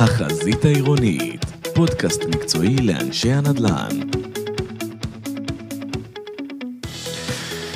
החזית 0.00 0.64
העירונית, 0.64 1.44
פודקאסט 1.74 2.24
מקצועי 2.24 2.76
לאנשי 2.76 3.32
הנדל"ן. 3.32 4.00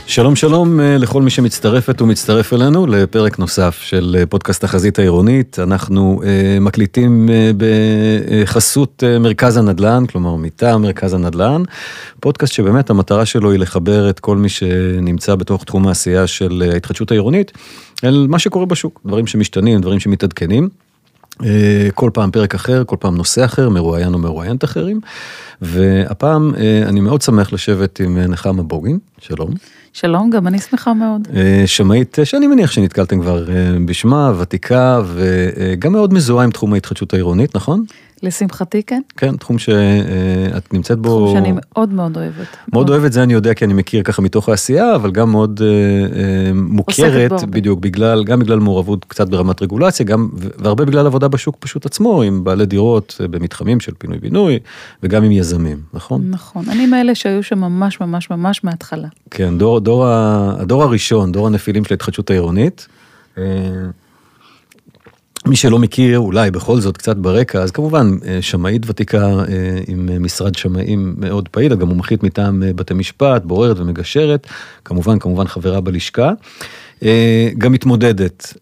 שלום 0.07 0.37
שלום 0.37 0.81
אה, 0.81 0.97
לכל 0.99 1.23
מי 1.23 1.31
שמצטרפת 1.31 2.03
ומצטרף 2.03 2.53
אלינו 2.53 2.87
לפרק 2.87 3.39
נוסף 3.39 3.81
של 3.83 4.17
אה, 4.19 4.27
פודקאסט 4.27 4.65
החזית 4.65 4.99
העירונית. 4.99 5.59
אנחנו 5.59 6.21
uh, 6.23 6.61
מקליטים 6.61 7.29
בחסות 7.57 9.03
מרכז 9.21 9.57
הנדל"ן, 9.57 10.07
כלומר 10.07 10.37
מטעם 10.37 10.83
מרכז 10.83 11.15
הנדל"ן, 11.15 11.63
פודקאסט 12.21 12.53
שבאמת 12.53 12.91
המטרה 12.91 13.27
שלו 13.27 13.51
היא 13.51 13.59
לחבר 13.59 14.11
את 14.11 14.21
כל 14.21 14.37
מי 14.37 14.49
שנמצא 14.49 15.35
בתוך 15.35 15.65
תחום 15.65 15.89
העשייה 15.89 16.27
של 16.27 16.71
ההתחדשות 16.73 17.11
העירונית 17.11 17.53
אל 18.05 18.27
מה 18.29 18.39
שקורה 18.39 18.67
בשוק, 18.67 19.01
דברים 19.07 19.27
שמשתנים, 19.27 19.81
דברים 19.81 20.01
שמתעדכנים. 20.01 20.69
כל 21.95 22.11
פעם 22.15 22.31
פרק 22.31 22.55
אחר, 22.55 22.85
כל 22.85 22.97
פעם 23.01 23.17
נושא 23.17 23.45
אחר, 23.45 23.69
מרואיין 23.69 24.15
או 24.15 24.19
מרואיינת 24.19 24.65
אחרים. 24.65 25.01
והפעם 25.63 26.55
אני 26.87 27.01
מאוד 27.01 27.23
שמח 27.23 27.53
לשבת 27.53 28.01
עם 28.01 28.19
נחמה 28.19 28.63
בוגין, 28.63 28.99
שלום. 29.19 29.51
שלום, 29.93 30.31
גם 30.31 30.47
אני 30.47 30.59
שמחה 30.59 30.95
מאוד. 30.95 31.29
אה, 31.37 31.63
שמאית 31.67 32.19
שאני 32.25 32.47
מניח 32.47 32.71
שנתקלתם 32.71 33.21
כבר 33.21 33.51
אה, 33.51 33.55
בשמה, 33.85 34.33
ותיקה 34.39 35.01
וגם 35.07 35.93
מאוד 35.93 36.15
מזוהה 36.15 36.45
עם 36.45 36.51
תחום 36.51 36.73
ההתחדשות 36.73 37.15
העירונית, 37.15 37.57
נכון? 37.57 37.85
לשמחתי 38.23 38.83
כן. 38.83 39.01
כן, 39.17 39.37
תחום 39.37 39.59
שאת 39.59 40.73
נמצאת 40.73 40.99
בו. 40.99 41.09
תחום 41.09 41.35
שאני 41.37 41.53
מאוד 41.55 41.93
מאוד 41.93 42.17
אוהבת. 42.17 42.37
מאוד, 42.37 42.47
מאוד 42.73 42.91
אוהבת 42.91 43.13
זה 43.13 43.23
אני 43.23 43.33
יודע 43.33 43.55
כי 43.55 43.65
אני 43.65 43.75
מכיר 43.75 44.03
ככה 44.03 44.23
מתוך 44.23 44.49
העשייה, 44.49 44.95
אבל 44.95 45.11
גם 45.11 45.31
מאוד 45.31 45.61
אה, 45.65 46.53
מוכרת, 46.55 47.45
בדיוק, 47.51 47.81
בגלל, 47.81 48.25
גם 48.25 48.41
בגלל 48.41 48.59
מעורבות 48.59 49.05
קצת 49.05 49.29
ברמת 49.29 49.63
רגולציה, 49.63 50.07
גם, 50.07 50.29
והרבה 50.35 50.85
בגלל 50.85 51.07
עבודה 51.07 51.29
בשוק 51.29 51.57
פשוט 51.59 51.87
עצמו, 51.87 52.23
עם 52.23 52.45
בעלי 52.45 52.67
דירות 52.67 53.21
במתחמים 53.31 53.81
של 53.81 53.93
פינוי-בינוי, 53.99 54.59
וגם 55.03 55.25
עם 55.25 55.31
יזמים, 55.31 55.79
נכון? 55.95 56.31
נכון, 56.31 56.65
אני 56.69 56.87
מאלה 56.87 57.15
שהיו 57.15 57.43
שם 57.43 57.59
ממש 57.59 58.01
ממש 58.01 58.31
ממש 58.31 58.65
מההתחלה. 58.65 59.09
כן, 59.31 59.59
דור, 59.59 59.81
דור, 59.81 60.07
הדור 60.07 60.83
הראשון, 60.83 61.33
דור 61.33 61.47
הנפילים 61.47 61.85
של 61.85 61.95
ההתחדשות 61.95 62.31
העירונית. 62.31 62.89
מי 65.47 65.57
שלא 65.57 65.79
מכיר, 65.79 66.19
אולי 66.19 66.51
בכל 66.51 66.81
זאת 66.81 66.97
קצת 66.97 67.17
ברקע, 67.17 67.63
אז 67.63 67.71
כמובן 67.71 68.17
שמאית 68.41 68.83
ותיקה 68.87 69.29
עם 69.89 70.23
משרד 70.23 70.55
שמאים 70.55 71.15
מאוד 71.19 71.49
פעיל, 71.49 71.75
גם 71.75 71.89
מומחית 71.89 72.23
מטעם 72.23 72.63
בתי 72.77 72.95
משפט, 72.95 73.45
בוררת 73.45 73.79
ומגשרת, 73.79 74.47
כמובן, 74.85 75.19
כמובן 75.19 75.47
חברה 75.47 75.81
בלשכה. 75.81 76.33
גם 77.59 77.73
מתמודדת 77.73 78.55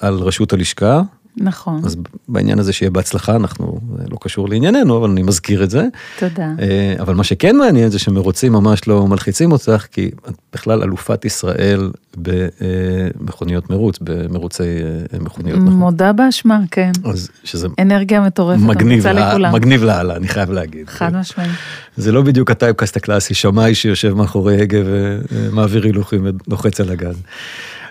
על 0.00 0.14
ראשות 0.14 0.52
הלשכה, 0.52 1.02
נכון. 1.40 1.80
אז 1.84 1.96
בעניין 2.28 2.58
הזה 2.58 2.72
שיהיה 2.72 2.90
בהצלחה, 2.90 3.36
אנחנו, 3.36 3.80
זה 3.96 4.04
לא 4.10 4.16
קשור 4.20 4.48
לענייננו, 4.48 4.98
אבל 4.98 5.10
אני 5.10 5.22
מזכיר 5.22 5.64
את 5.64 5.70
זה. 5.70 5.84
תודה. 6.18 6.52
אה, 6.60 6.94
אבל 7.00 7.14
מה 7.14 7.24
שכן 7.24 7.56
מעניין 7.56 7.90
זה 7.90 7.98
שמרוצים 7.98 8.52
ממש 8.52 8.88
לא 8.88 9.06
מלחיצים 9.06 9.52
אותך, 9.52 9.86
כי 9.92 10.10
את 10.28 10.34
בכלל 10.52 10.82
אלופת 10.82 11.24
ישראל 11.24 11.90
במכוניות 12.16 13.70
מרוץ, 13.70 13.98
במרוצי 14.00 14.62
אה, 15.12 15.18
מכוניות. 15.20 15.58
נכון? 15.58 15.72
מודה 15.72 16.12
באשמה, 16.12 16.60
כן. 16.70 16.92
אז 17.04 17.28
שזה... 17.44 17.68
אנרגיה 17.78 18.20
מטורפת, 18.20 18.62
מגניב, 18.62 19.06
לה, 19.06 19.52
מגניב 19.52 19.84
לאללה, 19.84 20.16
אני 20.16 20.28
חייב 20.28 20.50
להגיד. 20.50 20.88
חד 20.88 21.16
משמעית. 21.16 21.50
זה 21.96 22.12
לא 22.12 22.22
בדיוק 22.22 22.50
הטייפקאסט 22.50 22.96
הקלאסי, 22.96 23.34
שמאי 23.34 23.74
שיושב 23.74 24.14
מאחורי 24.14 24.62
הגה 24.62 24.78
ומעביר 24.84 25.84
הילוכים 25.84 26.26
ולוחץ 26.46 26.80
על 26.80 26.90
הגז. 26.90 27.22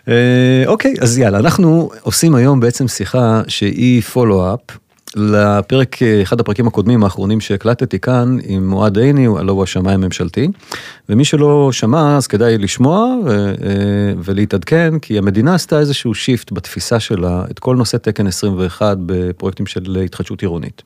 אה, 0.07 0.63
אוקיי, 0.65 0.93
אז 1.01 1.17
יאללה, 1.17 1.39
אנחנו 1.39 1.89
עושים 2.01 2.35
היום 2.35 2.59
בעצם 2.59 2.87
שיחה 2.87 3.41
שהיא 3.47 4.01
follow-up 4.01 4.59
לפרק, 5.15 5.97
אחד 6.21 6.39
הפרקים 6.39 6.67
הקודמים 6.67 7.03
האחרונים 7.03 7.41
שהקלטתי 7.41 7.99
כאן 7.99 8.37
עם 8.43 8.69
אוהד 8.69 8.97
עיני, 8.97 9.25
הלוא 9.25 9.55
הוא 9.55 9.63
השמאי 9.63 9.93
הממשלתי, 9.93 10.47
ומי 11.09 11.25
שלא 11.25 11.69
שמע 11.71 12.17
אז 12.17 12.27
כדאי 12.27 12.57
לשמוע 12.57 13.15
אה, 13.27 13.33
ולהתעדכן, 14.23 14.99
כי 14.99 15.17
המדינה 15.17 15.55
עשתה 15.55 15.79
איזשהו 15.79 16.13
shift 16.13 16.51
בתפיסה 16.51 16.99
שלה 16.99 17.43
את 17.51 17.59
כל 17.59 17.75
נושא 17.75 17.97
תקן 17.97 18.27
21 18.27 18.97
בפרויקטים 19.05 19.65
של 19.65 19.97
התחדשות 20.05 20.41
עירונית. 20.41 20.81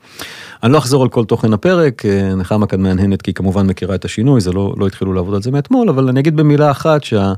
אני 0.64 0.74
לא 0.74 0.78
אחזור 0.78 1.04
על 1.04 1.10
כל 1.10 1.26
תוכן 1.26 1.54
הפרק, 1.54 2.06
אה, 2.06 2.36
נחמה 2.36 2.68
כאן 2.68 2.82
מהנהנת 2.82 3.22
כי 3.22 3.30
היא 3.32 3.36
כמובן 3.36 3.68
מכירה 3.68 3.96
את 3.96 4.06
השינוי, 4.06 4.42
זה 4.42 4.52
לא, 4.52 4.74
לא 4.78 4.88
התחילו 4.88 5.14
לעבוד 5.14 5.36
על 5.36 5.42
זה 5.42 5.52
מאתמול, 5.52 5.90
אבל 5.90 6.10
אני 6.10 6.20
אגיד 6.20 6.36
במילה 6.36 6.72
אחת 6.72 7.04
שה... 7.04 7.34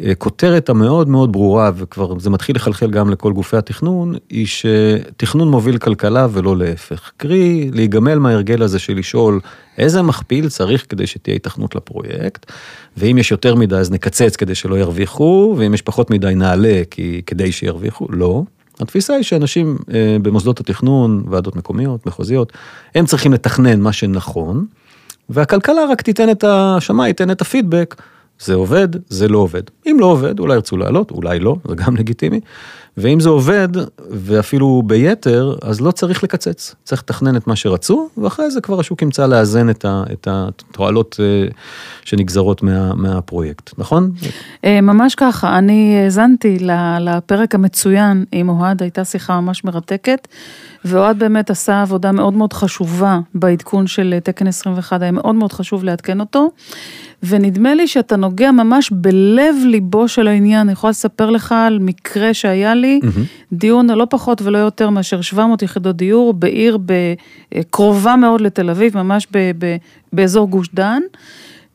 הכותרת 0.00 0.68
המאוד 0.68 1.08
מאוד 1.08 1.32
ברורה, 1.32 1.70
וכבר 1.76 2.18
זה 2.18 2.30
מתחיל 2.30 2.56
לחלחל 2.56 2.90
גם 2.90 3.10
לכל 3.10 3.32
גופי 3.32 3.56
התכנון, 3.56 4.14
היא 4.30 4.46
שתכנון 4.46 5.48
מוביל 5.48 5.78
כלכלה 5.78 6.26
ולא 6.32 6.56
להפך. 6.56 7.10
קרי, 7.16 7.70
להיגמל 7.72 8.18
מההרגל 8.18 8.62
הזה 8.62 8.78
של 8.78 8.98
לשאול 8.98 9.40
איזה 9.78 10.02
מכפיל 10.02 10.48
צריך 10.48 10.86
כדי 10.88 11.06
שתהיה 11.06 11.36
התכנות 11.36 11.74
לפרויקט, 11.74 12.52
ואם 12.96 13.18
יש 13.18 13.30
יותר 13.30 13.54
מדי 13.54 13.76
אז 13.76 13.90
נקצץ 13.90 14.36
כדי 14.36 14.54
שלא 14.54 14.78
ירוויחו, 14.78 15.54
ואם 15.58 15.74
יש 15.74 15.82
פחות 15.82 16.10
מדי 16.10 16.34
נעלה 16.34 16.82
כי, 16.90 17.22
כדי 17.26 17.52
שירוויחו, 17.52 18.06
לא. 18.10 18.42
התפיסה 18.80 19.14
היא 19.14 19.22
שאנשים 19.22 19.78
אה, 19.94 20.16
במוסדות 20.22 20.60
התכנון, 20.60 21.24
ועדות 21.30 21.56
מקומיות, 21.56 22.06
מחוזיות, 22.06 22.52
הם 22.94 23.06
צריכים 23.06 23.32
לתכנן 23.32 23.80
מה 23.80 23.92
שנכון, 23.92 24.66
והכלכלה 25.28 25.80
רק 25.90 26.02
תיתן 26.02 26.30
את 26.30 26.44
השמאי, 26.44 27.08
ייתן 27.08 27.30
את 27.30 27.40
הפידבק. 27.40 28.02
זה 28.40 28.54
עובד, 28.54 28.88
זה 29.08 29.28
לא 29.28 29.38
עובד. 29.38 29.62
אם 29.86 29.96
לא 30.00 30.06
עובד, 30.06 30.38
אולי 30.38 30.54
ירצו 30.54 30.76
לעלות, 30.76 31.10
אולי 31.10 31.38
לא, 31.38 31.56
זה 31.68 31.74
גם 31.74 31.96
לגיטימי. 31.96 32.40
ואם 32.96 33.20
זה 33.20 33.28
עובד, 33.28 33.68
ואפילו 34.10 34.82
ביתר, 34.86 35.56
אז 35.62 35.80
לא 35.80 35.90
צריך 35.90 36.24
לקצץ. 36.24 36.74
צריך 36.84 37.02
לתכנן 37.02 37.36
את 37.36 37.46
מה 37.46 37.56
שרצו, 37.56 38.08
ואחרי 38.18 38.50
זה 38.50 38.60
כבר 38.60 38.80
השוק 38.80 39.02
ימצא 39.02 39.26
לאזן 39.26 39.70
את 39.70 40.28
התועלות 40.30 41.16
אה, 41.20 41.48
שנגזרות 42.04 42.62
מה, 42.62 42.94
מהפרויקט, 42.94 43.70
נכון? 43.78 44.12
אה, 44.64 44.80
ממש 44.80 45.14
ככה, 45.14 45.58
אני 45.58 46.00
האזנתי 46.04 46.58
לפרק 47.00 47.54
המצוין 47.54 48.24
עם 48.32 48.48
אוהד, 48.48 48.82
הייתה 48.82 49.04
שיחה 49.04 49.40
ממש 49.40 49.64
מרתקת. 49.64 50.28
ואוהד 50.84 51.18
באמת 51.18 51.50
עשה 51.50 51.82
עבודה 51.82 52.12
מאוד 52.12 52.34
מאוד 52.34 52.52
חשובה 52.52 53.20
בעדכון 53.34 53.86
של 53.86 54.18
תקן 54.24 54.46
21, 54.46 55.02
היה 55.02 55.10
מאוד 55.10 55.34
מאוד 55.34 55.52
חשוב 55.52 55.84
לעדכן 55.84 56.20
אותו. 56.20 56.50
ונדמה 57.22 57.74
לי 57.74 57.86
שאתה 57.86 58.16
נוגע 58.16 58.50
ממש 58.50 58.90
בלב 58.90 59.54
ליבו 59.66 60.08
של 60.08 60.28
העניין, 60.28 60.60
אני 60.60 60.72
יכולה 60.72 60.90
לספר 60.90 61.30
לך 61.30 61.52
על 61.52 61.78
מקרה 61.78 62.34
שהיה 62.34 62.74
לי, 62.74 63.00
mm-hmm. 63.02 63.52
דיון 63.52 63.90
לא 63.90 64.06
פחות 64.10 64.42
ולא 64.42 64.58
יותר 64.58 64.90
מאשר 64.90 65.20
700 65.20 65.62
יחידות 65.62 65.96
דיור 65.96 66.34
בעיר 66.34 66.78
קרובה 67.70 68.16
מאוד 68.16 68.40
לתל 68.40 68.70
אביב, 68.70 68.96
ממש 68.96 69.26
ב, 69.32 69.38
ב, 69.58 69.76
באזור 70.12 70.48
גוש 70.48 70.68
דן. 70.74 71.00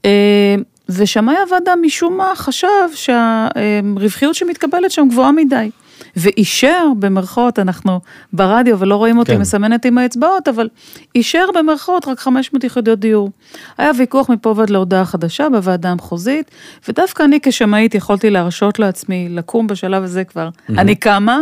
אה, 0.05 0.55
ושמאי 0.89 1.35
הוועדה 1.45 1.73
משום 1.81 2.17
מה 2.17 2.31
חשב 2.35 2.67
שהרווחיות 2.95 4.35
שמתקבלת 4.35 4.91
שם 4.91 5.07
גבוהה 5.11 5.31
מדי. 5.31 5.69
ואישר 6.17 6.87
במרכאות, 6.99 7.59
אנחנו 7.59 7.99
ברדיו 8.33 8.79
ולא 8.79 8.95
רואים 8.95 9.17
אותי 9.17 9.31
כן. 9.31 9.41
מסמנת 9.41 9.85
עם 9.85 9.97
האצבעות, 9.97 10.47
אבל 10.47 10.69
אישר 11.15 11.45
במרכאות 11.55 12.07
רק 12.07 12.19
500 12.19 12.63
יחידות 12.63 12.99
דיור. 12.99 13.29
היה 13.77 13.91
ויכוח 13.97 14.29
מפה 14.29 14.53
ועד 14.57 14.69
להודעה 14.69 15.05
חדשה 15.05 15.49
בוועדה 15.49 15.89
המחוזית, 15.89 16.51
ודווקא 16.87 17.23
אני 17.23 17.39
כשמאית 17.43 17.95
יכולתי 17.95 18.29
להרשות 18.29 18.79
לעצמי 18.79 19.27
לקום 19.29 19.67
בשלב 19.67 20.03
הזה 20.03 20.23
כבר, 20.23 20.49
mm-hmm. 20.49 20.73
אני 20.79 20.95
קמה. 20.95 21.41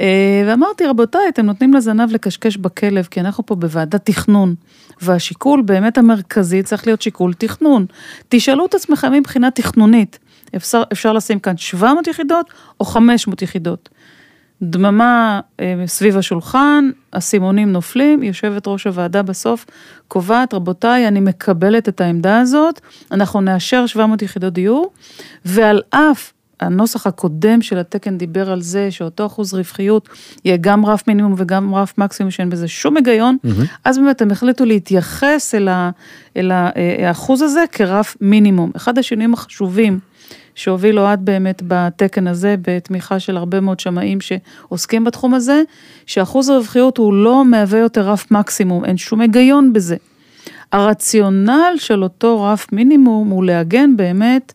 אה, 0.00 0.44
ואמרתי, 0.46 0.86
רבותיי, 0.86 1.28
אתם 1.28 1.46
נותנים 1.46 1.74
לזנב 1.74 2.12
לקשקש 2.12 2.56
בכלב, 2.56 3.08
כי 3.10 3.20
אנחנו 3.20 3.46
פה 3.46 3.54
בוועדת 3.54 4.06
תכנון, 4.06 4.54
והשיקול 5.02 5.62
באמת 5.62 5.98
המרכזי 5.98 6.62
צריך 6.62 6.86
להיות 6.86 7.02
שיקול 7.02 7.34
תכנון. 7.34 7.86
תשאלו 8.28 8.66
את 8.66 8.74
עצמכם 8.74 9.12
מבחינה 9.12 9.50
תכנונית, 9.50 10.18
אפשר, 10.56 10.82
אפשר 10.92 11.12
לשים 11.12 11.38
כאן 11.38 11.56
700 11.56 12.06
יחידות 12.06 12.46
או 12.80 12.84
500 12.84 13.42
יחידות. 13.42 13.88
דממה 14.62 15.40
אה, 15.60 15.74
סביב 15.86 16.16
השולחן, 16.16 16.90
הסימונים 17.12 17.72
נופלים, 17.72 18.22
יושבת 18.22 18.66
ראש 18.66 18.86
הוועדה 18.86 19.22
בסוף 19.22 19.66
קובעת, 20.08 20.54
רבותיי, 20.54 21.08
אני 21.08 21.20
מקבלת 21.20 21.88
את 21.88 22.00
העמדה 22.00 22.40
הזאת, 22.40 22.80
אנחנו 23.12 23.40
נאשר 23.40 23.86
700 23.86 24.22
יחידות 24.22 24.52
דיור, 24.52 24.92
ועל 25.44 25.82
אף 25.90 26.32
הנוסח 26.60 27.06
הקודם 27.06 27.62
של 27.62 27.78
התקן 27.78 28.18
דיבר 28.18 28.50
על 28.50 28.60
זה 28.60 28.90
שאותו 28.90 29.26
אחוז 29.26 29.54
רווחיות 29.54 30.08
יהיה 30.44 30.56
גם 30.60 30.86
רף 30.86 31.08
מינימום 31.08 31.34
וגם 31.36 31.74
רף 31.74 31.98
מקסימום 31.98 32.30
שאין 32.30 32.50
בזה 32.50 32.68
שום 32.68 32.96
היגיון, 32.96 33.36
mm-hmm. 33.46 33.64
אז 33.84 33.98
באמת 33.98 34.22
הם 34.22 34.30
החליטו 34.30 34.64
להתייחס 34.64 35.54
אל, 35.54 35.68
ה, 35.68 35.90
אל 36.36 36.52
אה, 36.52 37.08
האחוז 37.08 37.42
הזה 37.42 37.64
כרף 37.72 38.16
מינימום. 38.20 38.70
אחד 38.76 38.98
השינויים 38.98 39.34
החשובים 39.34 39.98
שהוביל 40.60 40.98
אוהד 40.98 41.24
באמת 41.24 41.62
בתקן 41.66 42.26
הזה, 42.26 42.54
בתמיכה 42.62 43.20
של 43.20 43.36
הרבה 43.36 43.60
מאוד 43.60 43.80
שמאים 43.80 44.18
שעוסקים 44.20 45.04
בתחום 45.04 45.34
הזה, 45.34 45.62
שאחוז 46.06 46.48
הרווחיות 46.48 46.96
הוא 46.96 47.14
לא 47.14 47.44
מהווה 47.44 47.78
יותר 47.78 48.10
רף 48.10 48.30
מקסימום, 48.30 48.84
אין 48.84 48.96
שום 48.96 49.20
היגיון 49.20 49.72
בזה. 49.72 49.96
הרציונל 50.72 51.74
של 51.76 52.02
אותו 52.02 52.42
רף 52.42 52.66
מינימום 52.72 53.28
הוא 53.28 53.44
להגן 53.44 53.96
באמת 53.96 54.52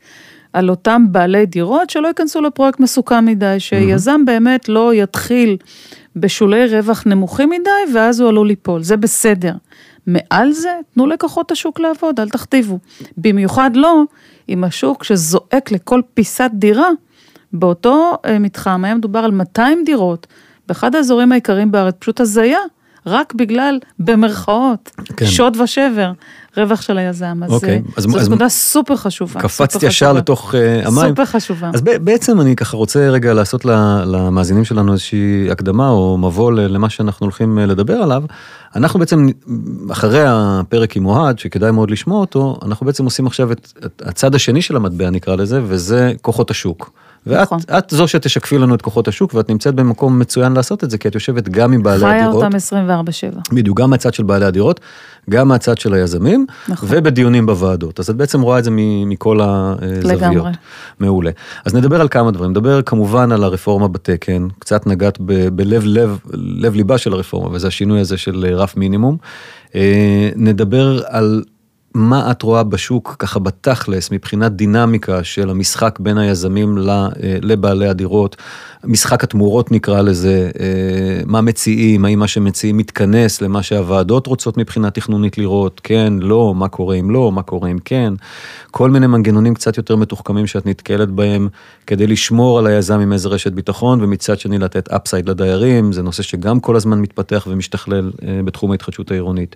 על 0.53 0.69
אותם 0.69 1.05
בעלי 1.11 1.45
דירות 1.45 1.89
שלא 1.89 2.07
ייכנסו 2.07 2.41
לפרויקט 2.41 2.79
מסוכן 2.79 3.25
מדי, 3.25 3.55
שיזם 3.59 4.25
באמת 4.25 4.69
לא 4.69 4.93
יתחיל 4.93 5.57
בשולי 6.15 6.67
רווח 6.67 7.03
נמוכים 7.05 7.49
מדי, 7.49 7.93
ואז 7.93 8.19
הוא 8.19 8.29
עלול 8.29 8.47
ליפול, 8.47 8.83
זה 8.83 8.97
בסדר. 8.97 9.53
מעל 10.07 10.51
זה, 10.51 10.69
תנו 10.93 11.07
לכוחות 11.07 11.51
השוק 11.51 11.79
לעבוד, 11.79 12.19
אל 12.19 12.29
תכתיבו. 12.29 12.79
במיוחד 13.17 13.71
לא, 13.75 14.03
אם 14.49 14.63
השוק 14.63 15.03
שזועק 15.03 15.71
לכל 15.71 16.01
פיסת 16.13 16.49
דירה, 16.53 16.89
באותו 17.53 18.13
אה, 18.25 18.39
מתחם 18.39 18.85
היה 18.85 18.95
מדובר 18.95 19.19
על 19.19 19.31
200 19.31 19.83
דירות, 19.85 20.27
באחד 20.67 20.95
האזורים 20.95 21.31
העיקריים 21.31 21.71
בארץ, 21.71 21.95
פשוט 21.99 22.19
הזיה, 22.21 22.57
רק 23.07 23.33
בגלל, 23.33 23.79
במרכאות, 23.99 24.91
כן. 25.17 25.25
שוד 25.25 25.57
ושבר, 25.57 26.11
רווח 26.57 26.81
של 26.81 26.97
היזם. 26.97 27.39
אז 27.43 27.51
אוקיי, 27.51 27.69
אה, 27.75 27.79
אז- 27.97 28.03
זו 28.03 28.17
אז- 28.19 28.29
נקודה 28.29 28.49
סופר 28.49 28.95
חשובה. 28.95 29.39
קפצתי 29.41 29.85
ישר. 29.85 30.13
לתוך 30.13 30.55
אה, 30.55 30.87
המים. 30.87 31.09
סופר 31.09 31.25
חשובה. 31.25 31.71
אז 31.73 31.81
בעצם 31.81 32.41
אני 32.41 32.55
ככה 32.55 32.77
רוצה 32.77 33.09
רגע 33.09 33.33
לעשות 33.33 33.65
למאזינים 34.05 34.65
שלנו 34.65 34.91
איזושהי 34.93 35.51
הקדמה 35.51 35.89
או 35.89 36.17
מבוא 36.17 36.51
למה 36.51 36.89
שאנחנו 36.89 37.23
הולכים 37.25 37.57
לדבר 37.57 37.93
עליו. 37.93 38.23
אנחנו 38.75 38.99
בעצם, 38.99 39.27
אחרי 39.91 40.23
הפרק 40.27 40.95
עם 40.97 41.05
אוהד, 41.05 41.39
שכדאי 41.39 41.71
מאוד 41.71 41.91
לשמוע 41.91 42.19
אותו, 42.19 42.59
אנחנו 42.65 42.85
בעצם 42.85 43.05
עושים 43.05 43.27
עכשיו 43.27 43.51
את, 43.51 43.67
הצד 44.01 44.35
השני 44.35 44.61
של 44.61 44.75
המטבע 44.75 45.09
נקרא 45.09 45.35
לזה, 45.35 45.61
וזה 45.63 46.13
כוחות 46.21 46.51
השוק. 46.51 46.91
ואת 47.27 47.41
נכון. 47.41 47.59
את 47.77 47.83
זו 47.89 48.07
שתשקפי 48.07 48.57
לנו 48.57 48.75
את 48.75 48.81
כוחות 48.81 49.07
השוק, 49.07 49.33
ואת 49.33 49.49
נמצאת 49.49 49.75
במקום 49.75 50.19
מצוין 50.19 50.53
לעשות 50.53 50.83
את 50.83 50.91
זה, 50.91 50.97
כי 50.97 51.07
את 51.07 51.15
יושבת 51.15 51.49
גם 51.49 51.73
עם 51.73 51.83
בעלי 51.83 51.99
חיה 51.99 52.25
הדירות. 52.25 52.43
אותם 52.43 52.55
24/7. 52.55 53.53
בדיוק, 53.53 53.79
גם 53.79 53.89
מהצד 53.89 54.13
של 54.13 54.23
בעלי 54.23 54.45
הדירות, 54.45 54.79
גם 55.29 55.47
מהצד 55.47 55.77
של 55.77 55.93
היזמים, 55.93 56.45
נכון. 56.67 56.89
ובדיונים 56.91 57.45
בוועדות. 57.45 57.99
אז 57.99 58.09
את 58.09 58.15
בעצם 58.15 58.41
רואה 58.41 58.59
את 58.59 58.63
זה 58.63 58.71
מכל 59.05 59.39
הזוויות. 59.41 60.21
לגמרי. 60.21 60.51
מעולה. 60.99 61.31
אז 61.65 61.75
נדבר 61.75 62.01
על 62.01 62.07
כמה 62.07 62.31
דברים. 62.31 62.51
נדבר 62.51 62.81
כמובן 62.81 63.31
על 63.31 63.43
הרפורמה 63.43 63.87
בתקן, 63.87 64.47
קצת 64.59 64.87
נגעת 64.87 65.17
ב- 65.19 65.47
בלב 65.49 65.83
לב, 65.85 66.19
לב 66.33 66.75
ליבה 66.75 66.97
של 66.97 67.13
הרפורמה, 67.13 67.55
וזה 67.55 67.67
השינוי 67.67 67.99
הזה 67.99 68.17
של 68.17 68.45
אה, 68.49 68.55
רף 68.55 68.77
מינימום. 68.77 69.17
אה, 69.75 70.29
נדבר 70.35 71.01
על 71.07 71.43
מה 71.95 72.31
את 72.31 72.41
רואה 72.41 72.63
בשוק 72.63 73.15
ככה 73.19 73.39
בתכלס 73.39 74.11
מבחינת 74.11 74.51
דינמיקה 74.51 75.23
של 75.23 75.49
המשחק 75.49 75.99
בין 75.99 76.17
היזמים 76.17 76.77
אה, 76.89 77.07
לבעלי 77.41 77.87
הדירות, 77.87 78.35
משחק 78.83 79.23
התמורות 79.23 79.71
נקרא 79.71 80.01
לזה, 80.01 80.51
אה, 80.59 81.21
מה 81.25 81.41
מציעים, 81.41 82.05
האם 82.05 82.19
מה 82.19 82.27
שמציעים 82.27 82.77
מתכנס 82.77 83.41
למה 83.41 83.63
שהוועדות 83.63 84.27
רוצות 84.27 84.57
מבחינה 84.57 84.91
תכנונית 84.91 85.37
לראות, 85.37 85.81
כן, 85.83 86.13
לא, 86.21 86.53
מה 86.55 86.67
קורה 86.67 86.95
אם 86.95 87.11
לא, 87.11 87.31
מה 87.31 87.41
קורה 87.41 87.69
אם 87.71 87.77
כן, 87.85 88.13
כל 88.71 88.89
מיני 88.89 89.07
מנגנונים 89.07 89.53
קצת 89.53 89.77
יותר 89.77 89.95
מתוחכמים 89.95 90.47
שאת 90.47 90.65
נתקלת 90.65 91.09
בהם 91.09 91.47
כדי 91.87 92.07
לשמור 92.07 92.59
על 92.59 92.67
היזם 92.67 92.99
עם 92.99 93.13
איזה 93.13 93.29
רשת 93.29 93.51
ביטחון 93.51 94.03
ומצד 94.03 94.39
שני 94.39 94.57
לתת 94.57 94.89
אפסייד 94.89 95.29
לדיירים, 95.29 95.93
זה 95.93 96.03
נושא 96.03 96.23
שגם 96.23 96.59
כל 96.59 96.75
הזמן 96.75 96.99
מתפתח 96.99 97.47
ומשתכלל 97.49 98.11
אה, 98.27 98.39
בתחום 98.45 98.71
ההתחדשות 98.71 99.11
העירונית. 99.11 99.55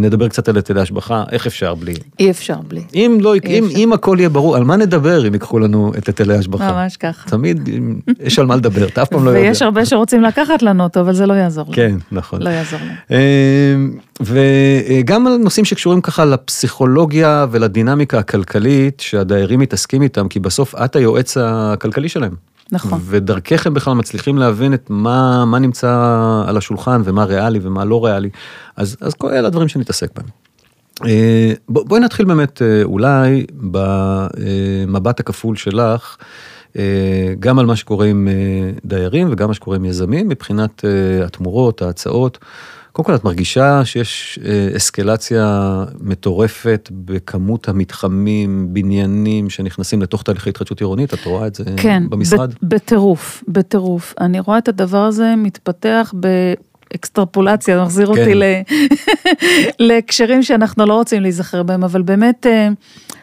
נדבר 0.00 0.28
קצת 0.28 0.48
על 0.48 0.56
היטלי 0.56 0.80
השבחה, 0.80 1.24
איך 1.34 1.46
אפשר 1.46 1.74
בלי? 1.74 1.94
אי 2.18 2.30
אפשר 2.30 2.56
בלי. 2.68 2.82
אם 2.94 3.18
לא, 3.20 3.34
אי 3.34 3.40
אם, 3.44 3.64
אפשר. 3.64 3.78
אם 3.78 3.92
הכל 3.92 4.16
יהיה 4.18 4.28
ברור, 4.28 4.56
על 4.56 4.64
מה 4.64 4.76
נדבר 4.76 5.28
אם 5.28 5.34
ייקחו 5.34 5.58
לנו 5.58 5.92
את 5.98 6.06
היטלי 6.06 6.36
ההשבחה? 6.36 6.72
ממש 6.72 6.96
ככה. 6.96 7.30
תמיד 7.30 7.68
יש 8.20 8.38
על 8.38 8.46
מה 8.46 8.56
לדבר, 8.56 8.86
אתה 8.86 9.02
אף 9.02 9.08
פעם 9.08 9.24
לא 9.24 9.30
יודע. 9.30 9.40
ויש 9.40 9.62
הרבה 9.62 9.84
שרוצים 9.86 10.22
לקחת 10.22 10.62
לנו 10.62 10.84
אותו, 10.84 11.00
אבל 11.00 11.12
זה 11.12 11.26
לא 11.26 11.34
יעזור. 11.34 11.64
לנו. 11.64 11.74
כן, 11.74 11.96
נכון. 12.12 12.42
לא 12.42 12.50
יעזור 12.50 12.80
לנו. 12.80 12.92
אה, 13.10 13.74
וגם 14.20 15.26
על 15.26 15.36
נושאים 15.36 15.64
שקשורים 15.64 16.00
ככה 16.00 16.24
לפסיכולוגיה 16.24 17.46
ולדינמיקה 17.50 18.18
הכלכלית 18.18 19.00
שהדיירים 19.00 19.60
מתעסקים 19.60 20.02
איתם, 20.02 20.28
כי 20.28 20.40
בסוף 20.40 20.74
את 20.74 20.96
היועץ 20.96 21.36
הכלכלי 21.36 22.08
שלהם. 22.08 22.34
נכון. 22.72 23.00
ודרכך 23.04 23.66
הם 23.66 23.74
בכלל 23.74 23.94
מצליחים 23.94 24.38
להבין 24.38 24.74
את 24.74 24.86
מה, 24.88 25.44
מה 25.44 25.58
נמצא 25.58 25.90
על 26.46 26.56
השולחן 26.56 27.02
ומה 27.04 27.24
ריאלי 27.24 27.58
ומה 27.62 27.84
לא 27.84 28.04
ריאלי. 28.04 28.30
אז, 28.76 28.96
אז 29.00 29.14
כל 29.14 29.30
אלה 29.30 29.46
הדברים 29.46 29.68
שנתעסק 29.68 30.10
בהם. 30.16 30.26
אה, 31.06 31.52
בוא- 31.68 31.84
בואי 31.86 32.00
נתחיל 32.00 32.26
באמת 32.26 32.62
אה, 32.62 32.82
אולי 32.82 33.46
במבט 33.54 35.20
הכפול 35.20 35.56
שלך, 35.56 36.16
אה, 36.78 36.82
גם 37.40 37.58
על 37.58 37.66
מה 37.66 37.76
שקורה 37.76 38.06
עם 38.06 38.28
דיירים 38.84 39.28
וגם 39.30 39.48
מה 39.48 39.54
שקורה 39.54 39.76
עם 39.76 39.84
יזמים 39.84 40.28
מבחינת 40.28 40.84
התמורות, 41.24 41.82
ההצעות. 41.82 42.38
קודם 42.92 43.06
כל 43.06 43.14
את 43.14 43.24
מרגישה 43.24 43.84
שיש 43.84 44.38
אסקלציה 44.76 45.74
מטורפת 46.00 46.88
בכמות 46.92 47.68
המתחמים, 47.68 48.68
בניינים 48.74 49.50
שנכנסים 49.50 50.02
לתוך 50.02 50.22
תהליכי 50.22 50.50
התחדשות 50.50 50.80
עירונית, 50.80 51.14
את 51.14 51.24
רואה 51.24 51.46
את 51.46 51.54
זה 51.54 51.64
כן, 51.76 52.02
במשרד? 52.10 52.54
ב- 52.54 52.74
בטירוף, 52.74 53.44
בטירוף. 53.48 54.14
אני 54.20 54.40
רואה 54.40 54.58
את 54.58 54.68
הדבר 54.68 55.04
הזה 55.04 55.34
מתפתח 55.36 56.14
באקסטרפולציה, 56.94 57.76
זה 57.78 57.82
מחזיר 57.84 58.14
כן. 58.14 58.20
אותי 58.20 58.34
ל- 58.34 58.42
להקשרים 59.88 60.42
שאנחנו 60.42 60.86
לא 60.86 60.94
רוצים 60.94 61.22
להיזכר 61.22 61.62
בהם, 61.62 61.84
אבל 61.84 62.02
באמת, 62.02 62.46
אה, 62.46 62.68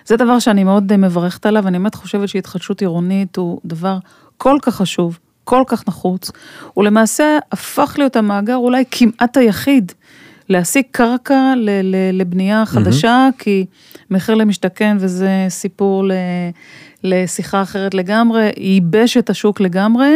זה 0.06 0.18
דבר 0.18 0.40
שאני 0.40 0.64
מאוד 0.64 0.98
מברכת 0.98 1.46
עליו, 1.46 1.68
אני 1.68 1.78
באמת 1.80 1.96
חושבת 1.96 2.30
שהתחדשות 2.30 2.82
עירונית 2.82 3.36
הוא 3.36 3.62
דבר 3.66 3.98
כל 4.38 4.58
כך 4.62 4.76
חשוב, 4.76 5.20
כל 5.44 5.64
כך 5.68 5.88
נחוץ. 5.88 6.32
הוא 6.74 6.84
למעשה 6.84 7.38
הפך 7.52 7.96
להיות 7.98 8.16
המאגר 8.16 8.56
אולי 8.56 8.84
כמעט 8.92 9.38
היחיד. 9.38 9.92
להשיג 10.50 10.84
קרקע 10.92 11.54
ל- 11.58 11.70
ל- 11.84 12.20
לבנייה 12.22 12.64
חדשה, 12.66 13.30
כי 13.38 13.66
מחיר 14.10 14.36
למשתכן, 14.36 14.98
וזה 15.00 15.30
סיפור 15.50 16.04
ל- 16.08 16.12
לשיחה 17.04 17.62
אחרת 17.62 17.94
לגמרי, 17.94 18.50
ייבש 18.58 19.18
את 19.18 19.30
השוק 19.30 19.60
לגמרי, 19.60 20.16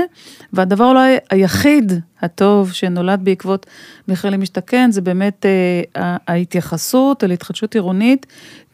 והדבר 0.54 0.86
אולי 0.86 1.18
היחיד 1.30 1.92
הטוב 2.22 2.72
שנולד 2.72 3.20
בעקבות 3.24 3.66
מחיר 4.08 4.30
למשתכן, 4.30 4.92
זה 4.92 5.02
באמת 5.02 5.46
אה, 5.46 6.18
ההתייחסות 6.28 7.24
אל 7.24 7.32
התחדשות 7.32 7.76
עירונית, 7.76 8.26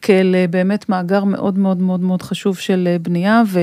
כאל 0.02 0.36
אה, 0.36 0.46
באמת 0.50 0.90
מאגר 0.90 1.24
מאוד 1.24 1.58
מאוד 1.58 1.82
מאוד 1.82 2.00
מאוד 2.00 2.22
חשוב 2.22 2.58
של 2.58 2.88
אה, 2.92 3.00
בנייה, 3.00 3.44
ו... 3.48 3.60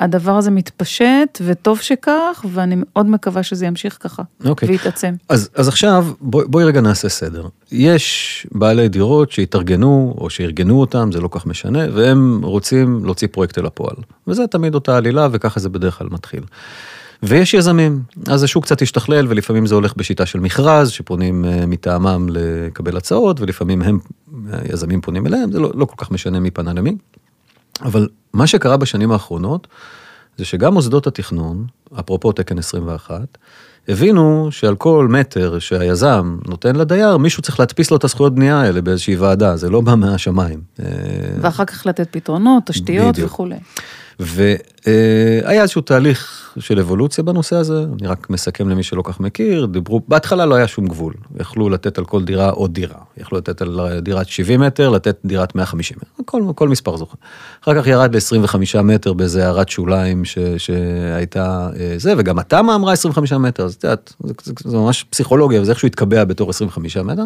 הדבר 0.00 0.32
הזה 0.32 0.50
מתפשט, 0.50 1.38
וטוב 1.46 1.80
שכך, 1.80 2.44
ואני 2.52 2.74
מאוד 2.78 3.06
מקווה 3.06 3.42
שזה 3.42 3.66
ימשיך 3.66 3.98
ככה, 4.00 4.22
אוקיי. 4.44 4.68
ויתעצם. 4.68 5.14
אז, 5.28 5.50
אז 5.54 5.68
עכשיו 5.68 6.06
בוא, 6.20 6.42
בואי 6.46 6.64
רגע 6.64 6.80
נעשה 6.80 7.08
סדר. 7.08 7.46
יש 7.72 8.46
בעלי 8.52 8.88
דירות 8.88 9.30
שהתארגנו 9.30 10.14
או 10.18 10.30
שארגנו 10.30 10.80
אותם, 10.80 11.12
זה 11.12 11.20
לא 11.20 11.28
כך 11.32 11.46
משנה, 11.46 11.78
והם 11.94 12.40
רוצים 12.44 13.04
להוציא 13.04 13.28
פרויקט 13.32 13.58
אל 13.58 13.66
הפועל. 13.66 13.96
וזה 14.26 14.46
תמיד 14.46 14.74
אותה 14.74 14.96
עלילה 14.96 15.28
וככה 15.32 15.60
זה 15.60 15.68
בדרך 15.68 15.98
כלל 15.98 16.08
מתחיל. 16.10 16.42
ויש 17.22 17.54
יזמים, 17.54 18.02
אז 18.26 18.42
השוק 18.42 18.64
קצת 18.64 18.82
השתכלל 18.82 19.26
ולפעמים 19.28 19.66
זה 19.66 19.74
הולך 19.74 19.96
בשיטה 19.96 20.26
של 20.26 20.40
מכרז 20.40 20.90
שפונים 20.90 21.44
אה, 21.44 21.66
מטעמם 21.66 22.26
לקבל 22.30 22.96
הצעות 22.96 23.40
ולפעמים 23.40 23.82
הם, 23.82 23.98
היזמים 24.52 25.00
פונים 25.00 25.26
אליהם, 25.26 25.52
זה 25.52 25.60
לא, 25.60 25.70
לא 25.74 25.84
כל 25.84 25.94
כך 25.96 26.10
משנה 26.10 26.40
מי 26.40 26.50
פנה 26.50 26.72
למי. 26.72 26.96
אבל 27.82 28.08
מה 28.32 28.46
שקרה 28.46 28.76
בשנים 28.76 29.12
האחרונות, 29.12 29.66
זה 30.38 30.44
שגם 30.44 30.74
מוסדות 30.74 31.06
התכנון, 31.06 31.66
אפרופו 32.00 32.32
תקן 32.32 32.58
21, 32.58 33.38
הבינו 33.88 34.48
שעל 34.50 34.76
כל 34.76 35.06
מטר 35.10 35.58
שהיזם 35.58 36.38
נותן 36.48 36.76
לדייר, 36.76 37.16
מישהו 37.16 37.42
צריך 37.42 37.60
להדפיס 37.60 37.90
לו 37.90 37.96
את 37.96 38.04
הזכויות 38.04 38.34
בנייה 38.34 38.60
האלה 38.60 38.80
באיזושהי 38.80 39.16
ועדה, 39.16 39.56
זה 39.56 39.70
לא 39.70 39.80
בא 39.80 39.94
מהשמיים. 39.94 40.60
ואחר 41.40 41.64
כך 41.64 41.86
לתת 41.86 42.08
פתרונות, 42.10 42.66
תשתיות 42.66 43.14
בדיוק. 43.14 43.30
וכולי. 43.30 43.56
והיה 44.88 45.62
איזשהו 45.62 45.82
תהליך 45.82 46.48
של 46.58 46.78
אבולוציה 46.78 47.24
בנושא 47.24 47.56
הזה, 47.56 47.84
אני 47.98 48.08
רק 48.08 48.30
מסכם 48.30 48.68
למי 48.68 48.82
שלא 48.82 49.02
כך 49.02 49.20
מכיר, 49.20 49.66
דיברו, 49.66 50.00
בהתחלה 50.08 50.46
לא 50.46 50.54
היה 50.54 50.68
שום 50.68 50.86
גבול, 50.86 51.14
יכלו 51.40 51.68
לתת 51.68 51.98
על 51.98 52.04
כל 52.04 52.24
דירה 52.24 52.50
עוד 52.50 52.74
דירה, 52.74 52.98
יכלו 53.16 53.38
לתת 53.38 53.62
על 53.62 53.80
דירת 54.02 54.28
70 54.28 54.60
מטר, 54.60 54.90
לתת 54.90 55.18
דירת 55.24 55.54
150 55.54 55.96
מטר, 55.96 56.22
כל, 56.24 56.42
כל 56.54 56.68
מספר 56.68 56.96
זוכר. 56.96 57.16
אחר 57.62 57.80
כך 57.80 57.86
ירד 57.86 58.16
ל-25 58.16 58.82
מטר 58.82 59.12
באיזה 59.12 59.46
הערת 59.46 59.68
שוליים 59.68 60.24
ש, 60.24 60.38
שהייתה 60.58 61.70
אה, 61.80 61.94
זה, 61.96 62.14
וגם 62.18 62.38
התמ"א 62.38 62.74
אמרה 62.74 62.92
25 62.92 63.32
מטר, 63.32 63.64
אז 63.64 63.74
את 63.74 63.84
יודעת, 63.84 64.14
זה, 64.24 64.32
זה, 64.42 64.52
זה 64.64 64.76
ממש 64.76 65.04
פסיכולוגיה, 65.10 65.60
וזה 65.60 65.70
איכשהו 65.70 65.86
התקבע 65.86 66.24
בתור 66.24 66.50
25 66.50 66.96
מטר, 66.96 67.24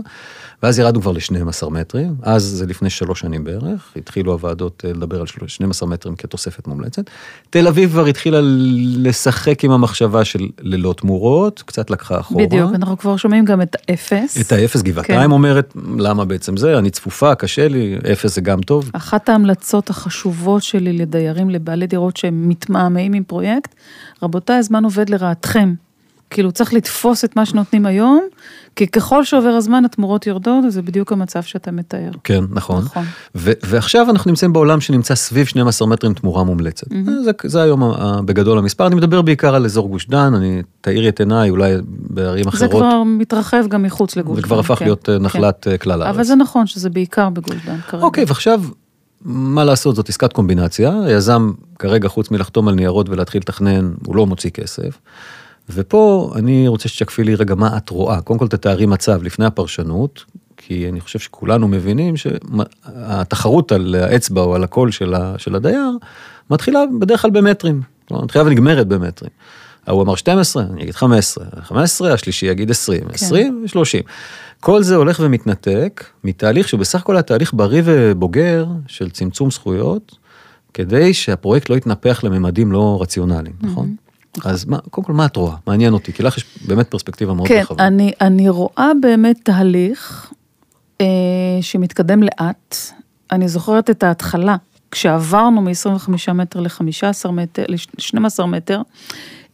ואז 0.63 0.79
ירדנו 0.79 1.01
כבר 1.01 1.13
ל-12 1.13 1.71
מטרים, 1.71 2.15
אז 2.23 2.43
זה 2.43 2.67
לפני 2.67 2.91
שלוש 2.91 3.21
שנים 3.21 3.45
בערך, 3.45 3.93
התחילו 3.97 4.33
הוועדות 4.33 4.85
אה, 4.87 4.93
לדבר 4.93 5.21
על 5.21 5.27
12 5.47 5.89
מטרים 5.89 6.17
כתוספת 6.17 6.67
מומלצת. 6.67 7.05
תל 7.53 7.69
אביב 7.69 7.91
כבר 7.91 8.07
התחילה 8.07 8.39
לשחק 8.97 9.65
עם 9.65 9.71
המחשבה 9.71 10.25
של 10.25 10.49
ללא 10.61 10.95
תמורות, 10.97 11.63
קצת 11.67 11.91
לקחה 11.91 12.21
אחורה. 12.21 12.47
בדיוק, 12.47 12.71
אנחנו 12.75 12.99
כבר 12.99 13.17
שומעים 13.17 13.45
גם 13.45 13.63
את 13.63 13.77
האפס. 13.89 14.41
את 14.41 14.53
האפס 14.53 14.83
גבעתיים 14.83 15.21
כן. 15.21 15.31
אומרת, 15.31 15.75
למה 15.99 16.25
בעצם 16.25 16.57
זה? 16.57 16.79
אני 16.79 16.91
צפופה, 16.91 17.35
קשה 17.35 17.69
לי, 17.69 17.99
אפס 18.13 18.35
זה 18.35 18.41
גם 18.41 18.61
טוב. 18.61 18.91
אחת 18.93 19.29
ההמלצות 19.29 19.91
החשובות 19.91 20.63
שלי 20.63 20.93
לדיירים, 20.93 21.51
לבעלי 21.51 21.87
דירות 21.87 22.17
שהם 22.17 22.49
מתמהמהים 22.49 23.13
עם 23.13 23.25
פרויקט, 23.25 23.75
רבותיי, 24.23 24.57
הזמן 24.57 24.85
עובד 24.85 25.11
לרעתכם. 25.11 25.75
כאילו 26.33 26.53
צריך 26.53 26.75
לתפוס 26.75 27.25
את 27.25 27.37
מה 27.37 27.47
שנותנים 27.47 27.87
היום, 27.87 28.21
כי 28.77 28.87
ככל 28.87 29.25
שעובר 29.25 29.49
הזמן 29.49 29.85
התמורות 29.85 30.27
יורדות, 30.27 30.65
וזה 30.65 30.83
בדיוק 30.83 31.13
המצב 31.13 31.43
שאתה 31.43 31.71
מתאר. 31.73 32.11
כן, 32.25 32.45
נכון. 32.51 32.85
נכון. 32.85 33.05
ו- 33.35 33.53
ועכשיו 33.67 34.11
אנחנו 34.11 34.31
נמצאים 34.31 34.53
בעולם 34.53 34.81
שנמצא 34.81 35.15
סביב 35.15 35.47
12 35.47 35.89
מטרים 35.89 36.15
תמורה 36.15 36.45
מומלצת. 36.45 36.87
זה, 37.25 37.31
זה 37.45 37.63
היום 37.63 37.83
ה- 37.83 38.21
בגדול 38.25 38.59
המספר, 38.59 38.87
אני 38.87 38.95
מדבר 38.95 39.23
בעיקר 39.23 39.55
על 39.55 39.65
אזור 39.65 39.89
גוש 39.89 40.09
דן, 40.09 40.35
אני, 40.35 40.63
תאירי 40.81 41.09
את 41.09 41.21
עיניי, 41.21 41.51
אולי 41.51 41.75
בערים 41.87 42.45
זה 42.45 42.49
אחרות, 42.51 42.71
כבר 42.71 43.03
מתרחב 43.03 43.65
גם 43.69 43.83
מחוץ 43.83 44.17
לגוש 44.17 44.37
זה 44.37 44.43
כבר 44.43 44.57
דן, 44.57 44.61
הפך 44.61 44.79
כן, 44.79 44.85
להיות 44.85 45.09
אה, 45.09 45.19
כן. 45.19 45.23
נחלת 45.25 45.69
אה, 45.69 45.79
כלל 45.79 46.03
הארץ. 46.03 46.15
אבל 46.15 46.25
זה 46.25 46.35
נכון 46.35 46.67
שזה 46.67 46.91
בעיקר 46.91 47.31
בגוש 47.31 47.57
דן 47.67 47.79
כרגע. 47.89 48.05
אוקיי, 48.05 48.25
ועכשיו, 48.29 48.63
מה 49.25 49.65
לעשות, 49.65 49.97
זאת 49.97 50.09
עסקת 50.09 50.33
קומבינציה, 50.33 50.93
היזם 51.07 51.53
כרגע 51.79 52.09
חוץ 52.09 52.31
מלחתום 52.31 52.69
על 52.69 52.75
ניירות 52.75 53.09
ולהתחיל 53.09 53.41
לתכנן, 53.41 53.93
הוא 54.07 54.17
לא 54.17 54.27
מוציא 54.27 54.51
כסף. 54.51 54.99
ופה 55.69 56.33
אני 56.37 56.69
רוצה 56.69 56.89
שתשקפי 56.89 57.25
לי 57.25 57.35
רגע 57.35 57.55
מה 57.55 57.77
את 57.77 57.91
רואה, 57.91 58.21
קודם 58.21 58.39
כל 58.39 58.49
תתארי 58.49 58.87
מצב 58.87 59.23
לפני 59.23 59.45
הפרשנות, 59.45 60.25
כי 60.57 60.89
אני 60.89 61.01
חושב 61.01 61.19
שכולנו 61.19 61.69
מבינים 61.69 62.15
שהתחרות 62.17 63.73
על 63.73 63.95
האצבע 63.95 64.41
או 64.41 64.55
על 64.55 64.65
הקול 64.65 64.91
של, 64.91 65.15
ה, 65.15 65.35
של 65.39 65.55
הדייר, 65.55 65.91
מתחילה 66.51 66.81
בדרך 67.01 67.23
כלל 67.23 67.31
במטרים, 67.31 67.83
כלומר, 68.09 68.25
מתחילה 68.25 68.45
ונגמרת 68.45 68.87
במטרים. 68.87 69.31
ההוא 69.87 70.03
אמר 70.03 70.15
12, 70.15 70.63
אני 70.73 70.83
אגיד 70.83 70.95
15, 70.95 71.45
15, 71.63 72.13
השלישי 72.13 72.47
יגיד 72.47 72.71
20, 72.71 73.01
כן. 73.01 73.15
20 73.15 73.65
ו-30. 73.75 74.03
כל 74.61 74.83
זה 74.83 74.97
הולך 74.97 75.21
ומתנתק 75.23 76.05
מתהליך 76.25 76.69
שבסך 76.69 77.01
הכל 77.01 77.17
היה 77.17 77.23
תהליך 77.23 77.55
בריא 77.55 77.83
ובוגר 77.85 78.67
של 78.87 79.11
צמצום 79.11 79.51
זכויות, 79.51 80.17
כדי 80.75 81.15
שהפרויקט 81.15 81.71
לא 81.71 81.75
יתנפח 81.75 82.25
לממדים 82.25 82.73
לא 82.73 82.99
רציונליים, 83.03 83.57
נכון? 83.61 83.97
אז 84.45 84.65
מה, 84.65 84.79
קודם 84.79 85.07
כל, 85.07 85.13
מה 85.13 85.27
את 85.27 85.37
רואה? 85.37 85.57
מעניין 85.67 85.93
אותי, 85.93 86.13
כי 86.13 86.23
לך 86.23 86.37
יש 86.37 86.45
באמת 86.67 86.89
פרספקטיבה 86.89 87.35
מאוד 87.35 87.49
כן, 87.49 87.61
רחבה. 87.61 87.87
אני, 87.87 88.13
אני 88.21 88.49
רואה 88.49 88.91
באמת 89.01 89.37
תהליך 89.43 90.33
אה, 91.01 91.07
שמתקדם 91.61 92.23
לאט. 92.23 92.77
אני 93.33 93.49
זוכרת 93.49 93.91
את 93.91 94.03
ההתחלה, 94.03 94.57
כשעברנו 94.91 95.61
מ-25 95.61 96.33
מטר 96.33 96.61
ל-15 96.61 97.31
מטר, 97.31 97.65
ל-12 97.69 98.47
מטר, 98.47 98.83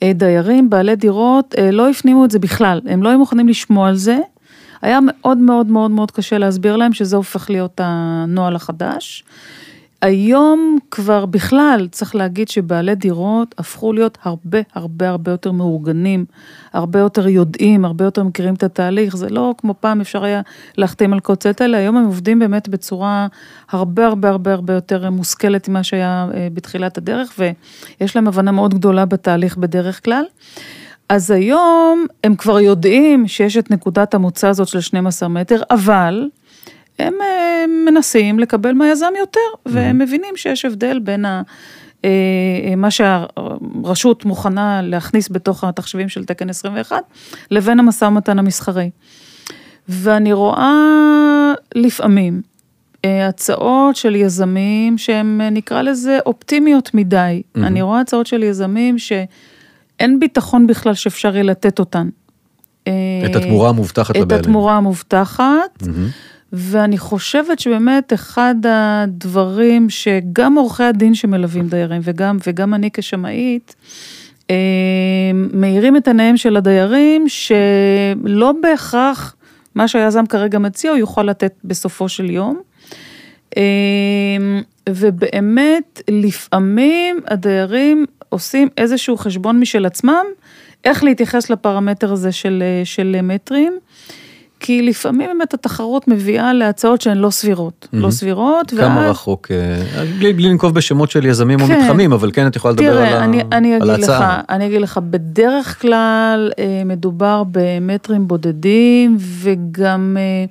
אה, 0.03 0.13
דיירים, 0.13 0.71
בעלי 0.71 0.97
דירות, 0.97 1.55
אה, 1.59 1.71
לא 1.71 1.91
הפנימו 1.91 2.25
את 2.25 2.31
זה 2.31 2.39
בכלל, 2.39 2.81
הם 2.87 3.03
לא 3.03 3.09
היו 3.09 3.19
מוכנים 3.19 3.49
לשמוע 3.49 3.89
על 3.89 3.97
זה. 3.97 4.19
היה 4.83 4.99
מאוד 5.03 5.39
מאוד 5.39 5.67
מאוד 5.67 5.91
מאוד 5.91 6.11
קשה 6.11 6.39
להסביר 6.39 6.77
להם 6.77 6.93
שזה 6.93 7.17
הופך 7.17 7.51
להיות 7.51 7.81
הנוהל 7.85 8.57
החדש. 8.57 9.25
היום 10.03 10.79
כבר 10.91 11.27
בכלל 11.27 11.89
צריך 11.91 12.15
להגיד 12.15 12.49
שבעלי 12.49 12.95
דירות 12.95 13.55
הפכו 13.59 13.93
להיות 13.93 14.19
הרבה 14.23 14.59
הרבה 14.75 15.09
הרבה 15.09 15.31
יותר 15.31 15.53
מאורגנים, 15.53 16.25
הרבה 16.73 16.99
יותר 16.99 17.29
יודעים, 17.29 17.85
הרבה 17.85 18.05
יותר 18.05 18.23
מכירים 18.23 18.55
את 18.55 18.63
התהליך, 18.63 19.17
זה 19.17 19.29
לא 19.29 19.55
כמו 19.59 19.75
פעם 19.81 20.01
אפשר 20.01 20.25
היה 20.25 20.41
להחתים 20.77 21.13
על 21.13 21.21
קוצת 21.21 21.61
האלה, 21.61 21.79
היום 21.79 21.97
הם 21.97 22.05
עובדים 22.05 22.39
באמת 22.39 22.69
בצורה 22.69 23.27
הרבה 23.71 24.07
הרבה 24.07 24.29
הרבה 24.29 24.53
הרבה 24.53 24.73
יותר 24.73 25.11
מושכלת 25.11 25.69
ממה 25.69 25.83
שהיה 25.83 26.29
אה, 26.35 26.49
בתחילת 26.55 26.99
הדרך, 26.99 27.35
ויש 27.39 28.17
להם 28.17 28.29
הבנה 28.29 28.53
מאוד 28.53 28.75
גדולה 28.75 29.07
בתהליך 29.07 29.57
בדרך 29.57 30.05
כלל. 30.05 30.25
אז 31.09 31.31
היום 31.31 32.07
הם 32.25 32.37
כבר 32.37 32.61
יודעים 32.61 33.29
שיש 33.29 33.57
את 33.57 33.71
נקודת 33.71 34.15
המוצא 34.15 34.49
הזאת 34.49 34.69
של 34.69 34.81
12 34.81 35.29
מטר, 35.29 35.63
אבל 35.71 36.29
הם 36.99 37.15
אה, 37.21 37.65
מנסים 37.87 38.39
לקבל 38.39 38.73
מהיזם 38.73 39.13
יותר, 39.19 39.41
והם 39.67 39.99
מבינים 39.99 40.37
שיש 40.37 40.65
הבדל 40.65 40.99
בין 40.99 41.25
ה... 41.25 41.43
אה, 42.05 42.75
מה 42.77 42.89
שהרשות 42.91 44.25
מוכנה 44.25 44.83
להכניס 44.83 45.29
בתוך 45.31 45.65
התחשבים 45.65 46.09
של 46.09 46.25
תקן 46.25 46.51
21, 46.51 47.03
לבין 47.51 47.79
המשא 47.81 48.05
ומתן 48.05 48.39
המסחרי. 48.39 48.91
ואני 49.89 50.33
רואה 50.33 51.53
לפעמים 51.75 52.43
אה, 53.05 53.29
הצעות 53.29 53.97
של 53.97 54.17
יזמים 54.17 54.99
שהן 54.99 55.41
נקרא 55.41 55.83
לזה 55.83 56.19
אופטימיות 56.27 56.95
מדי. 56.95 57.43
Mm-hmm. 57.43 57.61
אני 57.61 57.83
רואה 57.83 58.01
הצעות 58.01 58.27
של 58.27 58.43
יזמים 58.43 58.99
שאין 58.99 60.21
ביטחון 60.21 60.67
בכלל 60.67 60.95
שאפשר 60.95 61.35
יהיה 61.35 61.43
לתת 61.43 61.79
אותן. 61.79 62.09
את 62.83 63.37
התמורה 63.37 63.69
המובטחת 63.69 64.17
את 64.17 64.21
לבעלים. 64.21 64.45
התמורה 64.45 64.77
המובטחת. 64.77 65.83
מהמם. 65.87 66.09
ואני 66.53 66.99
חושבת 66.99 67.59
שבאמת 67.59 68.13
אחד 68.13 68.55
הדברים 68.65 69.91
שגם 69.91 70.55
עורכי 70.55 70.83
הדין 70.83 71.15
שמלווים 71.15 71.69
דיירים 71.69 72.01
וגם, 72.05 72.39
וגם 72.47 72.75
אני 72.75 72.91
כשמאית, 72.93 73.75
אה, 74.51 74.57
מאירים 75.35 75.97
את 75.97 76.09
עיניהם 76.09 76.37
של 76.37 76.57
הדיירים 76.57 77.25
שלא 77.29 78.53
בהכרח 78.63 79.37
מה 79.75 79.89
שהיזם 79.89 80.27
כרגע 80.27 80.59
מציע 80.59 80.91
הוא 80.91 80.99
יוכל 80.99 81.23
לתת 81.23 81.53
בסופו 81.65 82.09
של 82.09 82.31
יום. 82.31 82.61
אה, 83.57 83.63
ובאמת 84.89 86.03
לפעמים 86.11 87.21
הדיירים 87.27 88.07
עושים 88.29 88.69
איזשהו 88.79 89.17
חשבון 89.17 89.61
משל 89.61 89.87
עצמם, 89.87 90.25
איך 90.85 91.05
להתייחס 91.05 91.51
לפרמטר 91.51 92.13
הזה 92.13 92.33
של, 92.33 92.63
של 92.85 93.17
מטרים. 93.23 93.79
כי 94.61 94.83
לפעמים 94.83 95.27
באמת 95.27 95.55
התחרות 95.55 96.09
מביאה 96.09 96.53
להצעות 96.53 97.01
שהן 97.01 97.19
לא 97.19 97.31
סבירות, 97.31 97.89
mm-hmm. 97.91 97.97
לא 97.97 98.11
סבירות. 98.11 98.71
כמה 98.71 99.01
ואז... 99.01 99.11
רחוק, 99.11 99.49
אה, 99.51 100.05
בלי, 100.19 100.33
בלי 100.33 100.49
לנקוב 100.49 100.75
בשמות 100.75 101.11
של 101.11 101.27
יזמים 101.27 101.59
כן. 101.59 101.75
או 101.75 101.79
מתחמים, 101.79 102.13
אבל 102.13 102.31
כן 102.33 102.47
את 102.47 102.57
יכולה 102.57 102.73
לדבר 102.73 102.85
תראה, 102.85 103.17
על, 103.17 103.23
אני, 103.23 103.41
ה... 103.41 103.45
אני 103.53 103.75
על 103.75 103.91
ההצעה. 103.91 104.39
לך, 104.39 104.45
אני 104.51 104.67
אגיד 104.67 104.81
לך, 104.81 105.01
בדרך 105.11 105.81
כלל 105.81 106.51
אה, 106.59 106.83
מדובר 106.85 107.43
במטרים 107.51 108.29
בודדים, 108.29 109.17
וגם 109.21 110.17
אה, 110.21 110.45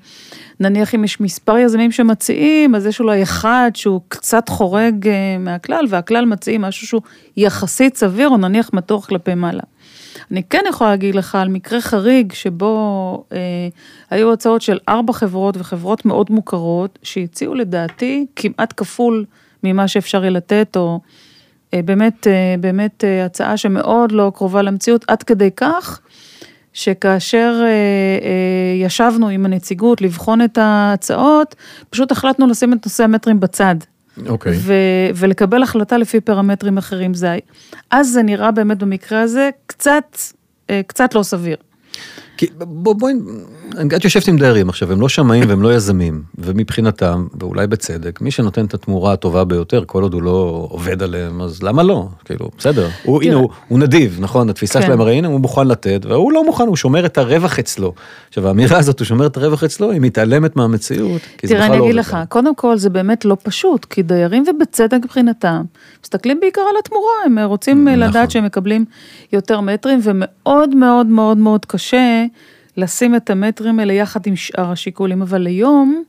נניח 0.59 0.95
אם 0.95 1.03
יש 1.03 1.21
מספר 1.21 1.57
יזמים 1.57 1.91
שמציעים, 1.91 2.75
אז 2.75 2.85
יש 2.85 2.99
אולי 2.99 3.23
אחד 3.23 3.71
שהוא 3.73 4.01
קצת 4.07 4.49
חורג 4.49 5.09
מהכלל, 5.39 5.85
והכלל 5.89 6.25
מציעים 6.25 6.61
משהו 6.61 6.87
שהוא 6.87 7.01
יחסית 7.37 7.97
סביר, 7.97 8.29
או 8.29 8.37
נניח 8.37 8.69
מתוח 8.73 9.05
כלפי 9.05 9.35
מעלה. 9.35 9.63
אני 10.31 10.43
כן 10.43 10.63
יכולה 10.69 10.89
להגיד 10.89 11.15
לך 11.15 11.35
על 11.35 11.49
מקרה 11.49 11.81
חריג 11.81 12.33
שבו 12.33 13.23
אה, 13.31 13.37
היו 14.09 14.33
הצעות 14.33 14.61
של 14.61 14.77
ארבע 14.89 15.13
חברות 15.13 15.57
וחברות 15.57 16.05
מאוד 16.05 16.31
מוכרות 16.31 16.99
שהציעו 17.03 17.55
לדעתי 17.55 18.25
כמעט 18.35 18.73
כפול 18.77 19.25
ממה 19.63 19.87
שאפשר 19.87 20.21
יהיה 20.21 20.29
לתת, 20.29 20.77
או 20.77 20.99
אה, 21.73 21.81
באמת, 21.85 22.27
אה, 22.27 22.55
באמת 22.59 23.03
אה, 23.03 23.25
הצעה 23.25 23.57
שמאוד 23.57 24.11
לא 24.11 24.31
קרובה 24.35 24.61
למציאות, 24.61 25.05
עד 25.07 25.23
כדי 25.23 25.49
כך 25.55 26.01
שכאשר 26.73 27.61
אה, 27.61 27.67
אה, 27.67 28.85
ישבנו 28.85 29.29
עם 29.29 29.45
הנציגות 29.45 30.01
לבחון 30.01 30.41
את 30.41 30.57
ההצעות, 30.57 31.55
פשוט 31.89 32.11
החלטנו 32.11 32.47
לשים 32.47 32.73
את 32.73 32.85
נושא 32.85 33.03
המטרים 33.03 33.39
בצד. 33.39 33.75
אוקיי. 34.27 34.53
ו- 34.55 34.73
ולקבל 35.15 35.63
החלטה 35.63 35.97
לפי 35.97 36.21
פרמטרים 36.21 36.77
אחרים 36.77 37.13
זה, 37.13 37.37
אז 37.91 38.07
זה 38.09 38.23
נראה 38.23 38.51
באמת 38.51 38.77
במקרה 38.77 39.21
הזה 39.21 39.49
קצת, 39.65 40.17
אה, 40.69 40.81
קצת 40.87 41.15
לא 41.15 41.23
סביר. 41.23 41.57
כי 42.37 42.47
בוא, 42.59 42.95
בואי, 42.95 43.13
את 43.95 44.03
יושבת 44.03 44.27
עם 44.27 44.37
דיירים 44.37 44.69
עכשיו, 44.69 44.91
הם 44.91 45.01
לא 45.01 45.09
שמאים 45.09 45.43
והם 45.47 45.61
לא 45.61 45.75
יזמים, 45.75 46.21
ומבחינתם, 46.37 47.27
ואולי 47.39 47.67
בצדק, 47.67 48.21
מי 48.21 48.31
שנותן 48.31 48.65
את 48.65 48.73
התמורה 48.73 49.13
הטובה 49.13 49.43
ביותר, 49.43 49.83
כל 49.87 50.03
עוד 50.03 50.13
הוא 50.13 50.21
לא 50.21 50.67
עובד 50.69 51.03
עליהם, 51.03 51.41
אז 51.41 51.63
למה 51.63 51.83
לא? 51.83 52.07
כאילו, 52.25 52.49
בסדר. 52.57 52.89
הוא, 53.03 53.23
הנה, 53.23 53.35
הוא, 53.35 53.49
הוא 53.67 53.79
נדיב, 53.79 54.17
נכון? 54.21 54.49
התפיסה 54.49 54.79
כן. 54.79 54.85
שלהם, 54.85 55.01
הרי 55.01 55.15
הנה, 55.15 55.27
הוא 55.27 55.39
מוכן 55.39 55.67
לתת, 55.67 56.05
והוא 56.05 56.31
לא 56.31 56.45
מוכן, 56.45 56.67
הוא 56.67 56.75
שומר 56.75 57.05
את 57.05 57.17
הרווח 57.17 57.59
אצלו. 57.59 57.93
עכשיו, 58.29 58.47
האמירה 58.47 58.77
הזאת, 58.77 58.99
הוא 58.99 59.05
שומר 59.05 59.25
את 59.25 59.37
הרווח 59.37 59.63
אצלו, 59.63 59.91
היא 59.91 60.01
מתעלמת 60.01 60.55
מהמציאות, 60.55 61.21
כי 61.37 61.47
זה 61.47 61.53
תראה, 61.53 61.63
בכלל 61.63 61.73
אני 61.73 61.79
לא 61.79 61.85
אגיד 61.85 61.97
עובד 61.97 62.07
לך. 62.07 62.17
קודם 62.29 62.55
כל 62.55 62.77
זה 62.77 62.89
באמת 62.89 63.25
לא 63.25 63.37
פשוט, 63.43 63.85
כי 63.85 64.03
דיירים 64.03 64.43
ובצדק 64.47 64.97
מבחינתם, 65.03 65.61
מסתכלים 66.03 66.39
בעיקר 66.39 66.61
על 66.61 66.75
התמורה, 66.79 67.13
הם 67.25 67.39
רוצים 67.39 67.87
נכון. 67.87 67.99
לדעת 67.99 68.31
שהם 68.31 68.45
מקבלים 68.45 68.85
יותר 69.33 69.61
מטרים, 69.61 69.99
ומאוד 70.03 70.75
מאוד 70.75 71.07
מאוד 71.07 71.37
מאוד 71.37 71.65
קשה 71.65 72.25
לשים 72.77 73.15
את 73.15 73.29
המטרים 73.29 73.79
האלה 73.79 73.93
יחד 73.93 74.27
עם 74.27 74.35
שאר 74.35 74.71
השיקולים, 74.71 75.21
אבל 75.21 75.47
היום, 75.47 76.03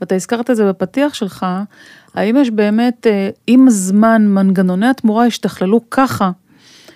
ואתה 0.00 0.14
הזכרת 0.14 0.50
את 0.50 0.56
זה 0.56 0.68
בפתיח 0.68 1.14
שלך, 1.14 1.46
האם 2.14 2.36
יש 2.36 2.50
באמת, 2.50 3.06
אה, 3.06 3.28
עם 3.46 3.68
הזמן 3.68 4.26
מנגנוני 4.28 4.86
התמורה 4.86 5.26
השתכללו 5.26 5.90
ככה, 5.90 6.30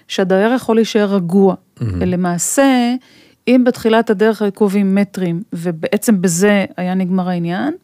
שהדייר 0.08 0.52
יכול 0.52 0.76
להישאר 0.76 1.14
רגוע. 1.14 1.54
למעשה, 2.06 2.94
אם 3.48 3.62
בתחילת 3.66 4.10
הדרך 4.10 4.42
היו 4.42 4.52
קובעים 4.52 4.94
מטרים, 4.94 5.42
ובעצם 5.52 6.22
בזה 6.22 6.64
היה 6.76 6.94
נגמר 6.94 7.28
העניין, 7.28 7.74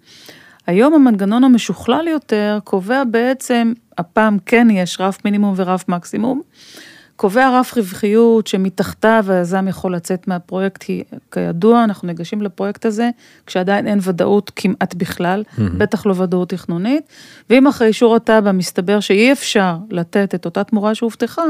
היום 0.67 0.95
המנגנון 0.95 1.45
המשוכלל 1.45 2.09
יותר 2.09 2.59
קובע 2.65 3.05
בעצם, 3.05 3.73
הפעם 3.99 4.39
כן 4.47 4.69
יש 4.71 5.01
רף 5.01 5.19
מינימום 5.25 5.55
ורף 5.57 5.89
מקסימום, 5.89 6.43
קובע 7.17 7.61
רף 7.61 7.77
רווחיות 7.77 8.47
שמתחתיו 8.47 9.25
היזם 9.29 9.69
יכול 9.69 9.95
לצאת 9.95 10.29
מהפרויקט, 10.29 10.83
כי 10.83 11.03
כידוע 11.31 11.85
אנחנו 11.85 12.09
ניגשים 12.09 12.43
לפרויקט 12.43 12.87
הזה 12.87 13.11
כשעדיין 13.47 13.87
אין 13.87 13.99
ודאות 14.03 14.51
כמעט 14.57 14.95
בכלל, 14.95 15.43
בטח 15.59 16.07
לא 16.07 16.15
ודאות 16.17 16.49
תכנונית, 16.49 17.03
ואם 17.51 17.67
אחרי 17.67 17.87
אישור 17.87 18.17
התב"ע 18.17 18.53
מסתבר 18.53 19.01
שאי 19.01 19.33
אפשר 19.33 19.77
לתת 19.91 20.35
את 20.35 20.45
אותה 20.45 20.65
תמורה 20.65 20.95
שהובטחה, 20.95 21.45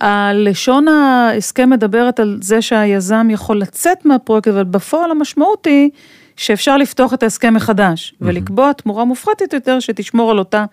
הלשון 0.00 0.88
ההסכם 0.88 1.70
מדברת 1.70 2.20
על 2.20 2.38
זה 2.42 2.62
שהיזם 2.62 3.28
יכול 3.30 3.60
לצאת 3.60 4.04
מהפרויקט, 4.04 4.48
אבל 4.48 4.64
בפועל 4.64 5.10
המשמעות 5.10 5.66
היא 5.66 5.90
שאפשר 6.40 6.76
לפתוח 6.76 7.14
את 7.14 7.22
ההסכם 7.22 7.54
מחדש, 7.54 8.14
ולקבוע 8.20 8.72
תמורה 8.72 9.04
מופחתת 9.04 9.52
יותר 9.52 9.80
שתשמור 9.80 10.30
על 10.30 10.38
אותה 10.38 10.64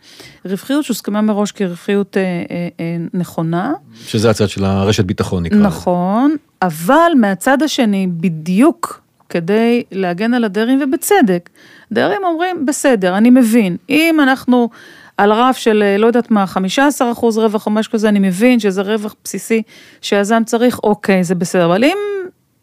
רווחיות 0.45 0.83
שהוסכמה 0.83 1.21
מראש 1.21 1.51
כרווחיות 1.51 2.17
אה, 2.17 2.21
אה, 2.23 2.67
אה, 2.79 2.97
נכונה. 3.13 3.73
שזה 4.05 4.29
הצד 4.29 4.49
של 4.49 4.65
הרשת 4.65 5.05
ביטחון 5.05 5.43
נקרא. 5.43 5.57
נכון, 5.57 6.35
אבל 6.61 7.11
מהצד 7.17 7.63
השני, 7.63 8.07
בדיוק 8.07 9.01
כדי 9.29 9.83
להגן 9.91 10.33
על 10.33 10.43
הדיירים, 10.43 10.81
ובצדק, 10.83 11.49
דיירים 11.91 12.21
אומרים, 12.23 12.65
בסדר, 12.65 13.17
אני 13.17 13.29
מבין, 13.29 13.77
אם 13.89 14.19
אנחנו 14.23 14.69
על 15.17 15.31
רף 15.31 15.57
של, 15.57 15.83
אה, 15.83 15.97
לא 15.97 16.07
יודעת 16.07 16.31
מה, 16.31 16.47
15 16.47 17.11
אחוז 17.11 17.37
רווח 17.37 17.65
או 17.65 17.71
משהו 17.71 17.91
כזה, 17.91 18.09
אני 18.09 18.19
מבין 18.19 18.59
שזה 18.59 18.81
רווח 18.81 19.15
בסיסי 19.23 19.61
שהיזם 20.01 20.41
צריך, 20.45 20.79
אוקיי, 20.83 21.23
זה 21.23 21.35
בסדר, 21.35 21.65
אבל 21.65 21.83
אם 21.83 21.97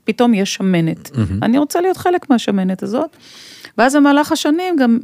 פתאום 0.05 0.35
יש 0.35 0.55
שמנת, 0.55 1.11
אני 1.43 1.59
רוצה 1.59 1.81
להיות 1.81 1.97
חלק 1.97 2.31
מהשמנת 2.31 2.83
הזאת. 2.83 3.17
ואז 3.79 3.97
במהלך 3.97 4.33
השנים 4.33 4.77
גם 4.77 4.99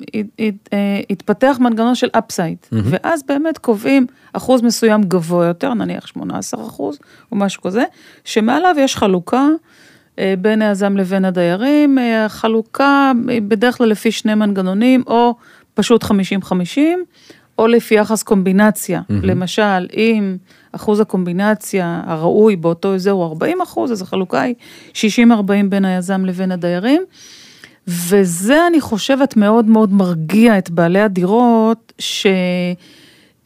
אה, 0.73 1.01
התפתח 1.11 1.57
מנגנון 1.61 1.95
של 1.95 2.09
אפסייד, 2.13 2.59
ואז 2.73 3.23
באמת 3.29 3.59
קובעים 3.59 4.07
אחוז 4.33 4.63
מסוים 4.63 5.03
גבוה 5.03 5.47
יותר, 5.47 5.75
נניח 5.75 6.07
18 6.07 6.67
אחוז 6.67 6.99
או 7.33 7.37
משהו 7.37 7.63
כזה, 7.63 7.85
שמעליו 8.25 8.75
יש 8.79 8.97
חלוקה 8.97 9.47
אה, 10.19 10.35
בין 10.39 10.63
היזם 10.63 10.97
לבין 10.97 11.25
הדיירים, 11.25 11.99
אה, 11.99 12.25
החלוקה 12.25 13.13
היא 13.29 13.43
בדרך 13.43 13.79
כלל 13.79 13.89
לפי 13.89 14.13
שני 14.13 14.35
מנגנונים, 14.35 15.03
או 15.07 15.35
פשוט 15.75 16.05
50-50, 16.05 16.11
או 17.59 17.67
לפי 17.67 17.95
יחס 17.95 18.23
קומבינציה. 18.23 19.01
למשל, 19.23 19.87
אם 19.97 20.37
אחוז 20.73 21.01
הקומבינציה 21.01 22.03
הראוי 22.07 22.57
באותו 22.57 22.95
אזור 22.95 23.23
הוא 23.23 23.29
40 23.29 23.61
אחוז, 23.61 23.93
אז 23.93 24.03
החלוקה 24.03 24.41
היא 24.41 24.55
60-40 24.95 24.99
בין 25.69 25.85
היזם 25.85 26.25
לבין 26.25 26.53
הדיירים. 26.53 27.03
וזה, 27.87 28.67
אני 28.67 28.81
חושבת, 28.81 29.37
מאוד 29.37 29.65
מאוד 29.65 29.93
מרגיע 29.93 30.59
את 30.59 30.71
בעלי 30.71 31.01
הדירות, 31.01 31.93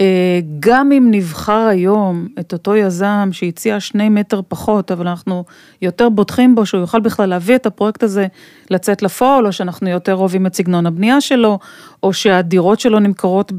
שגם 0.02 0.92
אם 0.92 1.08
נבחר 1.10 1.66
היום 1.70 2.28
את 2.40 2.52
אותו 2.52 2.76
יזם 2.76 3.28
שהציע 3.32 3.80
שני 3.80 4.08
מטר 4.08 4.40
פחות, 4.48 4.92
אבל 4.92 5.08
אנחנו 5.08 5.44
יותר 5.82 6.08
בוטחים 6.08 6.54
בו 6.54 6.66
שהוא 6.66 6.80
יוכל 6.80 7.00
בכלל 7.00 7.28
להביא 7.28 7.54
את 7.54 7.66
הפרויקט 7.66 8.02
הזה 8.02 8.26
לצאת 8.70 9.02
לפועל, 9.02 9.46
או 9.46 9.52
שאנחנו 9.52 9.88
יותר 9.88 10.14
אוהבים 10.14 10.46
את 10.46 10.54
סגנון 10.54 10.86
הבנייה 10.86 11.20
שלו, 11.20 11.58
או 12.02 12.12
שהדירות 12.12 12.80
שלו 12.80 12.98
נמכרות 12.98 13.52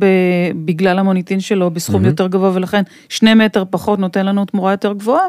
בגלל 0.65 0.99
המוניטין 0.99 1.39
שלו 1.39 1.71
בסכום 1.71 2.03
mm-hmm. 2.03 2.07
יותר 2.07 2.27
גבוה, 2.27 2.51
ולכן 2.53 2.81
שני 3.09 3.33
מטר 3.33 3.63
פחות 3.69 3.99
נותן 3.99 4.25
לנו 4.25 4.45
תמורה 4.45 4.71
יותר 4.71 4.93
גבוהה. 4.93 5.27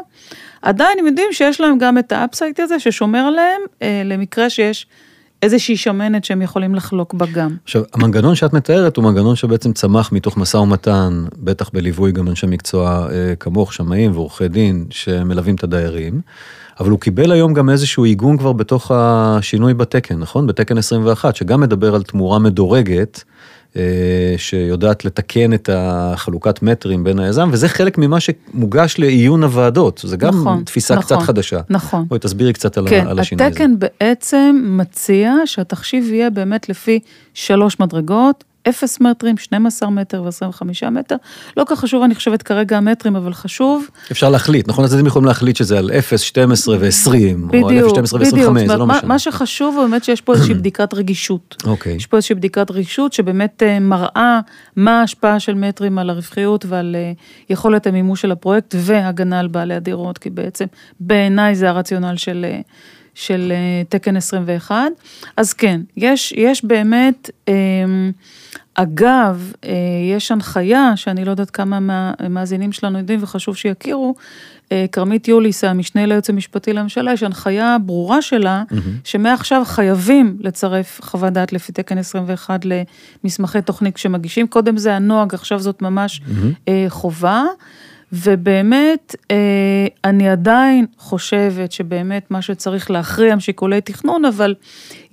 עדיין 0.61 0.99
הם 0.99 1.05
יודעים 1.05 1.29
שיש 1.31 1.61
להם 1.61 1.77
גם 1.77 1.97
את 1.97 2.11
ה 2.11 2.18
upside 2.18 2.59
הזה 2.59 2.79
ששומר 2.79 3.19
עליהם 3.19 3.61
אה, 3.81 4.01
למקרה 4.05 4.49
שיש 4.49 4.87
איזושהי 5.43 5.77
שמנת 5.77 6.25
שהם 6.25 6.41
יכולים 6.41 6.75
לחלוק 6.75 7.13
בה 7.13 7.25
גם. 7.33 7.55
עכשיו, 7.63 7.83
המנגנון 7.93 8.35
שאת 8.35 8.53
מתארת 8.53 8.97
הוא 8.97 9.03
מנגנון 9.05 9.35
שבעצם 9.35 9.73
צמח 9.73 10.11
מתוך 10.11 10.37
משא 10.37 10.57
ומתן, 10.57 11.25
בטח 11.37 11.69
בליווי 11.73 12.11
גם 12.11 12.27
אנשי 12.27 12.47
מקצוע 12.47 13.07
אה, 13.11 13.35
כמוך, 13.39 13.73
שמאים 13.73 14.11
ועורכי 14.11 14.47
דין, 14.47 14.85
שמלווים 14.89 15.55
את 15.55 15.63
הדיירים, 15.63 16.21
אבל 16.79 16.89
הוא 16.89 16.99
קיבל 16.99 17.31
היום 17.31 17.53
גם 17.53 17.69
איזשהו 17.69 18.03
עיגון 18.03 18.37
כבר 18.37 18.53
בתוך 18.53 18.91
השינוי 18.93 19.73
בתקן, 19.73 20.19
נכון? 20.19 20.47
בתקן 20.47 20.77
21, 20.77 21.35
שגם 21.35 21.61
מדבר 21.61 21.95
על 21.95 22.03
תמורה 22.03 22.39
מדורגת, 22.39 23.23
שיודעת 24.37 25.05
לתקן 25.05 25.53
את 25.53 25.69
החלוקת 25.73 26.61
מטרים 26.61 27.03
בין 27.03 27.19
היזם, 27.19 27.49
וזה 27.51 27.69
חלק 27.69 27.97
ממה 27.97 28.17
שמוגש 28.19 28.95
לעיון 28.99 29.43
הוועדות, 29.43 30.01
זה 30.03 30.17
גם 30.17 30.41
נכון, 30.41 30.63
תפיסה 30.63 30.95
נכון, 30.95 31.05
קצת 31.05 31.25
חדשה. 31.25 31.59
נכון. 31.69 32.05
בואי 32.07 32.19
תסבירי 32.19 32.53
קצת 32.53 32.77
על, 32.77 32.89
כן, 32.89 33.07
על 33.07 33.19
השינוי 33.19 33.45
הזה. 33.45 33.53
התקן 33.53 33.73
בעצם 33.79 34.63
מציע 34.63 35.33
שהתחשיב 35.45 36.13
יהיה 36.13 36.29
באמת 36.29 36.69
לפי 36.69 36.99
שלוש 37.33 37.79
מדרגות, 37.79 38.43
0 38.69 39.01
מטרים, 39.01 39.37
12 39.37 39.89
מטר 39.89 40.23
ו-25 40.23 40.61
מטר. 40.89 41.15
לא 41.57 41.63
כל 41.63 41.75
כך 41.75 41.81
חשוב, 41.81 42.03
אני 42.03 42.15
חושבת 42.15 42.43
כרגע 42.43 42.77
המטרים, 42.77 43.15
אבל 43.15 43.33
חשוב. 43.33 43.87
אפשר 44.11 44.29
להחליט, 44.29 44.67
נכון? 44.67 44.85
הצדדים 44.85 45.05
יכולים 45.05 45.25
להחליט 45.25 45.55
שזה 45.55 45.77
על 45.77 45.91
0, 45.99 46.21
12 46.21 46.77
ו-20, 46.79 47.07
או 47.07 47.11
על 47.11 47.19
0, 47.63 47.71
בדיוק, 47.71 47.89
12 47.89 48.19
בדיוק. 48.19 48.35
ו-25, 48.35 48.59
זאת 48.59 48.67
זה 48.67 48.77
לא 48.77 48.87
מה- 48.87 48.93
משנה. 48.97 49.07
מה 49.07 49.19
שחשוב 49.19 49.75
הוא 49.77 49.85
באמת 49.87 50.03
שיש 50.03 50.21
פה 50.21 50.33
איזושהי 50.33 50.53
בדיקת 50.61 50.93
רגישות. 50.93 51.55
אוקיי. 51.65 51.93
יש 51.93 52.05
פה 52.05 52.17
איזושהי 52.17 52.35
בדיקת 52.35 52.71
רגישות 52.71 53.13
שבאמת 53.13 53.63
אה, 53.63 53.79
מראה 53.79 54.39
מה 54.75 54.99
ההשפעה 54.99 55.39
של 55.39 55.53
מטרים 55.53 55.97
על 55.99 56.09
הרווחיות 56.09 56.65
ועל 56.65 56.95
אה, 56.99 57.11
יכולת 57.49 57.87
המימוש 57.87 58.21
של 58.21 58.31
הפרויקט 58.31 58.75
והגנה 58.77 59.39
על 59.39 59.47
בעלי 59.47 59.73
הדירות, 59.73 60.17
כי 60.17 60.29
בעצם 60.29 60.65
בעיניי 60.99 61.55
זה 61.55 61.69
הרציונל 61.69 62.17
של, 62.17 62.45
אה, 62.49 62.59
של 63.15 63.53
תקן 63.89 64.17
21. 64.17 64.75
אז 65.37 65.53
כן, 65.53 65.81
יש, 65.97 66.33
יש 66.37 66.65
באמת, 66.65 67.29
אה, 67.49 67.53
אגב, 68.79 69.53
אה, 69.65 69.71
יש 70.15 70.31
הנחיה 70.31 70.91
שאני 70.95 71.25
לא 71.25 71.31
יודעת 71.31 71.49
כמה 71.49 71.79
מהמאזינים 71.79 72.71
שלנו 72.71 72.97
יודעים 72.97 73.19
וחשוב 73.23 73.55
שיכירו, 73.55 74.15
אה, 74.71 74.85
כרמית 74.91 75.27
יוליס, 75.27 75.63
המשנה 75.63 76.05
ליועץ 76.05 76.29
המשפטי 76.29 76.73
לממשלה, 76.73 77.13
יש 77.13 77.23
הנחיה 77.23 77.77
ברורה 77.81 78.21
שלה, 78.21 78.63
שמעכשיו 79.03 79.63
חייבים 79.65 80.37
לצרף 80.39 80.99
חוות 81.03 81.33
דעת 81.33 81.53
לפי 81.53 81.71
תקן 81.71 81.97
21 81.97 82.65
למסמכי 83.23 83.61
תוכנית 83.61 83.95
כשמגישים, 83.95 84.47
קודם 84.47 84.77
זה 84.77 84.95
הנוהג, 84.95 85.33
עכשיו 85.33 85.59
זאת 85.59 85.81
ממש 85.81 86.21
אה, 86.67 86.85
חובה. 86.89 87.43
ובאמת, 88.13 89.15
אני 90.03 90.29
עדיין 90.29 90.85
חושבת 90.97 91.71
שבאמת 91.71 92.31
מה 92.31 92.41
שצריך 92.41 92.91
להכריע 92.91 93.33
הם 93.33 93.39
שיקולי 93.39 93.81
תכנון, 93.81 94.25
אבל 94.25 94.55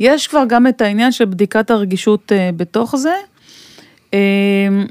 יש 0.00 0.28
כבר 0.28 0.44
גם 0.48 0.66
את 0.66 0.80
העניין 0.80 1.12
של 1.12 1.24
בדיקת 1.24 1.70
הרגישות 1.70 2.32
בתוך 2.56 2.96
זה. 2.96 3.14
אה, 4.14 4.84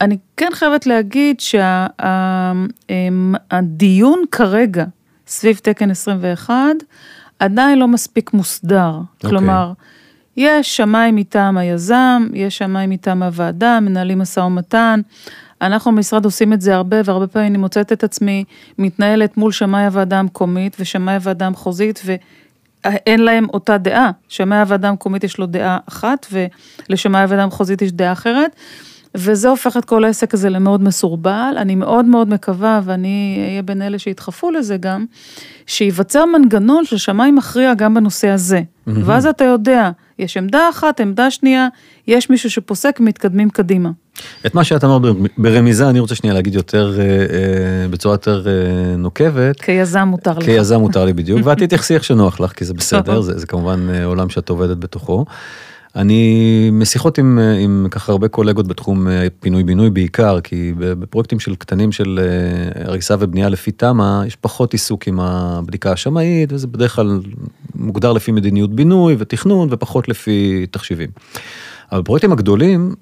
אני 0.00 0.16
כן 0.36 0.48
חייבת 0.52 0.86
להגיד 0.86 1.40
שהדיון 2.90 4.22
כרגע 4.30 4.84
סביב 5.26 5.56
תקן 5.62 5.90
21 5.90 6.54
עדיין 7.38 7.78
לא 7.78 7.88
מספיק 7.88 8.32
מוסדר. 8.32 8.90
אוקיי. 8.90 9.30
כלומר, 9.30 9.72
יש 10.36 10.76
שמאי 10.76 11.10
מטעם 11.12 11.58
היזם, 11.58 12.28
יש 12.34 12.58
שמאי 12.58 12.86
מטעם 12.86 13.22
הוועדה, 13.22 13.80
מנהלים 13.80 14.18
משא 14.18 14.40
ומתן. 14.40 15.00
אנחנו 15.62 15.92
במשרד 15.92 16.24
עושים 16.24 16.52
את 16.52 16.60
זה 16.60 16.74
הרבה, 16.74 16.96
והרבה 17.04 17.26
פעמים 17.26 17.48
אני 17.48 17.58
מוצאת 17.58 17.92
את 17.92 18.04
עצמי 18.04 18.44
מתנהלת 18.78 19.36
מול 19.36 19.52
שמאי 19.52 19.84
הוועדה 19.84 20.18
המקומית 20.18 20.76
ושמאי 20.80 21.14
הוועדה 21.14 21.46
המחוזית, 21.46 22.02
ואין 22.84 23.24
להם 23.24 23.46
אותה 23.54 23.78
דעה. 23.78 24.10
שמאי 24.28 24.58
הוועדה 24.58 24.88
המקומית 24.88 25.24
יש 25.24 25.38
לו 25.38 25.46
דעה 25.46 25.78
אחת, 25.88 26.26
ולשמאי 26.88 27.22
הוועדה 27.22 27.42
המחוזית 27.42 27.82
יש 27.82 27.92
דעה 27.92 28.12
אחרת. 28.12 28.56
וזה 29.14 29.48
הופך 29.48 29.76
את 29.76 29.84
כל 29.84 30.04
העסק 30.04 30.34
הזה 30.34 30.50
למאוד 30.50 30.82
מסורבל. 30.82 31.54
אני 31.56 31.74
מאוד 31.74 32.04
מאוד 32.04 32.28
מקווה, 32.28 32.80
ואני 32.84 33.44
אהיה 33.48 33.62
בין 33.62 33.82
אלה 33.82 33.98
שידחפו 33.98 34.50
לזה 34.50 34.76
גם, 34.76 35.04
שייווצר 35.66 36.24
מנגנון 36.24 36.84
של 36.84 36.96
שמאי 36.96 37.30
מכריע 37.30 37.74
גם 37.74 37.94
בנושא 37.94 38.28
הזה. 38.28 38.60
ואז 38.86 39.26
אתה 39.26 39.44
יודע, 39.44 39.90
יש 40.18 40.36
עמדה 40.36 40.68
אחת, 40.70 41.00
עמדה 41.00 41.30
שנייה, 41.30 41.68
יש 42.06 42.30
מישהו 42.30 42.50
שפוסק, 42.50 43.00
מתקדמים 43.00 43.50
קדימה. 43.50 43.90
את 44.46 44.54
מה 44.54 44.64
שאת 44.64 44.84
אמרת 44.84 45.02
ברמיזה, 45.38 45.90
אני 45.90 46.00
רוצה 46.00 46.14
שנייה 46.14 46.34
להגיד 46.34 46.54
יותר, 46.54 46.94
אה, 46.98 47.04
אה, 47.04 47.88
בצורה 47.90 48.14
יותר 48.14 48.46
אה, 48.46 48.96
נוקבת. 48.96 49.60
כיזם 49.60 50.00
מותר 50.00 50.38
לך. 50.38 50.44
כיזם 50.44 50.80
מותר 50.80 51.04
לי 51.04 51.12
בדיוק, 51.12 51.40
ואת 51.44 51.58
תתייחסי 51.58 51.94
איך 51.94 52.04
שנוח 52.04 52.40
לך, 52.40 52.52
כי 52.52 52.64
זה 52.64 52.74
בסדר. 52.74 53.20
זה, 53.20 53.38
זה 53.38 53.46
כמובן 53.46 53.88
עולם 54.04 54.28
שאת 54.28 54.48
עובדת 54.48 54.76
בתוכו. 54.76 55.24
אני 55.96 56.70
משיחות 56.72 57.18
עם, 57.18 57.38
אה, 57.38 57.52
עם 57.52 57.86
ככה 57.90 58.12
הרבה 58.12 58.28
קולגות 58.28 58.66
בתחום 58.68 59.08
אה, 59.08 59.26
פינוי-בינוי 59.40 59.90
בעיקר, 59.90 60.40
כי 60.40 60.72
בפרויקטים 60.78 61.40
של 61.40 61.54
קטנים 61.54 61.92
של 61.92 62.20
אה, 62.22 62.88
הריסה 62.88 63.14
ובנייה 63.18 63.48
לפי 63.48 63.72
תמ"א, 63.72 64.22
יש 64.26 64.36
פחות 64.36 64.72
עיסוק 64.72 65.08
עם 65.08 65.20
הבדיקה 65.20 65.92
השמאית, 65.92 66.52
וזה 66.52 66.66
בדרך 66.66 66.94
כלל 66.94 67.20
מוגדר 67.74 68.12
לפי 68.12 68.32
מדיניות 68.32 68.74
בינוי 68.74 69.16
ותכנון, 69.18 69.68
ופחות 69.70 70.08
לפי 70.08 70.66
תחשיבים. 70.70 71.10
אבל 71.92 72.00
בפרויקטים 72.00 72.32
הגדולים, 72.32 72.94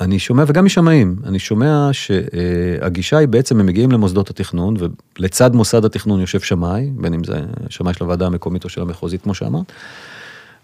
אני 0.00 0.18
שומע, 0.18 0.44
וגם 0.46 0.64
משמאים, 0.64 1.16
אני 1.24 1.38
שומע 1.38 1.90
שהגישה 1.92 3.18
היא 3.18 3.28
בעצם, 3.28 3.60
הם 3.60 3.66
מגיעים 3.66 3.90
למוסדות 3.90 4.30
התכנון, 4.30 4.74
ולצד 5.18 5.54
מוסד 5.54 5.84
התכנון 5.84 6.20
יושב 6.20 6.40
שמאי, 6.40 6.90
בין 6.96 7.14
אם 7.14 7.24
זה 7.24 7.40
שמאי 7.68 7.94
של 7.94 8.04
הוועדה 8.04 8.26
המקומית 8.26 8.64
או 8.64 8.68
של 8.68 8.82
המחוזית, 8.82 9.22
כמו 9.22 9.34
שאמרת. 9.34 9.72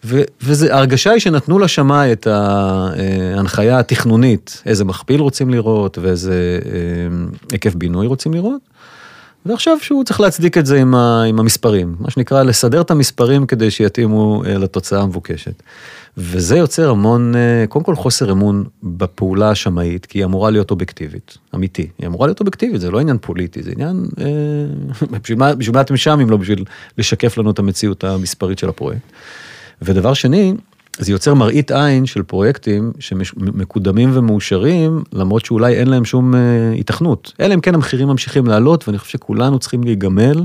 וההרגשה 0.04 1.10
היא 1.10 1.20
שנתנו 1.20 1.58
לשמאי 1.58 2.12
את 2.12 2.26
ההנחיה 2.26 3.78
התכנונית, 3.78 4.62
איזה 4.66 4.84
מכפיל 4.84 5.20
רוצים 5.20 5.50
לראות 5.50 5.98
ואיזה 5.98 6.58
אה, 6.64 6.70
היקף 7.52 7.74
בינוי 7.74 8.06
רוצים 8.06 8.34
לראות, 8.34 8.60
ועכשיו 9.46 9.76
שהוא 9.80 10.04
צריך 10.04 10.20
להצדיק 10.20 10.58
את 10.58 10.66
זה 10.66 10.80
עם, 10.80 10.94
ה, 10.94 11.22
עם 11.22 11.40
המספרים, 11.40 11.96
מה 12.00 12.10
שנקרא 12.10 12.42
לסדר 12.42 12.80
את 12.80 12.90
המספרים 12.90 13.46
כדי 13.46 13.70
שיתאימו 13.70 14.42
אה, 14.46 14.58
לתוצאה 14.58 15.02
המבוקשת. 15.02 15.62
וזה 16.16 16.56
יוצר 16.56 16.90
המון, 16.90 17.34
אה, 17.36 17.64
קודם 17.68 17.84
כל 17.84 17.94
חוסר 17.94 18.32
אמון 18.32 18.64
בפעולה 18.82 19.50
השמאית, 19.50 20.06
כי 20.06 20.18
היא 20.18 20.24
אמורה 20.24 20.50
להיות 20.50 20.70
אובייקטיבית, 20.70 21.38
אמיתי. 21.54 21.88
היא 21.98 22.06
אמורה 22.06 22.26
להיות 22.26 22.40
אובייקטיבית, 22.40 22.80
זה 22.80 22.90
לא 22.90 23.00
עניין 23.00 23.18
פוליטי, 23.20 23.62
זה 23.62 23.70
עניין, 23.70 24.04
אה, 24.20 24.26
בשביל 25.18 25.38
מה 25.72 25.80
אתם 25.80 25.96
שם 25.96 26.20
אם 26.20 26.30
לא 26.30 26.36
בשביל 26.36 26.64
לשקף 26.98 27.38
לנו 27.38 27.50
את 27.50 27.58
המציאות 27.58 28.04
המספרית 28.04 28.58
של 28.58 28.68
הפרויקט. 28.68 29.02
ודבר 29.82 30.14
שני, 30.14 30.54
זה 30.98 31.12
יוצר 31.12 31.34
מראית 31.34 31.70
עין 31.70 32.06
של 32.06 32.22
פרויקטים 32.22 32.92
שמקודמים 32.98 34.10
ומאושרים, 34.12 35.02
למרות 35.12 35.44
שאולי 35.44 35.74
אין 35.74 35.88
להם 35.88 36.04
שום 36.04 36.34
אה, 36.34 36.40
היתכנות. 36.74 37.32
אלא 37.40 37.54
אם 37.54 37.60
כן 37.60 37.74
המחירים 37.74 38.08
ממשיכים 38.08 38.46
לעלות, 38.46 38.88
ואני 38.88 38.98
חושב 38.98 39.12
שכולנו 39.12 39.58
צריכים 39.58 39.84
להיגמל 39.84 40.44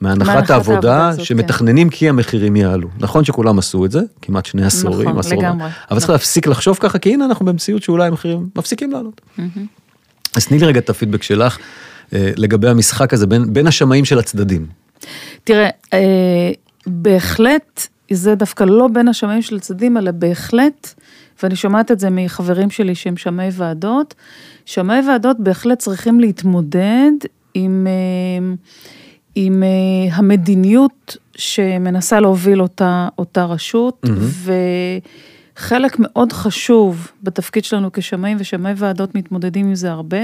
מהנחת 0.00 0.50
העבודה 0.50 1.08
הזאת, 1.08 1.24
שמתכננים 1.24 1.90
כן. 1.90 1.96
כי 1.96 2.08
המחירים 2.08 2.56
יעלו. 2.56 2.88
נכון 2.98 3.24
שכולם 3.24 3.58
עשו 3.58 3.84
את 3.84 3.90
זה, 3.90 4.00
כמעט 4.22 4.46
שני 4.46 4.64
עשורים, 4.64 5.08
נכון, 5.08 5.18
עשור, 5.18 5.42
לגמרי. 5.42 5.64
אבל 5.64 5.72
נכון. 5.86 5.98
צריך 5.98 6.10
להפסיק 6.10 6.46
לחשוב 6.46 6.78
ככה, 6.80 6.98
כי 6.98 7.14
הנה 7.14 7.24
אנחנו 7.24 7.46
במציאות 7.46 7.82
שאולי 7.82 8.06
המחירים 8.08 8.48
מפסיקים 8.56 8.90
לעלות. 8.90 9.20
Mm-hmm. 9.38 9.60
אז 10.36 10.46
תני 10.46 10.58
לי 10.58 10.66
רגע 10.66 10.80
את 10.80 10.90
הפידבק 10.90 11.22
שלך 11.22 11.58
אה, 12.12 12.30
לגבי 12.36 12.68
המשחק 12.68 13.14
הזה 13.14 13.26
בין, 13.26 13.52
בין 13.52 13.66
השמאים 13.66 14.04
של 14.04 14.18
הצדדים. 14.18 14.66
תראה, 15.44 15.68
אה, 15.92 16.50
בהחלט 16.86 17.86
זה 18.10 18.34
דווקא 18.34 18.64
לא 18.64 18.88
בין 18.88 19.08
השמאים 19.08 19.42
של 19.42 19.56
הצדדים, 19.56 19.96
אלא 19.96 20.10
בהחלט, 20.10 20.94
ואני 21.42 21.56
שומעת 21.56 21.90
את 21.90 22.00
זה 22.00 22.10
מחברים 22.10 22.70
שלי 22.70 22.94
שהם 22.94 23.16
שמאי 23.16 23.48
ועדות, 23.52 24.14
שמאי 24.64 25.08
ועדות 25.08 25.40
בהחלט 25.40 25.78
צריכים 25.78 26.20
להתמודד 26.20 27.12
עם, 27.54 27.86
אה, 27.86 28.54
עם 29.34 29.62
אה, 29.62 30.16
המדיניות 30.16 31.16
שמנסה 31.36 32.20
להוביל 32.20 32.62
אותה, 32.62 33.08
אותה 33.18 33.44
רשות, 33.44 34.06
mm-hmm. 34.06 34.50
וחלק 35.56 35.96
מאוד 35.98 36.32
חשוב 36.32 37.10
בתפקיד 37.22 37.64
שלנו 37.64 37.92
כשמאים 37.92 38.36
ושמאי 38.40 38.72
ועדות 38.76 39.14
מתמודדים 39.14 39.66
עם 39.66 39.74
זה 39.74 39.90
הרבה. 39.90 40.22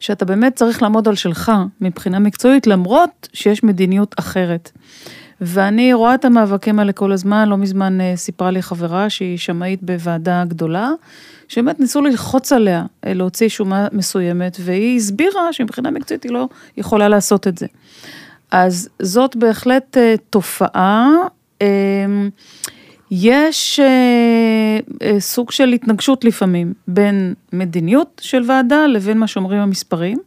שאתה 0.00 0.24
באמת 0.24 0.56
צריך 0.56 0.82
לעמוד 0.82 1.08
על 1.08 1.14
שלך 1.14 1.52
מבחינה 1.80 2.18
מקצועית, 2.18 2.66
למרות 2.66 3.28
שיש 3.32 3.64
מדיניות 3.64 4.14
אחרת. 4.18 4.70
ואני 5.40 5.92
רואה 5.94 6.14
את 6.14 6.24
המאבקים 6.24 6.78
האלה 6.78 6.92
כל 6.92 7.12
הזמן, 7.12 7.48
לא 7.48 7.56
מזמן 7.56 8.00
אה, 8.00 8.12
סיפרה 8.16 8.50
לי 8.50 8.62
חברה 8.62 9.10
שהיא 9.10 9.38
שמאית 9.38 9.82
בוועדה 9.82 10.44
גדולה, 10.48 10.90
שבאמת 11.48 11.80
ניסו 11.80 12.00
ללחוץ 12.00 12.52
עליה 12.52 12.84
אה, 13.06 13.14
להוציא 13.14 13.48
שומה 13.48 13.86
מסוימת, 13.92 14.56
והיא 14.60 14.96
הסבירה 14.96 15.52
שמבחינה 15.52 15.90
מקצועית 15.90 16.22
היא 16.22 16.32
לא 16.32 16.48
יכולה 16.76 17.08
לעשות 17.08 17.46
את 17.46 17.58
זה. 17.58 17.66
אז 18.50 18.88
זאת 19.02 19.36
בהחלט 19.36 19.96
אה, 19.96 20.14
תופעה. 20.30 21.08
אמ, 21.60 22.30
יש 23.10 23.80
סוג 25.18 25.50
של 25.50 25.68
התנגשות 25.68 26.24
לפעמים 26.24 26.72
בין 26.88 27.34
מדיניות 27.52 28.20
של 28.24 28.42
ועדה 28.46 28.86
לבין 28.86 29.18
מה 29.18 29.26
שאומרים 29.26 29.60
המספרים. 29.60 30.18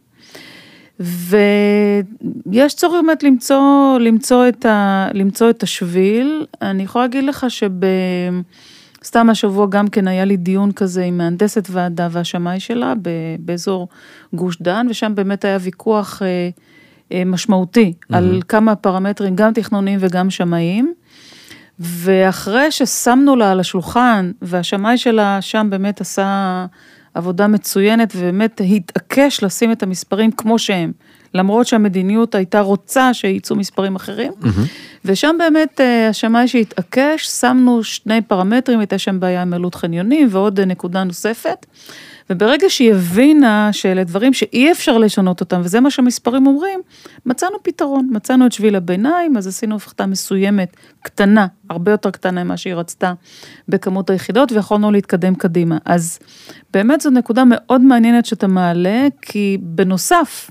ויש 1.00 2.74
צורך 2.74 2.92
באמת 2.92 3.22
למצוא, 3.22 3.98
למצוא, 4.00 4.48
את 4.48 4.66
ה, 4.66 5.08
למצוא 5.14 5.50
את 5.50 5.62
השביל. 5.62 6.46
אני 6.62 6.82
יכולה 6.82 7.04
להגיד 7.04 7.24
לך 7.24 7.46
שבסתם 7.48 9.30
השבוע 9.30 9.66
גם 9.66 9.88
כן 9.88 10.08
היה 10.08 10.24
לי 10.24 10.36
דיון 10.36 10.72
כזה 10.72 11.04
עם 11.04 11.18
מהנדסת 11.18 11.68
ועדה 11.70 12.08
והשמאי 12.10 12.60
שלה 12.60 12.94
באזור 13.38 13.88
גוש 14.34 14.62
דן, 14.62 14.86
ושם 14.90 15.14
באמת 15.14 15.44
היה 15.44 15.58
ויכוח 15.60 16.22
אה, 16.22 16.50
אה, 17.12 17.24
משמעותי 17.24 17.92
mm-hmm. 17.96 18.16
על 18.16 18.42
כמה 18.48 18.74
פרמטרים, 18.74 19.36
גם 19.36 19.52
תכנוניים 19.52 19.98
וגם 20.02 20.30
שמאיים. 20.30 20.94
ואחרי 21.78 22.70
ששמנו 22.70 23.36
לה 23.36 23.50
על 23.50 23.60
השולחן, 23.60 24.30
והשמאי 24.42 24.98
שלה 24.98 25.38
שם 25.40 25.66
באמת 25.70 26.00
עשה 26.00 26.66
עבודה 27.14 27.46
מצוינת, 27.46 28.12
ובאמת 28.16 28.60
התעקש 28.76 29.42
לשים 29.42 29.72
את 29.72 29.82
המספרים 29.82 30.32
כמו 30.32 30.58
שהם, 30.58 30.92
למרות 31.34 31.66
שהמדיניות 31.66 32.34
הייתה 32.34 32.60
רוצה 32.60 33.14
שייצאו 33.14 33.56
מספרים 33.56 33.96
אחרים. 33.96 34.32
Mm-hmm. 34.42 34.46
ושם 35.04 35.36
באמת 35.38 35.80
אה, 35.80 36.08
השמאי 36.08 36.48
שהתעקש, 36.48 37.26
שמנו 37.26 37.84
שני 37.84 38.22
פרמטרים, 38.22 38.80
הייתה 38.80 38.98
שם 38.98 39.20
בעיה 39.20 39.42
עם 39.42 39.54
עלות 39.54 39.74
חניונים 39.74 40.28
ועוד 40.30 40.60
נקודה 40.60 41.04
נוספת. 41.04 41.66
וברגע 42.30 42.70
שהיא 42.70 42.92
הבינה 42.92 43.72
שאלה 43.72 44.04
דברים 44.04 44.32
שאי 44.32 44.72
אפשר 44.72 44.98
לשנות 44.98 45.40
אותם, 45.40 45.60
וזה 45.64 45.80
מה 45.80 45.90
שהמספרים 45.90 46.46
אומרים, 46.46 46.80
מצאנו 47.26 47.56
פתרון, 47.62 48.08
מצאנו 48.12 48.46
את 48.46 48.52
שביל 48.52 48.76
הביניים, 48.76 49.36
אז 49.36 49.46
עשינו 49.46 49.76
הפחתה 49.76 50.06
מסוימת, 50.06 50.76
קטנה, 51.02 51.46
הרבה 51.70 51.90
יותר 51.90 52.10
קטנה 52.10 52.44
ממה 52.44 52.56
שהיא 52.56 52.74
רצתה 52.74 53.12
בכמות 53.68 54.10
היחידות, 54.10 54.52
ויכולנו 54.52 54.90
להתקדם 54.90 55.34
קדימה. 55.34 55.78
אז 55.84 56.18
באמת 56.72 57.00
זו 57.00 57.10
נקודה 57.10 57.42
מאוד 57.46 57.80
מעניינת 57.80 58.26
שאתה 58.26 58.46
מעלה, 58.46 59.06
כי 59.22 59.58
בנוסף, 59.60 60.50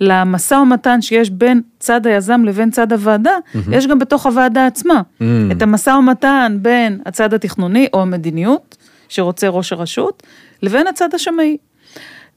למשא 0.00 0.54
ומתן 0.54 1.02
שיש 1.02 1.30
בין 1.30 1.60
צד 1.78 2.06
היזם 2.06 2.44
לבין 2.44 2.70
צד 2.70 2.92
הוועדה, 2.92 3.36
mm-hmm. 3.36 3.58
יש 3.72 3.86
גם 3.86 3.98
בתוך 3.98 4.26
הוועדה 4.26 4.66
עצמה 4.66 4.94
mm-hmm. 4.94 5.24
את 5.52 5.62
המשא 5.62 5.90
ומתן 5.90 6.58
בין 6.62 7.00
הצד 7.06 7.34
התכנוני 7.34 7.88
או 7.92 8.02
המדיניות, 8.02 8.76
שרוצה 9.08 9.48
ראש 9.48 9.72
הרשות, 9.72 10.22
לבין 10.62 10.86
הצד 10.86 11.14
השמאי. 11.14 11.56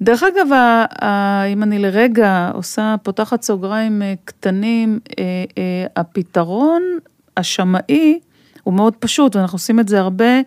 דרך 0.01 0.23
אגב, 0.23 0.47
אם 1.53 1.63
אני 1.63 1.79
לרגע 1.79 2.51
עושה, 2.53 2.95
פותחת 3.03 3.41
סוגריים 3.41 4.01
אה, 4.01 4.13
קטנים, 4.25 4.99
אה, 5.19 5.23
אה, 5.57 5.85
הפתרון 5.95 6.81
השמאי 7.37 8.19
הוא 8.63 8.73
מאוד 8.73 8.95
פשוט, 8.95 9.35
ואנחנו 9.35 9.55
עושים 9.55 9.79
את 9.79 9.87
זה 9.87 9.99
הרבה, 9.99 10.41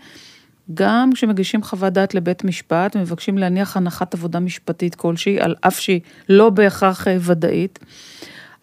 גם 0.75 1.11
כשמגישים 1.15 1.63
חוות 1.63 1.93
דעת 1.93 2.15
לבית 2.15 2.45
משפט, 2.45 2.97
מבקשים 2.97 3.39
להניח 3.39 3.77
הנחת 3.77 4.15
עבודה 4.15 4.41
משפטית 4.41 4.95
כלשהי, 4.95 5.41
על 5.41 5.55
אף 5.61 5.79
שהיא 5.79 6.01
לא 6.29 6.51
בהכרח 6.51 7.07
ודאית. 7.21 7.79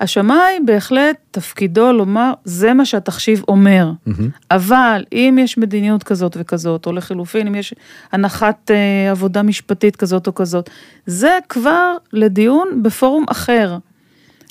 השמאי 0.01 0.59
בהחלט 0.65 1.15
תפקידו 1.31 1.91
לומר, 1.93 2.33
זה 2.45 2.73
מה 2.73 2.85
שהתחשיב 2.85 3.43
אומר. 3.47 3.91
Mm-hmm. 4.07 4.11
אבל 4.51 5.03
אם 5.13 5.37
יש 5.41 5.57
מדיניות 5.57 6.03
כזאת 6.03 6.37
וכזאת, 6.39 6.85
או 6.85 6.91
לחילופין, 6.91 7.47
אם 7.47 7.55
יש 7.55 7.73
הנחת 8.11 8.71
אה, 8.71 9.11
עבודה 9.11 9.41
משפטית 9.41 9.95
כזאת 9.95 10.27
או 10.27 10.35
כזאת, 10.35 10.69
זה 11.05 11.37
כבר 11.49 11.95
לדיון 12.13 12.83
בפורום 12.83 13.25
אחר. 13.29 13.77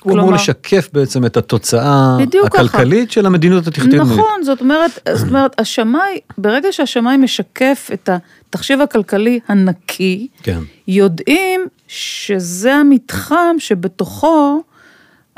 הוא 0.02 0.12
אמור 0.12 0.32
לשקף 0.32 0.88
בעצם 0.92 1.26
את 1.26 1.36
התוצאה 1.36 2.18
הכלכלית 2.44 3.08
ככה. 3.08 3.14
של 3.14 3.26
המדיניות 3.26 3.66
התכנונית. 3.66 4.00
נכון, 4.00 4.42
זאת 4.44 4.60
אומרת, 4.60 4.90
זאת 5.18 5.28
אומרת, 5.28 5.60
השמאי, 5.60 6.18
ברגע 6.38 6.68
שהשמאי 6.72 7.16
משקף 7.16 7.90
את 7.92 8.08
התחשיב 8.08 8.80
הכלכלי 8.80 9.40
הנקי, 9.48 10.28
כן. 10.42 10.60
יודעים 10.88 11.60
שזה 11.88 12.74
המתחם 12.74 13.56
שבתוכו 13.58 14.62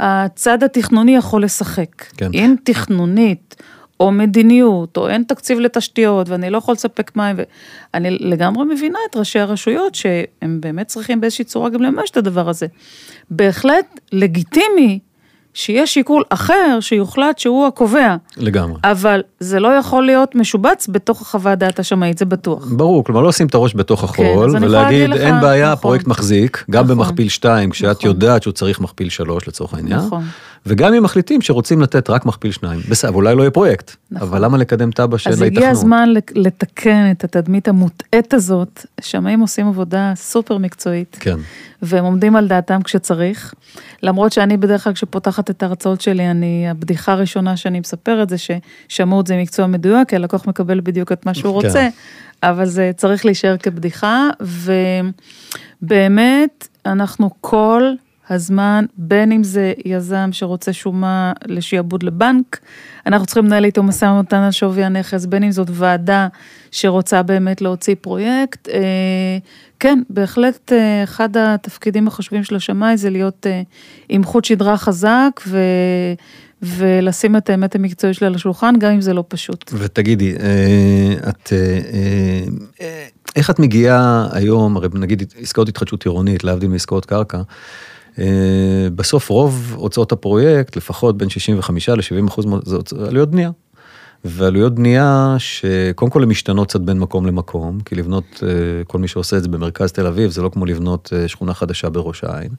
הצד 0.05 0.63
התכנוני 0.63 1.17
יכול 1.17 1.45
לשחק. 1.45 2.05
כן. 2.17 2.31
אם 2.35 2.55
תכנונית, 2.65 3.57
או 4.01 4.13
מדיניות, 4.13 4.97
או 4.97 5.09
אין 5.09 5.23
תקציב 5.23 5.59
לתשתיות, 5.61 6.29
ואני 6.29 6.51
לא 6.51 6.59
יכול 6.59 6.73
לספק 6.73 7.17
מים, 7.17 7.37
ואני 7.95 8.11
לגמרי 8.11 8.65
מבינה 8.65 8.99
את 9.11 9.17
ראשי 9.17 9.39
הרשויות, 9.39 9.95
שהם 9.95 10.61
באמת 10.61 10.87
צריכים 10.87 11.21
באיזושהי 11.21 11.45
צורה 11.45 11.71
גם 11.71 11.83
לממש 11.83 12.11
את 12.11 12.17
הדבר 12.17 12.49
הזה. 12.49 12.67
בהחלט 13.31 14.01
לגיטימי 14.13 14.99
שיש 15.55 15.95
שיקול 15.95 16.23
אחר 16.29 16.79
שיוחלט 16.81 17.39
שהוא 17.39 17.67
הקובע. 17.67 18.17
לגמרי. 18.37 18.81
אבל 18.85 19.21
זה 19.41 19.61
לא 19.61 19.69
יכול 19.69 20.07
להיות 20.07 20.35
משובץ 20.35 20.89
בתוך 20.89 21.23
החוות 21.23 21.59
דעת 21.59 21.79
השמאית, 21.79 22.19
זה 22.19 22.25
בטוח. 22.25 22.67
ברור, 22.71 23.05
כלומר 23.05 23.21
לא 23.21 23.29
לשים 23.29 23.47
את 23.47 23.55
הראש 23.55 23.75
בתוך 23.75 24.01
כן, 24.01 24.07
החול, 24.07 24.59
כן, 24.59 24.65
ולהגיד 24.65 25.11
לך, 25.11 25.21
אין 25.21 25.41
בעיה, 25.41 25.65
נכון, 25.65 25.73
הפרויקט 25.73 26.07
מחזיק, 26.07 26.65
גם 26.71 26.85
נכון, 26.85 26.97
במכפיל 26.99 27.29
2, 27.29 27.71
כשאת 27.71 27.97
נכון. 27.97 28.11
יודעת 28.11 28.43
שהוא 28.43 28.53
צריך 28.53 28.81
מכפיל 28.81 29.09
3 29.09 29.49
לצורך 29.49 29.75
העניין. 29.75 29.99
נכון. 29.99 30.25
וגם 30.67 30.95
אם 30.95 31.03
מחליטים 31.03 31.41
שרוצים 31.41 31.81
לתת 31.81 32.11
רק 32.11 32.27
מכפיל 32.27 32.53
2, 32.53 32.81
בסדר, 32.89 33.13
אולי 33.13 33.35
לא 33.35 33.43
יהיה 33.43 33.51
פרויקט, 33.51 33.97
נכון. 34.11 34.29
אבל 34.29 34.45
למה 34.45 34.59
לקדם 34.59 34.91
תב"ע 34.91 35.19
של 35.19 35.31
ההתכנות? 35.31 35.53
אז 35.53 35.57
הגיע 35.57 35.71
הזמן 35.71 36.09
לתקן 36.35 37.11
את 37.11 37.25
התדמית 37.25 37.69
המוטעית 37.69 38.35
הזאת, 38.35 38.87
שמאים 39.01 39.41
עושים 39.41 39.69
עבודה 39.69 40.13
סופר 40.17 40.59
מקצועית. 40.59 41.17
כן. 41.21 41.37
והם 41.83 42.05
עומדים 42.05 42.37
על 42.37 42.49
דעתם 42.49 42.83
כשצריך. 42.83 43.55
למרות 44.03 44.33
שאני 44.33 44.57
בדרך 44.57 44.85
כלל 44.85 44.93
כשפותחת 44.93 45.51
את 45.51 45.63
ההרצאות 45.63 46.01
שלי, 46.01 46.31
אני, 46.31 46.67
הבדיחה 46.71 47.13
הראשונה 47.13 47.57
שאני 47.57 47.81
מספרת 47.81 48.29
זה 48.29 48.37
ששמאות 48.39 49.27
זה 49.27 49.37
מקצוע 49.37 49.67
מדויק, 49.67 50.09
כי 50.09 50.17
הלקוח 50.17 50.47
מקבל 50.47 50.81
בדיוק 50.81 51.13
את 51.13 51.27
מה 51.27 51.35
שהוא 51.35 51.61
כן. 51.61 51.67
רוצה, 51.67 51.89
אבל 52.43 52.67
זה 52.67 52.91
צריך 52.97 53.25
להישאר 53.25 53.57
כבדיחה, 53.57 54.29
ובאמת, 55.83 56.69
אנחנו 56.87 57.31
כל 57.41 57.93
הזמן, 58.33 58.85
בין 58.97 59.33
אם 59.33 59.45
זה 59.45 59.73
יזם 59.85 60.29
שרוצה 60.33 60.73
שומה 60.73 61.33
לשיעבוד 61.47 62.03
לבנק, 62.03 62.59
אנחנו 63.07 63.27
צריכים 63.27 63.45
לנהל 63.45 63.65
איתו 63.65 63.83
משא 63.83 64.05
ומתן 64.05 64.37
על 64.37 64.51
שווי 64.51 64.85
הנכס, 64.85 65.27
בין 65.27 65.43
אם 65.43 65.51
זאת 65.51 65.69
ועדה 65.71 66.29
שרוצה 66.71 67.23
באמת 67.23 67.61
להוציא 67.61 67.95
פרויקט. 68.01 68.69
אה, 68.69 69.39
כן, 69.81 70.03
בהחלט 70.11 70.73
אה, 70.73 71.05
אחד 71.05 71.37
התפקידים 71.37 72.09
החשובים 72.09 72.45
של 72.45 72.57
השמאי 72.57 72.97
זה 72.97 73.11
להיות 73.11 73.47
אה, 73.47 73.63
עם 74.09 74.25
חוט 74.25 74.45
שדרה 74.45 74.77
חזק 74.77 75.41
ו... 75.47 75.59
ולשים 76.63 77.37
את 77.37 77.51
האמת 77.51 77.75
המקצועית 77.75 78.17
שלי 78.17 78.27
על 78.27 78.35
השולחן, 78.35 78.75
גם 78.79 78.93
אם 78.93 79.01
זה 79.01 79.15
לא 79.15 79.25
פשוט. 79.29 79.73
ותגידי, 79.79 80.35
את, 81.29 81.53
איך 83.37 83.51
את 83.51 83.59
מגיעה 83.59 84.29
היום, 84.33 84.77
הרי 84.77 84.89
נגיד 84.95 85.23
עסקאות 85.41 85.69
התחדשות 85.69 86.05
עירונית, 86.05 86.45
להבדיל 86.45 86.69
מעסקאות 86.69 87.07
קרקע, 87.07 87.43
בסוף 88.95 89.29
רוב 89.29 89.75
הוצאות 89.77 90.13
הפרויקט, 90.13 90.77
לפחות 90.77 91.19
בין 91.19 91.29
65 91.29 91.89
ל-70 91.89 92.29
אחוז, 92.29 92.47
זה 92.65 92.77
עלויות 93.09 93.31
בנייה. 93.31 93.51
ועלויות 94.25 94.75
בנייה 94.75 95.37
שקודם 95.39 96.11
כל 96.11 96.23
הן 96.23 96.29
משתנות 96.29 96.69
קצת 96.69 96.81
בין 96.81 96.99
מקום 96.99 97.27
למקום, 97.27 97.81
כי 97.81 97.95
לבנות, 97.95 98.43
כל 98.87 98.99
מי 98.99 99.09
שעושה 99.09 99.37
את 99.37 99.43
זה 99.43 99.49
במרכז 99.49 99.93
תל 99.93 100.07
אביב, 100.07 100.31
זה 100.31 100.43
לא 100.43 100.49
כמו 100.49 100.67
לבנות 100.67 101.13
שכונה 101.27 101.55
חדשה 101.55 101.91
בראש 101.91 102.25
העין. 102.25 102.51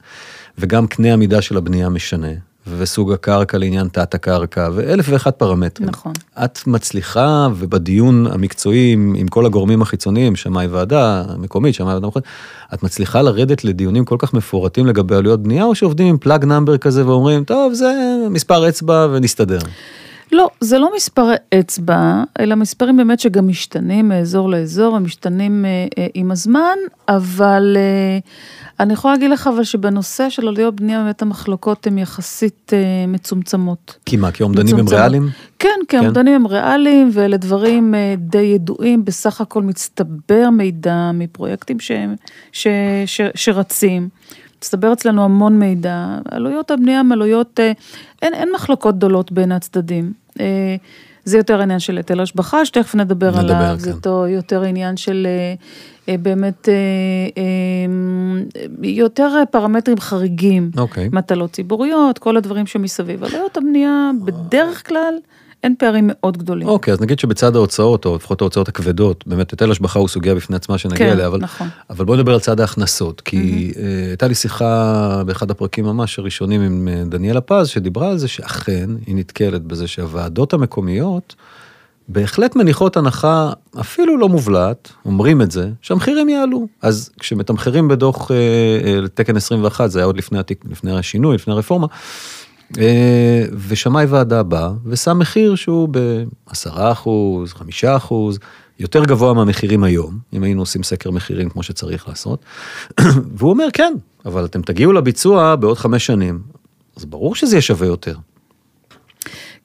וגם 0.58 0.86
קנה 0.86 1.12
המידה 1.12 1.42
של 1.42 1.56
הבנייה 1.56 1.88
משנה, 1.88 2.28
וסוג 2.66 3.12
הקרקע 3.12 3.58
לעניין 3.58 3.88
תת 3.88 4.14
הקרקע, 4.14 4.68
ואלף 4.74 5.06
ואחד 5.08 5.30
פרמטרים. 5.30 5.88
נכון. 5.88 6.12
את 6.44 6.66
מצליחה, 6.66 7.48
ובדיון 7.56 8.26
המקצועי 8.26 8.92
עם, 8.92 9.14
עם 9.18 9.28
כל 9.28 9.46
הגורמים 9.46 9.82
החיצוניים, 9.82 10.36
שמאי 10.36 10.66
ועדה 10.66 11.24
מקומית, 11.38 11.74
שמאי 11.74 11.94
ועדה 11.94 12.06
מקומית, 12.06 12.26
את 12.74 12.82
מצליחה 12.82 13.22
לרדת 13.22 13.64
לדיונים 13.64 14.04
כל 14.04 14.16
כך 14.18 14.34
מפורטים 14.34 14.86
לגבי 14.86 15.14
עלויות 15.14 15.42
בנייה, 15.42 15.64
או 15.64 15.74
שעובדים 15.74 16.06
עם 16.06 16.18
פלאג 16.18 16.44
נאמבר 16.44 16.78
כזה 16.78 17.06
ואומרים, 17.06 17.44
טוב, 17.44 17.72
זה 17.72 17.92
מספר 18.30 18.68
אצבע 18.68 19.06
ונסתדר. 19.12 19.58
לא, 20.34 20.50
זה 20.60 20.78
לא 20.78 20.90
מספרי 20.96 21.34
אצבע, 21.60 22.22
אלא 22.40 22.54
מספרים 22.54 22.96
באמת 22.96 23.20
שגם 23.20 23.48
משתנים 23.48 24.08
מאזור 24.08 24.50
לאזור, 24.50 24.96
הם 24.96 25.04
משתנים 25.04 25.64
אה, 25.64 25.86
אה, 25.98 26.06
עם 26.14 26.30
הזמן, 26.30 26.76
אבל 27.08 27.76
אה, 27.76 28.18
אני 28.80 28.92
יכולה 28.92 29.14
להגיד 29.14 29.30
לך 29.30 29.46
אבל 29.46 29.64
שבנושא 29.64 30.30
של 30.30 30.48
עלויות 30.48 30.74
בנייה 30.74 31.02
באמת 31.02 31.22
המחלוקות 31.22 31.86
הן 31.86 31.98
יחסית 31.98 32.72
אה, 32.72 33.06
מצומצמות. 33.08 33.96
כי 34.06 34.16
מה, 34.16 34.32
כי 34.32 34.42
האומדנים 34.42 34.76
הם 34.76 34.88
ריאליים? 34.88 35.28
כן, 35.58 35.78
כי 35.88 35.96
האומדנים 35.96 36.34
הם 36.34 36.46
ריאליים, 36.46 37.10
ואלה 37.12 37.36
דברים 37.36 37.94
אה, 37.94 38.14
די 38.18 38.38
ידועים, 38.38 39.04
בסך 39.04 39.40
הכל 39.40 39.62
מצטבר 39.62 40.50
מידע 40.50 41.10
מפרויקטים 41.14 41.80
ש, 41.80 41.92
ש, 42.52 42.66
ש, 43.06 43.20
שרצים. 43.34 44.08
מצטבר 44.58 44.92
אצלנו 44.92 45.24
המון 45.24 45.58
מידע, 45.58 46.18
עלויות 46.30 46.70
הבנייה 46.70 47.00
הן 47.00 47.12
עלויות, 47.12 47.60
אה, 47.60 47.72
אין, 48.22 48.34
אין 48.34 48.48
מחלוקות 48.54 48.96
גדולות 48.96 49.32
בין 49.32 49.52
הצדדים. 49.52 50.23
אה, 50.40 50.76
זה 51.24 51.36
יותר 51.36 51.60
עניין 51.60 51.78
של 51.78 51.96
היטל 51.96 52.20
השבחה, 52.20 52.64
שתכף 52.64 52.94
נדבר, 52.94 53.30
נדבר 53.30 53.54
עליו, 53.54 53.76
כן. 53.78 53.78
זה 53.78 53.90
יותר 54.28 54.62
עניין 54.62 54.96
של 54.96 55.26
אה, 56.08 56.16
באמת 56.16 56.68
יותר 58.82 59.42
פרמטרים 59.50 60.00
חריגים. 60.00 60.70
אוקיי. 60.76 61.08
מטלות 61.12 61.52
ציבוריות, 61.52 62.18
כל 62.18 62.36
הדברים 62.36 62.66
שמסביב. 62.66 63.24
עלויות 63.24 63.56
הבנייה 63.56 64.10
בדרך 64.24 64.88
כלל 64.88 65.14
אין 65.64 65.74
פערים 65.78 66.10
מאוד 66.12 66.38
גדולים. 66.38 66.68
אוקיי, 66.68 66.92
אז 66.92 67.00
נגיד 67.00 67.18
שבצד 67.18 67.56
ההוצאות, 67.56 68.06
או 68.06 68.16
לפחות 68.16 68.40
ההוצאות 68.40 68.68
הכבדות, 68.68 69.24
באמת 69.26 69.50
היטל 69.50 69.70
השבחה 69.70 69.98
הוא 69.98 70.08
סוגיה 70.08 70.34
בפני 70.34 70.56
עצמה 70.56 70.78
שנגיע 70.78 70.98
כן, 70.98 71.12
אליה, 71.12 71.26
אבל, 71.26 71.40
נכון. 71.40 71.68
אבל 71.90 72.04
בואי 72.04 72.18
נדבר 72.18 72.34
על 72.34 72.40
צד 72.40 72.60
ההכנסות, 72.60 73.20
כי 73.20 73.72
mm-hmm. 73.74 74.08
הייתה 74.08 74.28
לי 74.28 74.34
שיחה 74.34 75.22
באחד 75.26 75.50
הפרקים 75.50 75.84
ממש 75.84 76.18
הראשונים 76.18 76.60
עם 76.60 76.88
uh, 76.88 77.08
דניאלה 77.10 77.40
פז, 77.40 77.68
שדיברה 77.68 78.10
על 78.10 78.18
זה 78.18 78.28
שאכן 78.28 78.90
היא 79.06 79.16
נתקלת 79.16 79.62
בזה 79.62 79.86
שהוועדות 79.86 80.52
המקומיות, 80.52 81.34
בהחלט 82.08 82.56
מניחות 82.56 82.96
הנחה 82.96 83.52
אפילו 83.80 84.16
לא 84.16 84.28
מובלעת, 84.28 84.92
אומרים 85.04 85.42
את 85.42 85.50
זה, 85.50 85.70
שהמחירים 85.82 86.28
יעלו. 86.28 86.66
אז 86.82 87.10
כשמתמחרים 87.18 87.88
בדוח 87.88 88.30
uh, 88.30 88.34
uh, 89.04 89.08
תקן 89.14 89.36
21, 89.36 89.90
זה 89.90 89.98
היה 89.98 90.06
עוד 90.06 90.16
לפני, 90.16 90.38
התיק, 90.38 90.64
לפני 90.70 90.98
השינוי, 90.98 91.34
לפני 91.34 91.54
הרפורמה, 91.54 91.86
אה, 91.86 91.96
ושמאי 93.68 94.06
ועדה 94.06 94.42
בא 94.42 94.70
ושם 94.86 95.18
מחיר 95.18 95.54
שהוא 95.54 95.88
ב-10 95.90 96.70
אחוז, 96.74 97.52
5 97.52 97.84
אחוז, 97.84 98.38
יותר 98.78 99.04
גבוה 99.04 99.34
מהמחירים 99.34 99.84
היום, 99.84 100.18
אם 100.32 100.42
היינו 100.42 100.62
עושים 100.62 100.82
סקר 100.82 101.10
מחירים 101.10 101.50
כמו 101.50 101.62
שצריך 101.62 102.08
לעשות. 102.08 102.44
והוא 103.36 103.50
אומר 103.50 103.66
כן, 103.72 103.92
אבל 104.26 104.44
אתם 104.44 104.62
תגיעו 104.62 104.92
לביצוע 104.92 105.56
בעוד 105.56 105.78
חמש 105.78 106.06
שנים, 106.06 106.40
אז 106.96 107.04
ברור 107.04 107.34
שזה 107.34 107.56
יהיה 107.56 107.62
שווה 107.62 107.86
יותר. 107.86 108.16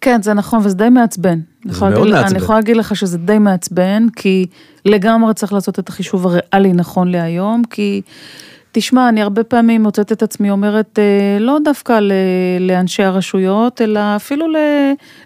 כן, 0.02 0.22
זה 0.22 0.34
נכון, 0.34 0.60
וזה 0.64 0.76
די 0.76 0.90
מעצבן. 0.90 1.40
זה 1.66 1.80
מאוד 1.82 1.94
להגיד, 1.94 2.14
מעצבן. 2.14 2.36
אני 2.36 2.38
יכולה 2.44 2.60
להגיד 2.60 2.78
לך 2.78 2.96
שזה 2.96 3.18
די 3.18 3.38
מעצבן, 3.38 4.08
כי 4.16 4.46
לגמרי 4.86 5.34
צריך 5.34 5.54
לעשות 5.54 5.80
את 5.80 5.90
החישוב 5.90 6.28
הריאלי 6.28 6.74
נכון 6.74 7.08
להיום, 7.08 7.62
כי... 7.70 8.02
תשמע, 8.72 9.10
אני 9.10 9.22
הרבה 9.22 9.44
פעמים 9.44 9.84
מוצאת 9.84 10.12
את 10.12 10.24
עצמי 10.24 10.50
אומרת, 10.50 11.00
אה, 11.00 11.40
לא 11.40 11.58
דווקא 11.64 12.00
לאנשי 12.60 13.04
הרשויות, 13.04 13.82
אלא 13.82 14.16
אפילו 14.16 14.46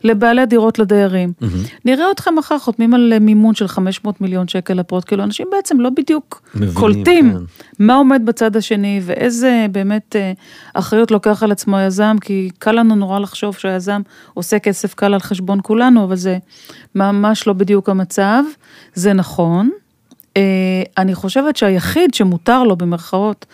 לבעלי 0.04 0.46
דירות 0.46 0.80
לדיירים. 0.80 1.34
Mm-hmm. 1.42 1.46
נראה 1.86 2.12
אתכם 2.12 2.36
מחר 2.36 2.60
חותמים 2.60 2.94
על 2.94 3.14
מימון 3.22 3.56
של 3.56 3.68
500 3.68 4.22
מיליון 4.22 4.48
שקל 4.48 4.74
לפרוט, 4.74 5.04
כאילו 5.08 5.24
אנשים 5.24 5.48
בעצם 5.52 5.80
לא 5.80 5.90
בדיוק 5.90 6.42
מבינים, 6.56 6.74
קולטים 6.74 7.32
כן. 7.34 7.38
מה 7.80 7.96
עומד 7.96 8.22
בצד 8.26 8.56
השני 8.56 9.02
ואיזה 9.04 9.66
באמת 9.72 10.16
אה, 10.16 10.32
אחריות 10.74 11.12
לוקח 11.12 11.44
על 11.44 11.52
עצמו 11.52 11.78
היזם, 11.78 12.16
כי 12.22 12.50
קל 12.60 12.72
לנו 12.72 12.96
נורא 12.96 13.20
לחשוב 13.20 13.56
שהיזם 13.56 14.02
עושה 14.34 14.60
כסף 14.60 14.94
קל 14.94 15.14
על 15.14 15.20
חשבון 15.20 15.60
כולנו, 15.64 16.04
אבל 16.04 16.16
זה 16.16 16.38
ממש 16.96 17.48
לא 17.48 17.54
בדיוק 17.54 17.90
המצב, 17.90 18.44
זה 18.94 19.14
נכון. 19.14 19.70
אה, 20.38 20.84
אני 20.98 21.16
חושבת 21.16 21.56
שהיחיד 21.56 22.14
שמותר 22.14 22.64
לו 22.64 22.76
במרכאות, 22.76 23.46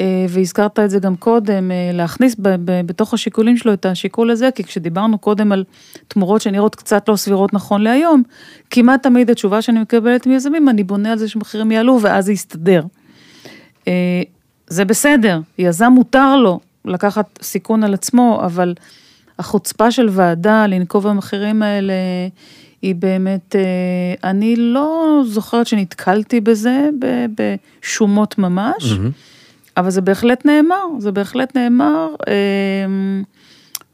אה, 0.00 0.26
והזכרת 0.28 0.78
את 0.78 0.90
זה 0.90 0.98
גם 0.98 1.16
קודם, 1.16 1.70
אה, 1.70 1.90
להכניס 1.92 2.34
ב- 2.38 2.48
ב- 2.48 2.86
בתוך 2.86 3.14
השיקולים 3.14 3.56
שלו 3.56 3.72
את 3.72 3.86
השיקול 3.86 4.30
הזה, 4.30 4.48
כי 4.54 4.64
כשדיברנו 4.64 5.18
קודם 5.18 5.52
על 5.52 5.64
תמורות 6.08 6.40
שנראות 6.40 6.74
קצת 6.74 7.08
לא 7.08 7.16
סבירות 7.16 7.54
נכון 7.54 7.80
להיום, 7.82 8.22
כמעט 8.70 9.02
תמיד 9.02 9.30
התשובה 9.30 9.62
שאני 9.62 9.80
מקבלת 9.80 10.26
מיזמים, 10.26 10.68
אני 10.68 10.84
בונה 10.84 11.12
על 11.12 11.18
זה 11.18 11.28
שמחירים 11.28 11.72
יעלו 11.72 11.98
ואז 12.02 12.24
זה 12.24 12.32
יסתדר. 12.32 12.82
זה 14.66 14.84
בסדר, 14.84 15.40
יזם 15.58 15.92
מותר 15.92 16.36
לו 16.36 16.60
לקחת 16.84 17.38
סיכון 17.42 17.84
על 17.84 17.94
עצמו, 17.94 18.40
אבל 18.44 18.74
החוצפה 19.38 19.90
של 19.90 20.08
ועדה 20.10 20.66
לנקוב 20.66 21.08
במחירים 21.08 21.62
האלה, 21.62 21.92
היא 22.82 22.94
באמת, 22.94 23.56
אה, 23.56 24.30
אני 24.30 24.56
לא 24.56 25.22
זוכרת 25.26 25.66
שנתקלתי 25.66 26.40
בזה 26.40 26.88
בשומות 27.34 28.38
ממש, 28.38 28.92
mm-hmm. 28.92 29.76
אבל 29.76 29.90
זה 29.90 30.00
בהחלט 30.00 30.46
נאמר, 30.46 30.84
זה 30.98 31.12
בהחלט 31.12 31.56
נאמר, 31.56 32.08
אה, 32.28 32.34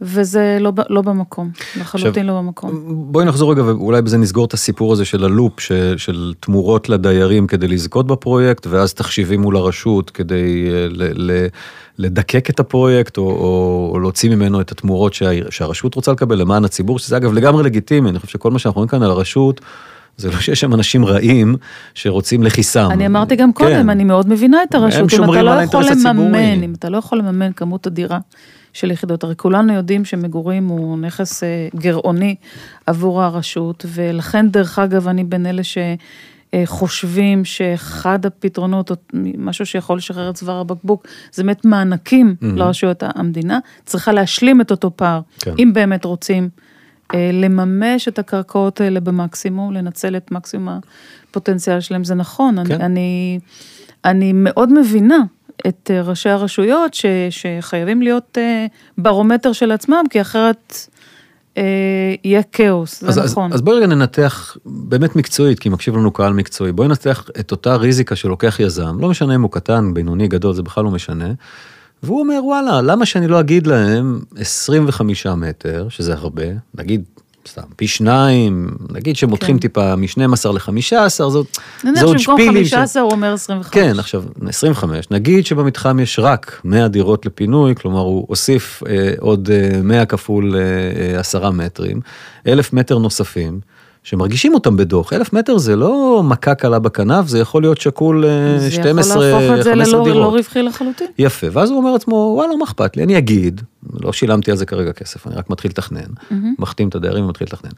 וזה 0.01 0.59
לא, 0.61 0.73
לא 0.89 1.03
במקום, 1.03 1.51
לחלוטין 1.81 2.27
לא 2.27 2.39
במקום. 2.39 2.83
בואי 2.87 3.25
נחזור 3.25 3.53
רגע 3.53 3.65
ואולי 3.65 4.03
בזה 4.03 4.19
נסגור 4.19 4.45
את 4.45 4.55
הסיפור 4.55 4.93
הזה 4.93 5.05
של 5.05 5.25
הלופ, 5.25 5.61
של, 5.61 5.95
של 5.99 6.33
תמורות 6.41 6.89
לדיירים 6.89 7.47
כדי 7.47 7.69
לזכות 7.69 8.07
בפרויקט, 8.07 8.67
ואז 8.67 8.95
תחשיבים 8.95 9.41
מול 9.41 9.57
הרשות 9.57 10.11
כדי 10.11 10.69
אה, 10.71 10.87
ל, 10.91 11.31
ל, 11.31 11.47
לדקק 11.99 12.51
את 12.51 12.61
הפרויקט, 12.61 13.19
או, 13.19 13.23
או, 13.23 13.91
או 13.93 14.01
להוציא 14.01 14.31
ממנו 14.31 14.61
את 14.61 14.73
התמורות 14.73 15.15
שה, 15.15 15.31
שהרשות 15.51 15.95
רוצה 15.95 16.13
לקבל 16.13 16.39
למען 16.39 16.65
הציבור, 16.65 16.99
שזה 16.99 17.17
אגב 17.17 17.33
לגמרי 17.33 17.63
לגיטימי, 17.63 18.11
אני 18.11 18.19
חושב 18.19 18.33
שכל 18.33 18.51
מה 18.51 18.59
שאנחנו 18.59 18.79
רואים 18.79 18.89
כאן 18.89 19.03
על 19.03 19.11
הרשות, 19.11 19.61
זה 20.17 20.31
לא 20.31 20.41
שיש 20.41 20.61
שם 20.61 20.75
אנשים 20.75 21.05
רעים 21.05 21.57
שרוצים 21.95 22.43
לכיסם. 22.43 22.89
אני 22.91 23.07
אמרתי 23.07 23.37
גם 23.37 23.53
קודם, 23.53 23.71
כן. 23.71 23.89
אני 23.91 24.05
מאוד 24.05 24.29
מבינה 24.29 24.63
את 24.63 24.75
הרשות, 24.75 25.11
שומרים 25.11 25.41
על 25.41 25.49
האינטרס 25.49 25.87
הציבורי. 25.87 26.29
לממן, 26.29 26.63
אם 26.63 26.75
אתה 26.79 26.89
לא 26.89 26.97
יכול 26.97 27.19
לממן 27.19 27.53
כמות 27.53 27.87
אדירה 27.87 28.19
של 28.77 28.91
יחידות, 28.91 29.25
הרי 29.25 29.37
כולנו 29.37 29.73
יודעים 29.73 30.05
שמגורים 30.05 30.67
הוא 30.67 30.99
נכס 30.99 31.43
אה, 31.43 31.69
גרעוני 31.77 32.35
עבור 32.87 33.23
הרשות, 33.23 33.87
ולכן 33.89 34.49
דרך 34.49 34.79
אגב 34.79 35.09
אני 35.09 35.25
בין 35.25 35.47
אלה 35.47 35.65
ש... 35.65 35.79
חושבים 36.65 37.45
שאחד 37.45 38.27
הפתרונות, 38.27 38.91
או 38.91 38.97
משהו 39.39 39.67
שיכול 39.67 39.97
לשחרר 39.97 40.31
את 40.31 40.35
צוואר 40.35 40.61
הבקבוק, 40.61 41.07
זה 41.33 41.43
באמת 41.43 41.65
מענקים 41.65 42.35
mm-hmm. 42.41 42.47
לרשויות 42.47 43.03
המדינה, 43.07 43.59
צריכה 43.85 44.13
להשלים 44.13 44.61
את 44.61 44.71
אותו 44.71 44.91
פער, 44.97 45.21
כן. 45.39 45.55
אם 45.59 45.71
באמת 45.73 46.05
רוצים 46.05 46.49
אה, 47.15 47.31
לממש 47.33 48.09
את 48.09 48.19
הקרקעות 48.19 48.81
האלה 48.81 49.01
במקסימום, 49.01 49.73
לנצל 49.73 50.17
את 50.17 50.31
מקסימום 50.33 50.81
הפוטנציאל 51.31 51.81
שלהם, 51.81 52.05
זה 52.05 52.15
נכון, 52.15 52.65
כן. 52.65 52.75
אני, 52.75 52.85
אני, 52.85 53.39
אני 54.05 54.33
מאוד 54.33 54.73
מבינה 54.73 55.19
את 55.67 55.91
אה, 55.91 56.03
ראשי 56.03 56.29
הרשויות 56.29 56.95
ש, 56.95 57.07
שחייבים 57.31 58.03
להיות 58.03 58.39
אה, 58.39 58.67
ברומטר 58.99 59.53
של 59.53 59.73
עצמם, 59.73 60.05
כי 60.11 60.21
אחרת... 60.21 60.89
יהיה 62.25 62.43
כאוס, 62.43 63.01
זה 63.01 63.09
אז, 63.09 63.19
נכון. 63.19 63.53
אז, 63.53 63.59
אז 63.59 63.63
בואי 63.63 63.77
רגע 63.77 63.87
ננתח 63.87 64.57
באמת 64.67 65.17
מקצועית, 65.17 65.59
כי 65.59 65.69
מקשיב 65.69 65.97
לנו 65.97 66.11
קהל 66.11 66.33
מקצועי, 66.33 66.73
בואי 66.73 66.89
ננתח 66.89 67.25
את 67.41 67.51
אותה 67.51 67.77
ריזיקה 67.77 68.17
שלוקח 68.17 68.61
יזם, 68.61 69.01
לא 69.01 69.09
משנה 69.09 69.35
אם 69.35 69.43
הוא 69.43 69.51
קטן, 69.51 69.95
בינוני, 69.95 70.29
גדול, 70.29 70.55
זה 70.55 70.63
בכלל 70.63 70.85
לא 70.85 70.91
משנה, 70.91 71.33
והוא 72.03 72.21
אומר, 72.21 72.41
וואלה, 72.45 72.83
למה 72.83 73.07
שאני 73.07 73.29
לא 73.29 73.41
אגיד 73.41 73.67
להם 73.67 74.21
25 74.37 75.27
מטר, 75.27 75.87
שזה 75.89 76.15
הרבה, 76.15 76.45
נגיד 76.75 77.05
סתם, 77.47 77.63
פי 77.77 77.87
שניים, 77.87 78.71
נגיד 78.91 79.17
שמותחים 79.17 79.57
כן. 79.57 79.61
טיפה 79.61 79.97
מ-12 79.97 80.53
ל-15, 80.53 81.09
זאת 81.09 81.47
זה 81.83 81.89
נניח 81.91 82.03
עוד 82.03 82.19
שבמקום 82.19 82.45
שפילים. 82.45 82.65
15 82.65 83.03
הוא 83.03 83.11
אומר 83.11 83.33
25. 83.33 83.75
כן, 83.75 83.99
עכשיו, 83.99 84.25
25, 84.49 85.11
נגיד 85.11 85.47
שבמתחם 85.47 86.01
יש 86.01 86.19
רק 86.19 86.61
100 86.65 86.89
דירות 86.89 87.27
לפינוי, 87.27 87.75
כלומר 87.75 88.01
הוא 88.01 88.27
הוסיף 88.29 88.83
אה, 88.89 89.13
עוד 89.21 89.51
אה, 89.51 89.83
100 89.83 90.07
כפול 90.07 90.57
אה, 90.57 90.61
אה, 91.15 91.21
10 91.21 91.51
מטרים, 91.51 92.01
1,000 92.47 92.73
מטר 92.73 92.99
נוספים, 92.99 93.61
שמרגישים 94.07 94.55
אותם 94.55 94.77
בדוח. 94.77 95.13
1,000 95.13 95.33
מטר 95.33 95.59
זה 95.59 95.77
לא 95.77 96.23
מכה 96.25 96.55
קלה 96.55 96.79
בכנף, 96.79 97.27
זה 97.27 97.39
יכול 97.39 97.63
להיות 97.63 97.81
שקול 97.81 98.25
אה, 98.25 98.71
12, 98.71 99.21
זה 99.21 99.29
יכול 99.29 99.41
להפוך 99.41 99.59
את 99.59 99.65
זה 99.65 99.71
15 99.71 99.99
ללא 99.99 100.05
דירות. 100.05 100.33
לא 100.33 100.37
רווחי 100.37 100.63
לחלוטין. 100.63 101.07
יפה, 101.19 101.47
ואז 101.53 101.71
הוא 101.71 101.79
אומר 101.79 101.93
לעצמו, 101.93 102.33
וואלה, 102.37 102.57
מה 102.57 102.65
אכפת 102.65 102.97
לי, 102.97 103.03
אני 103.03 103.19
אגיד, 103.19 103.61
לא 104.01 104.13
שילמתי 104.13 104.51
על 104.51 104.57
זה 104.57 104.67
כרגע 104.67 104.93
כסף, 104.93 105.27
אני 105.27 105.35
רק 105.35 105.51
מתחיל 105.51 105.71
לתכנן, 105.71 106.11
מחתים 106.59 106.89
את 106.89 106.95
הדיירים 106.95 107.25
ומתחיל 107.25 107.47
לתכנן. 107.47 107.71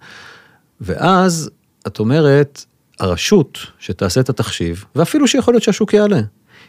ואז 0.80 1.50
את 1.86 1.98
אומרת, 1.98 2.64
הרשות 3.00 3.58
שתעשה 3.78 4.20
את 4.20 4.28
התחשיב, 4.28 4.84
ואפילו 4.96 5.28
שיכול 5.28 5.54
להיות 5.54 5.62
שהשוק 5.62 5.94
יעלה, 5.94 6.20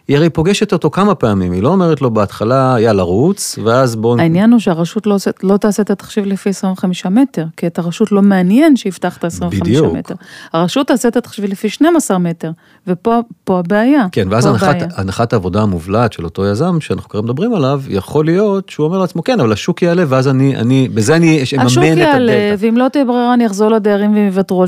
היא 0.07 0.17
הרי 0.17 0.29
פוגשת 0.29 0.73
אותו 0.73 0.89
כמה 0.89 1.15
פעמים, 1.15 1.51
היא 1.51 1.63
לא 1.63 1.69
אומרת 1.69 2.01
לו 2.01 2.11
בהתחלה, 2.11 2.75
יאללה, 2.79 3.03
רוץ, 3.03 3.59
ואז 3.63 3.95
בואו... 3.95 4.19
העניין 4.19 4.51
הוא 4.51 4.59
שהרשות 4.59 5.07
לא, 5.07 5.17
לא 5.43 5.57
תעשה 5.57 5.83
את 5.83 5.89
התחשיב 5.89 6.25
לפי 6.25 6.49
25 6.49 7.05
מטר, 7.05 7.45
כי 7.57 7.67
את 7.67 7.79
הרשות 7.79 8.11
לא 8.11 8.21
מעניין 8.21 8.75
שיפתח 8.75 9.17
את 9.17 9.23
ה-25 9.23 9.45
בדיוק. 9.45 9.93
מטר. 9.93 10.15
הרשות 10.53 10.87
תעשה 10.87 11.07
את 11.07 11.17
התחשיב 11.17 11.45
לפי 11.45 11.69
12 11.69 12.17
מטר, 12.17 12.51
ופה 12.87 13.19
פה 13.43 13.59
הבעיה. 13.59 14.05
כן, 14.11 14.27
ואז 14.31 14.45
הנחת, 14.45 14.75
הבעיה. 14.75 14.87
הנחת 14.95 15.33
העבודה 15.33 15.61
המובלעת 15.61 16.13
של 16.13 16.25
אותו 16.25 16.45
יזם 16.45 16.81
שאנחנו 16.81 17.09
כרגע 17.09 17.23
מדברים 17.23 17.53
עליו, 17.53 17.81
יכול 17.87 18.25
להיות 18.25 18.69
שהוא 18.69 18.85
אומר 18.85 18.97
לעצמו, 18.97 19.23
כן, 19.23 19.39
אבל 19.39 19.51
השוק 19.51 19.81
יעלה, 19.81 20.03
ואז 20.07 20.27
אני, 20.27 20.55
אני, 20.55 20.89
בזה 20.93 21.15
אני 21.15 21.43
אממן 21.53 21.61
את 21.61 21.65
השוק 21.65 21.83
יעלה, 21.83 22.15
הדלתא. 22.15 22.55
ואם 22.59 22.77
לא 22.77 22.87
תהיה 22.87 23.05
ברירה 23.05 23.33
אני 23.33 23.45
אחזור 23.45 23.69
לדיירים 23.69 24.13
והם 24.13 24.27
יוותרו 24.27 24.61
על 24.61 24.67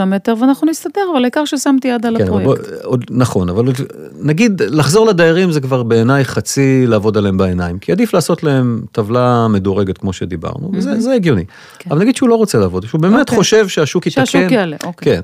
2-3 0.00 0.04
מטר, 0.04 0.34
ואנחנו 0.40 0.66
נסתדר, 0.66 1.00
אבל 1.12 1.22
העיקר 1.24 1.44
ששמתי 1.44 1.88
יד 1.88 2.06
על 2.06 2.18
כן, 2.18 2.24
הפרויקט. 2.24 2.46
בוא, 2.46 2.56
עוד, 2.82 3.04
נכון, 3.10 3.48
אבל 3.48 3.64
נגיד 4.22 4.62
לחזור 4.82 5.06
לדיירים 5.06 5.52
זה 5.52 5.60
כבר 5.60 5.82
בעיניי 5.82 6.24
חצי 6.24 6.84
לעבוד 6.86 7.16
עליהם 7.16 7.36
בעיניים, 7.36 7.78
כי 7.78 7.92
עדיף 7.92 8.14
לעשות 8.14 8.42
להם 8.42 8.82
טבלה 8.92 9.48
מדורגת 9.48 9.98
כמו 9.98 10.12
שדיברנו, 10.12 10.70
וזה 10.74 11.00
זה 11.00 11.12
הגיוני. 11.12 11.44
כן. 11.78 11.90
אבל 11.90 12.00
נגיד 12.00 12.16
שהוא 12.16 12.28
לא 12.28 12.34
רוצה 12.34 12.58
לעבוד, 12.58 12.86
שהוא 12.86 13.00
באמת 13.00 13.20
אוקיי. 13.20 13.36
חושב 13.38 13.68
שהשוק 13.68 14.06
יתקן. 14.06 14.26
שהשוק 14.26 14.52
יעלה, 14.52 14.76
אוקיי. 14.84 15.14
כן. 15.16 15.20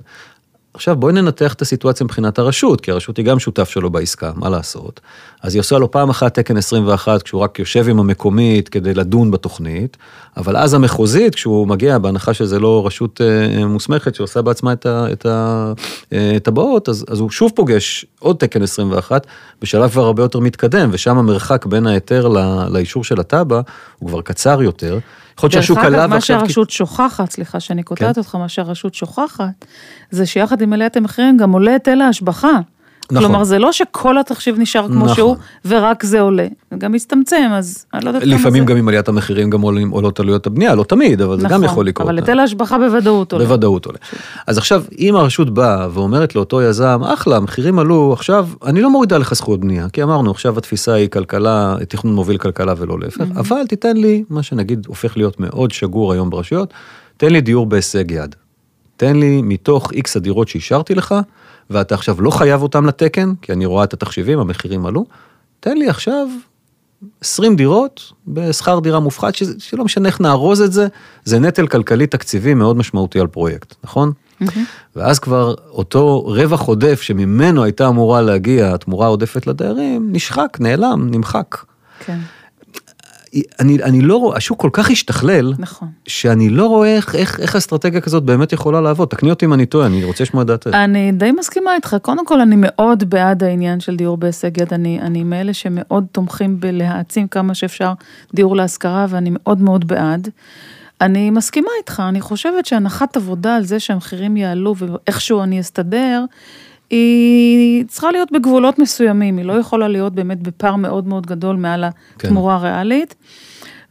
עכשיו 0.78 0.96
בואי 0.96 1.12
ננתח 1.12 1.52
את 1.54 1.62
הסיטואציה 1.62 2.04
מבחינת 2.04 2.38
הרשות, 2.38 2.80
כי 2.80 2.90
הרשות 2.90 3.16
היא 3.16 3.24
גם 3.24 3.38
שותף 3.38 3.68
שלו 3.68 3.90
בעסקה, 3.90 4.32
מה 4.36 4.48
לעשות? 4.48 5.00
אז 5.42 5.54
היא 5.54 5.60
עושה 5.60 5.78
לו 5.78 5.90
פעם 5.90 6.10
אחת 6.10 6.34
תקן 6.34 6.56
21, 6.56 7.22
כשהוא 7.22 7.40
רק 7.40 7.58
יושב 7.58 7.88
עם 7.88 7.98
המקומית 8.00 8.68
כדי 8.68 8.94
לדון 8.94 9.30
בתוכנית, 9.30 9.96
אבל 10.36 10.56
אז 10.56 10.74
המחוזית, 10.74 11.34
כשהוא 11.34 11.68
מגיע, 11.68 11.98
בהנחה 11.98 12.34
שזה 12.34 12.58
לא 12.58 12.86
רשות 12.86 13.20
אה, 13.20 13.66
מוסמכת 13.66 14.14
שעושה 14.14 14.42
בעצמה 14.42 14.72
את 14.72 14.86
ה- 14.86 15.06
את 15.12 15.26
ה- 15.26 15.72
אה, 16.12 16.32
הטבעות, 16.36 16.88
אז, 16.88 17.04
אז 17.10 17.20
הוא 17.20 17.30
שוב 17.30 17.52
פוגש 17.54 18.06
עוד 18.18 18.36
תקן 18.36 18.62
21, 18.62 19.26
בשלב 19.62 19.90
כבר 19.90 20.04
הרבה 20.04 20.22
יותר 20.22 20.38
מתקדם, 20.40 20.90
ושם 20.92 21.18
המרחק 21.18 21.66
בין 21.66 21.86
ההיתר 21.86 22.28
לאישור 22.70 23.04
של 23.04 23.20
התב"ע 23.20 23.60
הוא 23.98 24.08
כבר 24.08 24.20
קצר 24.22 24.62
יותר. 24.62 24.98
יכול 25.38 25.46
להיות 25.52 25.62
שהשוק 25.62 25.76
דרך 25.76 25.86
עלה 25.86 25.98
אגב, 25.98 26.10
מה 26.10 26.14
ועכשיו... 26.14 26.40
שהרשות 26.40 26.70
שוכחת, 26.70 27.30
סליחה 27.30 27.60
שאני 27.60 27.82
קוטעת 27.82 28.14
כן. 28.14 28.20
אותך, 28.20 28.34
מה 28.34 28.48
שהרשות 28.48 28.94
שוכחת, 28.94 29.64
זה 30.10 30.26
שיחד 30.26 30.62
עם 30.62 30.72
עליית 30.72 30.96
המחירים 30.96 31.36
גם 31.36 31.52
עולה 31.52 31.72
היטל 31.72 32.00
ההשבחה. 32.00 32.60
נכון. 33.12 33.26
כלומר, 33.26 33.44
זה 33.44 33.58
לא 33.58 33.72
שכל 33.72 34.18
התחשיב 34.18 34.58
נשאר 34.58 34.88
כמו 34.88 35.04
נכון. 35.04 35.14
שהוא, 35.16 35.36
ורק 35.64 36.04
זה 36.04 36.20
עולה. 36.20 36.46
זה 36.70 36.76
גם 36.76 36.92
מצטמצם, 36.92 37.50
אז 37.52 37.86
אני 37.94 38.04
לא 38.04 38.10
יודעת 38.10 38.22
כמה 38.22 38.30
זה. 38.30 38.36
לפעמים 38.36 38.64
גם 38.64 38.76
עם 38.76 38.88
עליית 38.88 39.08
המחירים 39.08 39.50
גם 39.50 39.60
עולים, 39.60 39.90
עולות 39.90 40.20
עלויות 40.20 40.46
הבנייה, 40.46 40.74
לא 40.74 40.82
תמיד, 40.82 41.20
אבל 41.20 41.40
זה 41.40 41.48
גם 41.48 41.64
יכול 41.64 41.86
לקרות. 41.86 42.04
נכון, 42.06 42.18
אבל 42.18 42.28
היטל 42.28 42.40
ההשבחה 42.40 42.78
בוודאות 42.78 43.32
עולה. 43.32 43.44
בוודאות 43.44 43.86
עולה. 43.86 43.98
אז 44.46 44.58
עכשיו, 44.58 44.84
אם 44.98 45.16
הרשות 45.16 45.50
באה 45.54 45.88
ואומרת 45.92 46.34
לאותו 46.34 46.62
יזם, 46.62 47.00
אחלה, 47.04 47.36
המחירים 47.36 47.78
עלו, 47.78 48.12
עכשיו, 48.12 48.48
אני 48.66 48.82
לא 48.82 48.90
מורידה 48.90 49.18
לך 49.18 49.34
זכויות 49.34 49.60
בנייה, 49.60 49.88
כי 49.88 50.02
אמרנו, 50.02 50.30
עכשיו 50.30 50.58
התפיסה 50.58 50.92
היא 50.92 51.08
כלכלה, 51.08 51.76
תכנון 51.88 52.14
מוביל 52.14 52.38
כלכלה 52.38 52.74
ולא 52.76 53.00
להפך, 53.00 53.24
אבל 53.36 53.66
תיתן 53.68 53.96
לי, 53.96 54.24
מה 54.30 54.42
שנגיד 54.42 54.86
הופך 54.86 55.16
להיות 55.16 55.40
מאוד 55.40 55.70
שגור 55.70 56.12
היום 56.12 56.30
ברשויות, 56.30 56.74
תן 57.16 57.32
לי 57.32 57.40
דיור 57.40 57.66
בהישג 57.66 58.10
יד. 58.10 58.34
תן 58.96 59.16
לי 59.16 59.42
מתוך 59.42 59.92
איקס 59.92 60.16
הדירות 60.16 60.48
שאישרתי 60.48 60.94
לך, 60.94 61.14
ואתה 61.70 61.94
עכשיו 61.94 62.20
לא 62.20 62.30
חייב 62.30 62.62
אותם 62.62 62.86
לתקן, 62.86 63.32
כי 63.42 63.52
אני 63.52 63.66
רואה 63.66 63.84
את 63.84 63.92
התחשיבים, 63.92 64.38
המחירים 64.38 64.86
עלו, 64.86 65.04
תן 65.60 65.76
לי 65.76 65.88
עכשיו 65.88 66.28
20 67.20 67.56
דירות 67.56 68.12
בשכר 68.28 68.78
דירה 68.78 69.00
מופחת, 69.00 69.34
שזה, 69.34 69.54
שלא 69.58 69.84
משנה 69.84 70.08
איך 70.08 70.20
נארוז 70.20 70.60
את 70.60 70.72
זה, 70.72 70.86
זה 71.24 71.38
נטל 71.38 71.66
כלכלי 71.66 72.06
תקציבי 72.06 72.54
מאוד 72.54 72.76
משמעותי 72.76 73.20
על 73.20 73.26
פרויקט, 73.26 73.74
נכון? 73.84 74.12
ואז 74.96 75.18
כבר 75.18 75.54
אותו 75.68 76.20
רווח 76.26 76.62
עודף 76.62 77.00
שממנו 77.00 77.64
הייתה 77.64 77.88
אמורה 77.88 78.22
להגיע 78.22 78.74
התמורה 78.74 79.06
העודפת 79.06 79.46
לדיירים, 79.46 80.08
נשחק, 80.12 80.56
נעלם, 80.60 81.08
נמחק. 81.10 81.56
כן, 81.98 82.18
אני, 83.60 83.82
אני 83.82 84.00
לא 84.00 84.16
רואה, 84.16 84.36
השוק 84.36 84.60
כל 84.60 84.70
כך 84.72 84.90
השתכלל, 84.90 85.52
נכון. 85.58 85.88
שאני 86.06 86.48
לא 86.48 86.66
רואה 86.66 86.96
איך, 86.96 87.14
איך, 87.14 87.40
איך 87.40 87.56
אסטרטגיה 87.56 88.00
כזאת 88.00 88.22
באמת 88.22 88.52
יכולה 88.52 88.80
לעבוד. 88.80 89.08
תקני 89.08 89.30
אותי 89.30 89.46
אם 89.46 89.54
אני 89.54 89.66
טועה, 89.66 89.86
אני 89.86 90.04
רוצה 90.04 90.24
לשמוע 90.24 90.44
דעתך. 90.44 90.70
אני 90.74 91.12
די 91.12 91.32
מסכימה 91.32 91.74
איתך. 91.74 91.96
קודם 92.02 92.26
כל, 92.26 92.40
אני 92.40 92.54
מאוד 92.58 93.10
בעד 93.10 93.44
העניין 93.44 93.80
של 93.80 93.96
דיור 93.96 94.16
בהישג 94.16 94.58
יד. 94.60 94.74
אני, 94.74 95.00
אני 95.00 95.24
מאלה 95.24 95.54
שמאוד 95.54 96.06
תומכים 96.12 96.60
בלהעצים 96.60 97.28
כמה 97.28 97.54
שאפשר 97.54 97.92
דיור 98.34 98.56
להשכרה, 98.56 99.06
ואני 99.08 99.30
מאוד 99.32 99.60
מאוד 99.60 99.88
בעד. 99.88 100.28
אני 101.00 101.30
מסכימה 101.30 101.70
איתך, 101.78 102.02
אני 102.08 102.20
חושבת 102.20 102.66
שהנחת 102.66 103.16
עבודה 103.16 103.56
על 103.56 103.64
זה 103.64 103.80
שהמחירים 103.80 104.36
יעלו 104.36 104.74
ואיכשהו 104.78 105.42
אני 105.42 105.60
אסתדר, 105.60 106.24
היא 106.90 107.84
צריכה 107.84 108.10
להיות 108.12 108.32
בגבולות 108.32 108.78
מסוימים, 108.78 109.36
היא 109.36 109.44
לא 109.44 109.52
יכולה 109.52 109.88
להיות 109.88 110.14
באמת 110.14 110.42
בפער 110.42 110.76
מאוד 110.76 111.06
מאוד 111.06 111.26
גדול 111.26 111.56
מעל 111.56 111.84
כן. 112.18 112.28
התמורה 112.28 112.54
הריאלית. 112.54 113.14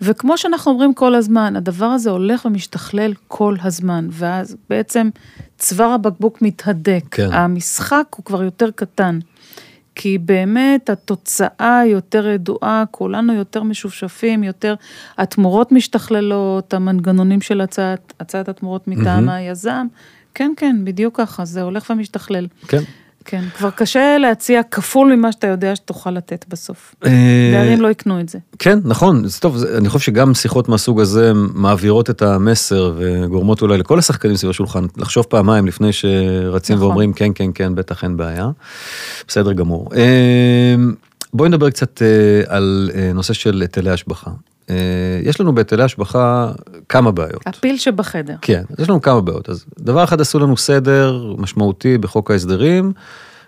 וכמו 0.02 0.38
שאנחנו 0.38 0.72
אומרים 0.72 0.94
כל 0.94 1.16
הזמן, 1.16 1.56
הדבר 1.56 1.86
הזה 1.86 2.10
הולך 2.10 2.46
ומשתכלל 2.46 3.14
כל 3.28 3.56
הזמן, 3.64 4.08
ואז 4.12 4.56
בעצם 4.70 5.10
צוואר 5.58 5.90
הבקבוק 5.90 6.42
מתהדק. 6.42 7.04
כן. 7.12 7.32
המשחק 7.32 8.06
הוא 8.16 8.26
כבר 8.26 8.44
יותר 8.44 8.72
קטן. 8.72 9.20
כי 10.00 10.18
באמת 10.18 10.90
התוצאה 10.90 11.82
יותר 11.86 12.28
ידועה, 12.28 12.84
כולנו 12.92 13.34
יותר 13.34 13.64
משופשפים, 13.64 14.44
יותר, 14.44 14.76
התמורות 15.18 15.72
משתכללות, 15.72 16.74
המנגנונים 16.74 17.42
של 17.42 17.62
הצעת, 17.62 18.14
הצעת 18.20 18.50
התמורות 18.50 18.88
מטעם 18.88 19.30
היזם, 19.30 19.88
כן, 20.38 20.52
כן, 20.58 20.76
בדיוק 20.84 21.18
ככה, 21.18 21.46
זה 21.46 21.62
הולך 21.62 21.90
ומשתכלל. 21.90 22.48
כן. 22.68 22.84
כן, 23.26 23.44
כבר 23.58 23.70
קשה 23.70 24.18
להציע 24.18 24.64
כפול 24.64 25.16
ממה 25.16 25.32
שאתה 25.32 25.48
יודע 25.48 25.76
שתוכל 25.76 26.12
לתת 26.12 26.46
בסוף. 26.50 26.96
אה, 27.06 27.10
דיירים 27.52 27.82
לא 27.82 27.88
יקנו 27.88 28.20
את 28.20 28.30
זה. 28.30 28.40
כן, 28.60 28.80
נכון, 28.84 29.28
זה 29.28 29.40
טוב, 29.40 29.64
אני 29.78 29.90
חושב 29.90 30.06
שגם 30.06 30.34
שיחות 30.34 30.70
מהסוג 30.70 31.02
הזה 31.02 31.32
מעבירות 31.34 32.10
את 32.10 32.22
המסר 32.22 32.94
וגורמות 32.98 33.62
אולי 33.62 33.78
לכל 33.78 34.00
השחקנים 34.00 34.36
סביב 34.36 34.50
השולחן 34.50 34.86
לחשוב 34.98 35.24
פעמיים 35.24 35.68
לפני 35.68 35.94
שרצים 35.94 36.76
נכון. 36.76 36.88
ואומרים 36.88 37.14
כן, 37.14 37.32
כן, 37.36 37.50
כן, 37.56 37.76
בטח 37.76 38.04
אין 38.04 38.18
בעיה. 38.18 38.50
בסדר 39.28 39.54
גמור. 39.54 39.90
אה, 39.96 40.76
בואי 41.34 41.50
נדבר 41.50 41.70
קצת 41.70 42.02
אה, 42.02 42.56
על 42.56 42.90
אה, 42.96 43.12
נושא 43.14 43.34
של 43.34 43.62
היטלי 43.62 43.92
השבחה. 43.92 44.32
אה, 44.70 44.76
יש 45.24 45.42
לנו 45.42 45.56
בהיטלי 45.56 45.84
השבחה 45.84 46.52
כמה 46.90 47.12
בעיות. 47.12 47.42
הפיל 47.46 47.78
שבחדר. 47.78 48.36
כן, 48.42 48.64
יש 48.80 48.90
לנו 48.90 49.02
כמה 49.02 49.22
בעיות. 49.22 49.50
אז 49.50 49.66
דבר 49.80 50.04
אחד 50.04 50.22
עשו 50.22 50.40
לנו 50.40 50.58
סדר 50.58 51.34
משמעותי 51.38 51.98
בחוק 51.98 52.32
ההסדרים, 52.32 52.94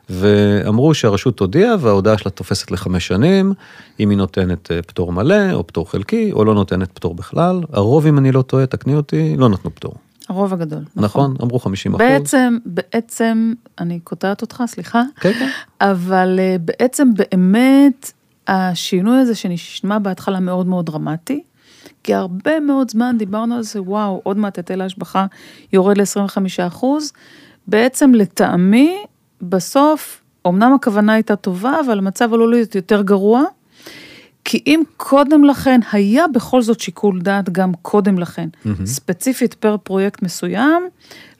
ואמרו 0.09 0.93
שהרשות 0.93 1.37
תודיע 1.37 1.75
וההודעה 1.79 2.17
שלה 2.17 2.31
תופסת 2.31 2.71
לחמש 2.71 3.07
שנים, 3.07 3.53
אם 3.99 4.09
היא 4.09 4.17
נותנת 4.17 4.71
אה, 4.71 4.81
פטור 4.81 5.11
מלא 5.11 5.51
או 5.53 5.67
פטור 5.67 5.91
חלקי, 5.91 6.31
או 6.31 6.45
לא 6.45 6.53
נותנת 6.53 6.91
פטור 6.91 7.15
בכלל. 7.15 7.61
הרוב, 7.73 8.05
אם 8.05 8.17
אני 8.17 8.31
לא 8.31 8.41
טועה, 8.41 8.65
תקני 8.65 8.95
אותי, 8.95 9.35
לא 9.37 9.49
נתנו 9.49 9.75
פטור. 9.75 9.93
הרוב 10.29 10.53
הגדול. 10.53 10.83
נכון? 10.95 11.35
אמרו 11.41 11.59
50 11.59 11.95
אחוז. 11.95 12.07
בעצם, 12.07 12.57
בעצם, 12.65 13.53
אני 13.79 13.99
קוטעת 13.99 14.41
אותך, 14.41 14.63
סליחה, 14.67 15.03
כן, 15.19 15.31
כן. 15.33 15.49
אבל 15.81 16.39
אה, 16.39 16.55
בעצם 16.59 17.13
באמת 17.13 18.11
השינוי 18.49 19.19
הזה 19.19 19.35
שנשמע 19.35 19.99
בהתחלה 19.99 20.39
מאוד 20.39 20.67
מאוד 20.67 20.85
דרמטי, 20.85 21.43
כי 22.03 22.13
הרבה 22.13 22.59
מאוד 22.59 22.91
זמן 22.91 23.15
דיברנו 23.17 23.55
על 23.55 23.63
זה, 23.63 23.81
וואו, 23.81 24.21
עוד 24.23 24.37
מעט 24.37 24.57
היטל 24.57 24.81
ההשבחה 24.81 25.25
יורד 25.73 25.97
ל-25 25.97 26.67
אחוז, 26.67 27.13
בעצם 27.67 28.13
לטעמי, 28.13 28.97
בסוף, 29.41 30.21
אמנם 30.47 30.73
הכוונה 30.73 31.13
הייתה 31.13 31.35
טובה, 31.35 31.79
אבל 31.85 31.97
המצב 31.97 32.33
עלול 32.33 32.51
להיות 32.51 32.75
יותר 32.75 33.01
גרוע, 33.01 33.43
כי 34.49 34.63
אם 34.67 34.81
קודם 34.97 35.43
לכן 35.43 35.79
היה 35.91 36.27
בכל 36.27 36.61
זאת 36.61 36.79
שיקול 36.79 37.21
דעת 37.21 37.49
גם 37.49 37.71
קודם 37.81 38.19
לכן, 38.19 38.49
mm-hmm. 38.65 38.85
ספציפית 38.85 39.53
פר 39.53 39.77
פרויקט 39.77 40.21
מסוים, 40.21 40.83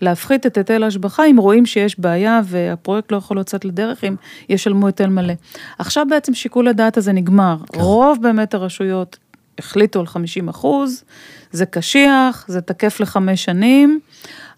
להפחית 0.02 0.46
את 0.46 0.58
היטל 0.58 0.84
ההשבחה 0.84 1.26
אם 1.26 1.38
רואים 1.38 1.66
שיש 1.66 2.00
בעיה 2.00 2.42
והפרויקט 2.46 3.12
לא 3.12 3.18
יכול 3.18 3.40
לצאת 3.40 3.66
לדרך 3.66 4.04
אם 4.04 4.16
ישלמו 4.50 4.88
היטל 4.88 5.08
מלא. 5.08 5.34
עכשיו 5.80 6.06
בעצם 6.10 6.34
שיקול 6.34 6.68
הדעת 6.68 6.98
הזה 6.98 7.12
נגמר, 7.12 7.58
כן. 7.74 7.80
רוב 7.80 8.18
באמת 8.22 8.54
הרשויות 8.54 9.18
החליטו 9.60 10.00
על 10.00 10.08
50 10.08 10.50
אחוז, 10.50 11.04
זה 11.52 11.66
קשיח, 11.66 12.46
זה 12.48 12.62
תקף 12.62 13.00
לחמש 13.00 13.44
שנים. 13.44 14.00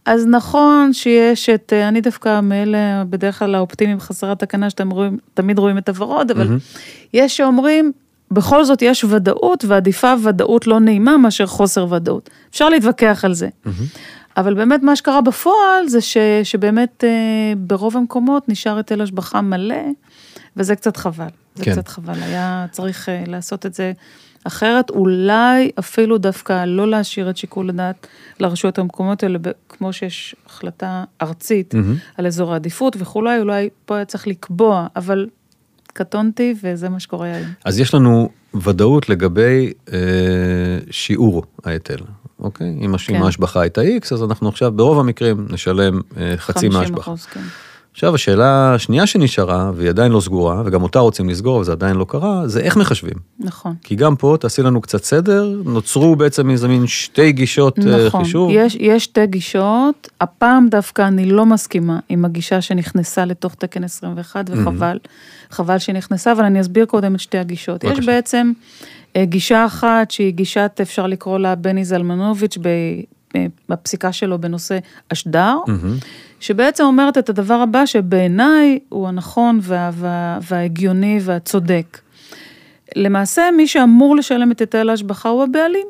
אז 0.05 0.25
נכון 0.27 0.93
שיש 0.93 1.49
את, 1.49 1.73
אני 1.73 2.01
דווקא 2.01 2.39
מאלה, 2.41 3.03
בדרך 3.09 3.39
כלל 3.39 3.55
האופטימיים 3.55 3.99
חסרי 3.99 4.31
התקנה, 4.31 4.69
שאתם 4.69 4.89
רואים, 4.89 5.17
תמיד 5.33 5.59
רואים 5.59 5.77
את 5.77 5.89
הוורוד, 5.89 6.31
אבל 6.31 6.47
mm-hmm. 6.47 6.77
יש 7.13 7.37
שאומרים, 7.37 7.91
בכל 8.31 8.65
זאת 8.65 8.81
יש 8.81 9.03
ודאות, 9.03 9.65
ועדיפה 9.67 10.13
ודאות 10.23 10.67
לא 10.67 10.79
נעימה 10.79 11.17
מאשר 11.17 11.45
חוסר 11.45 11.93
ודאות. 11.93 12.29
אפשר 12.49 12.69
להתווכח 12.69 13.25
על 13.25 13.33
זה. 13.33 13.47
Mm-hmm. 13.65 13.69
אבל 14.37 14.53
באמת 14.53 14.83
מה 14.83 14.95
שקרה 14.95 15.21
בפועל 15.21 15.87
זה 15.87 16.01
ש, 16.01 16.17
שבאמת 16.43 17.03
אה, 17.03 17.53
ברוב 17.57 17.97
המקומות 17.97 18.49
נשאר 18.49 18.77
היטל 18.77 19.01
השבחה 19.01 19.41
מלא, 19.41 19.83
וזה 20.57 20.75
קצת 20.75 20.97
חבל. 20.97 21.27
זה 21.55 21.63
כן. 21.63 21.71
קצת 21.71 21.87
חבל, 21.87 22.13
היה 22.21 22.65
צריך 22.71 23.09
אה, 23.09 23.23
לעשות 23.27 23.65
את 23.65 23.73
זה 23.73 23.91
אחרת, 24.43 24.89
אולי 24.89 25.71
אפילו 25.79 26.17
דווקא 26.17 26.65
לא 26.65 26.87
להשאיר 26.89 27.29
את 27.29 27.37
שיקול 27.37 27.69
הדעת 27.69 28.07
לרשויות 28.39 28.79
המקומיות 28.79 29.23
האלה, 29.23 29.39
כמו 29.69 29.93
שיש 29.93 30.35
החלטה 30.45 31.03
ארצית 31.21 31.73
mm-hmm. 31.73 32.17
על 32.17 32.27
אזור 32.27 32.53
העדיפות 32.53 32.95
וכולי, 32.99 33.39
אולי 33.39 33.69
פה 33.85 33.95
היה 33.95 34.05
צריך 34.05 34.27
לקבוע, 34.27 34.87
אבל 34.95 35.27
קטונתי 35.93 36.55
וזה 36.63 36.89
מה 36.89 36.99
שקורה 36.99 37.27
היום. 37.27 37.49
אז 37.65 37.79
יש 37.79 37.93
לנו 37.93 38.29
ודאות 38.53 39.09
לגבי 39.09 39.73
אה, 39.93 39.97
שיעור 40.91 41.43
ההיטל, 41.63 41.97
אוקיי? 42.39 42.67
אם 42.67 42.97
כן. 43.07 43.15
ההשבחה 43.15 43.61
הייתה 43.61 43.81
X, 43.81 44.13
אז 44.13 44.23
אנחנו 44.23 44.49
עכשיו 44.49 44.71
ברוב 44.71 44.99
המקרים 44.99 45.47
נשלם 45.49 46.01
אה, 46.17 46.33
חצי 46.37 46.69
מההשבחה. 46.69 47.11
50 47.11 47.33
כן. 47.33 47.47
עכשיו 47.93 48.15
השאלה 48.15 48.73
השנייה 48.75 49.07
שנשארה, 49.07 49.71
והיא 49.75 49.89
עדיין 49.89 50.11
לא 50.11 50.21
סגורה, 50.21 50.61
וגם 50.65 50.83
אותה 50.83 50.99
רוצים 50.99 51.29
לסגור, 51.29 51.59
וזה 51.59 51.71
עדיין 51.71 51.95
לא 51.95 52.05
קרה, 52.05 52.47
זה 52.47 52.59
איך 52.59 52.77
מחשבים. 52.77 53.13
נכון. 53.39 53.75
כי 53.83 53.95
גם 53.95 54.15
פה, 54.15 54.37
תעשי 54.39 54.61
לנו 54.61 54.81
קצת 54.81 55.03
סדר, 55.03 55.55
נוצרו 55.65 56.15
בעצם 56.15 56.49
איזה 56.49 56.67
מין 56.67 56.87
שתי 56.87 57.31
גישות 57.31 57.79
אה, 57.79 58.07
נכון, 58.07 58.23
חישוב. 58.23 58.51
נכון, 58.51 58.65
יש, 58.65 58.75
יש 58.79 59.03
שתי 59.03 59.27
גישות, 59.27 60.09
הפעם 60.21 60.67
דווקא 60.69 61.07
אני 61.07 61.25
לא 61.25 61.45
מסכימה 61.45 61.99
עם 62.09 62.25
הגישה 62.25 62.61
שנכנסה 62.61 63.25
לתוך 63.25 63.55
תקן 63.55 63.83
21, 63.83 64.49
וחבל, 64.49 64.99
mm-hmm. 65.03 65.53
חבל 65.55 65.77
שהיא 65.77 65.95
נכנסה, 65.95 66.31
אבל 66.31 66.43
אני 66.43 66.61
אסביר 66.61 66.85
קודם 66.85 67.15
את 67.15 67.19
שתי 67.19 67.37
הגישות. 67.37 67.85
בבקשה. 67.85 67.99
יש 67.99 68.05
בעצם 68.05 68.51
אה, 69.15 69.25
גישה 69.25 69.65
אחת, 69.65 70.11
שהיא 70.11 70.33
גישת, 70.33 70.79
אפשר 70.81 71.07
לקרוא 71.07 71.37
לה 71.37 71.55
בני 71.55 71.85
זלמנוביץ', 71.85 72.57
בפסיקה 73.69 74.11
שלו 74.11 74.41
בנושא 74.41 74.77
אשדר. 75.13 75.57
Mm-hmm. 75.67 76.05
שבעצם 76.39 76.83
אומרת 76.83 77.17
את 77.17 77.29
הדבר 77.29 77.53
הבא 77.53 77.85
שבעיניי 77.85 78.79
הוא 78.89 79.07
הנכון 79.07 79.59
וה, 79.61 79.91
וה, 79.93 80.39
וההגיוני 80.49 81.19
והצודק. 81.21 81.97
למעשה 82.95 83.49
מי 83.57 83.67
שאמור 83.67 84.15
לשלם 84.15 84.51
את 84.51 84.59
היטל 84.59 84.89
ההשבחה 84.89 85.29
הוא 85.29 85.43
הבעלים. 85.43 85.87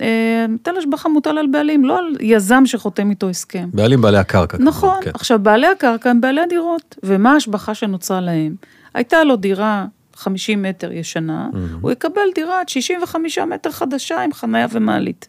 אה, 0.00 0.46
היטל 0.50 0.76
השבחה 0.78 1.08
מוטל 1.08 1.38
על 1.38 1.46
בעלים, 1.46 1.84
לא 1.84 1.98
על 1.98 2.16
יזם 2.20 2.66
שחותם 2.66 3.10
איתו 3.10 3.28
הסכם. 3.28 3.68
בעלים 3.72 4.00
בעלי 4.00 4.18
הקרקע. 4.18 4.58
נכון, 4.60 4.96
כן. 5.02 5.10
עכשיו 5.14 5.38
בעלי 5.38 5.66
הקרקע 5.66 6.10
הם 6.10 6.20
בעלי 6.20 6.40
הדירות, 6.40 6.96
ומה 7.02 7.32
ההשבחה 7.32 7.74
שנוצרה 7.74 8.20
להם? 8.20 8.54
הייתה 8.94 9.24
לו 9.24 9.36
דירה 9.36 9.86
50 10.14 10.62
מטר 10.62 10.92
ישנה, 10.92 11.48
mm-hmm. 11.52 11.56
הוא 11.80 11.90
יקבל 11.90 12.20
דירה 12.34 12.62
65 12.66 13.38
מטר 13.38 13.70
חדשה 13.70 14.22
עם 14.22 14.32
חניה 14.32 14.66
ומעלית. 14.70 15.28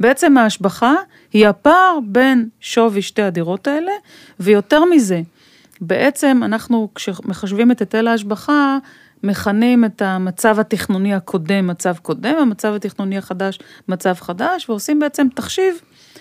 בעצם 0.00 0.36
ההשבחה 0.36 0.94
היא 1.32 1.48
הפער 1.48 1.98
בין 2.06 2.48
שווי 2.60 3.02
שתי 3.02 3.22
הדירות 3.22 3.66
האלה, 3.66 3.92
ויותר 4.40 4.84
מזה, 4.84 5.20
בעצם 5.80 6.40
אנחנו 6.44 6.88
כשמחשבים 6.94 7.70
את 7.70 7.80
היטל 7.80 8.08
ההשבחה, 8.08 8.78
מכנים 9.22 9.84
את 9.84 10.02
המצב 10.02 10.60
התכנוני 10.60 11.14
הקודם 11.14 11.66
מצב 11.66 11.94
קודם, 12.02 12.34
המצב 12.38 12.74
התכנוני 12.74 13.18
החדש 13.18 13.58
מצב 13.88 14.14
חדש, 14.14 14.68
ועושים 14.68 14.98
בעצם 14.98 15.26
תחשיב 15.34 15.80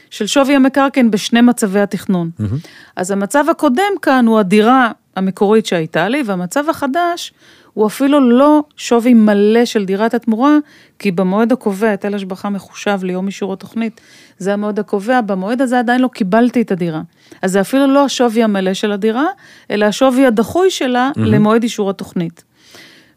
של 0.09 0.27
שווי 0.27 0.55
המקרקעין 0.55 1.11
בשני 1.11 1.41
מצבי 1.41 1.79
התכנון. 1.79 2.29
Mm-hmm. 2.39 2.67
אז 2.95 3.11
המצב 3.11 3.45
הקודם 3.51 3.93
כאן 4.01 4.27
הוא 4.27 4.39
הדירה 4.39 4.91
המקורית 5.15 5.65
שהייתה 5.65 6.09
לי, 6.09 6.23
והמצב 6.25 6.69
החדש 6.69 7.33
הוא 7.73 7.87
אפילו 7.87 8.29
לא 8.29 8.63
שווי 8.77 9.13
מלא 9.13 9.65
של 9.65 9.85
דירת 9.85 10.13
התמורה, 10.13 10.57
כי 10.99 11.11
במועד 11.11 11.51
הקובע 11.51 11.89
היטל 11.89 12.15
השבחה 12.15 12.49
מחושב 12.49 12.99
ליום 13.03 13.27
אישור 13.27 13.53
התוכנית, 13.53 14.01
זה 14.37 14.53
המועד 14.53 14.79
הקובע, 14.79 15.21
במועד 15.21 15.61
הזה 15.61 15.79
עדיין 15.79 16.01
לא 16.01 16.07
קיבלתי 16.07 16.61
את 16.61 16.71
הדירה. 16.71 17.01
אז 17.41 17.51
זה 17.51 17.61
אפילו 17.61 17.87
לא 17.87 18.05
השווי 18.05 18.43
המלא 18.43 18.73
של 18.73 18.91
הדירה, 18.91 19.25
אלא 19.71 19.85
השווי 19.85 20.25
הדחוי 20.25 20.71
שלה 20.71 21.11
mm-hmm. 21.15 21.19
למועד 21.19 21.63
אישור 21.63 21.89
התוכנית. 21.89 22.43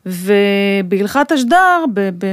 ובהלכת 0.06 1.32
אשדר, 1.32 1.84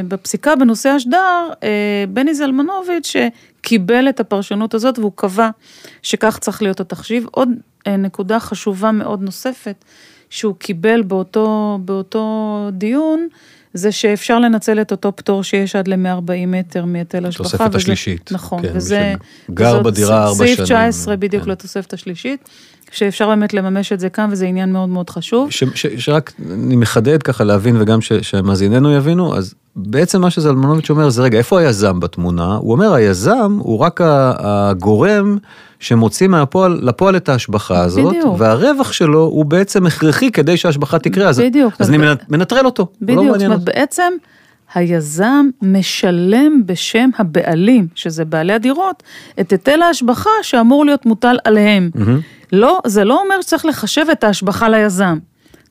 בפסיקה 0.07 0.55
בנושא 0.55 0.97
אשדר, 0.97 1.49
אה, 1.63 2.03
בני 2.09 2.33
זלמנוביץ' 2.33 3.15
קיבל 3.61 4.09
את 4.09 4.19
הפרשנות 4.19 4.73
הזאת 4.73 4.99
והוא 4.99 5.11
קבע 5.15 5.49
שכך 6.01 6.37
צריך 6.37 6.61
להיות 6.61 6.79
התחשיב. 6.79 7.25
עוד 7.31 7.49
אה, 7.87 7.97
נקודה 7.97 8.39
חשובה 8.39 8.91
מאוד 8.91 9.21
נוספת, 9.21 9.85
שהוא 10.33 10.55
קיבל 10.55 11.01
באותו, 11.01 11.79
באותו 11.85 12.69
דיון, 12.71 13.27
זה 13.73 13.91
שאפשר 13.91 14.39
לנצל 14.39 14.81
את 14.81 14.91
אותו 14.91 15.15
פטור 15.15 15.43
שיש 15.43 15.75
עד 15.75 15.87
ל-140 15.87 16.47
מטר 16.47 16.85
מהיטל 16.85 17.25
השבחה. 17.25 17.43
תוספת 17.43 17.67
וזה, 17.67 17.77
השלישית. 17.77 18.31
נכון, 18.31 18.61
כן, 18.61 18.71
וזה... 18.73 19.13
גר 19.51 19.81
בדירה 19.81 20.23
ארבע 20.23 20.35
שנים. 20.35 20.55
סעיף 20.55 20.61
19 20.65 21.15
בדיוק 21.15 21.43
כן. 21.43 21.49
לתוספת 21.49 21.93
השלישית. 21.93 22.49
שאפשר 22.91 23.27
באמת 23.27 23.53
לממש 23.53 23.93
את 23.93 23.99
זה 23.99 24.09
כאן, 24.09 24.29
וזה 24.31 24.45
עניין 24.45 24.73
מאוד 24.73 24.89
מאוד 24.89 25.09
חשוב. 25.09 25.51
ש, 25.51 25.63
ש, 25.75 25.85
שרק 25.97 26.33
אני 26.51 26.75
מחדד 26.75 27.23
ככה 27.23 27.43
להבין, 27.43 27.75
וגם 27.79 27.99
שמאזיננו 28.01 28.95
יבינו, 28.95 29.37
אז 29.37 29.53
בעצם 29.75 30.21
מה 30.21 30.29
שזלמנוביץ' 30.29 30.89
אומר 30.89 31.09
זה, 31.09 31.21
רגע, 31.21 31.37
איפה 31.37 31.59
היזם 31.59 31.99
בתמונה? 31.99 32.55
הוא 32.55 32.71
אומר, 32.71 32.93
היזם 32.93 33.57
הוא 33.59 33.79
רק 33.79 34.01
הגורם 34.03 35.37
שמוציא 35.79 36.27
מהפועל, 36.27 36.79
לפועל 36.81 37.15
את 37.15 37.29
ההשבחה 37.29 37.83
הזאת, 37.83 38.15
בדיוק. 38.15 38.35
והרווח 38.39 38.91
שלו 38.91 39.19
הוא 39.19 39.45
בעצם 39.45 39.85
הכרחי 39.85 40.31
כדי 40.31 40.57
שההשבחה 40.57 40.99
תקרה, 40.99 41.29
אז, 41.29 41.39
בדיוק. 41.39 41.73
אז, 41.79 41.87
אז 41.87 41.93
אני 41.93 42.07
מנטרל 42.29 42.65
אותו, 42.65 42.83
לא 42.83 43.07
בדיוק, 43.07 43.25
לא 43.25 43.33
זאת 43.33 43.45
אומרת, 43.45 43.63
בעצם... 43.63 44.13
היזם 44.75 45.45
משלם 45.61 46.61
בשם 46.65 47.09
הבעלים, 47.17 47.87
שזה 47.95 48.25
בעלי 48.25 48.53
הדירות, 48.53 49.03
את 49.39 49.51
היטל 49.51 49.81
ההשבחה 49.81 50.29
שאמור 50.41 50.85
להיות 50.85 51.05
מוטל 51.05 51.35
עליהם. 51.43 51.89
Mm-hmm. 51.95 52.42
לא, 52.53 52.79
זה 52.85 53.03
לא 53.03 53.21
אומר 53.21 53.41
שצריך 53.41 53.65
לחשב 53.65 54.05
את 54.11 54.23
ההשבחה 54.23 54.69
ליזם. 54.69 55.17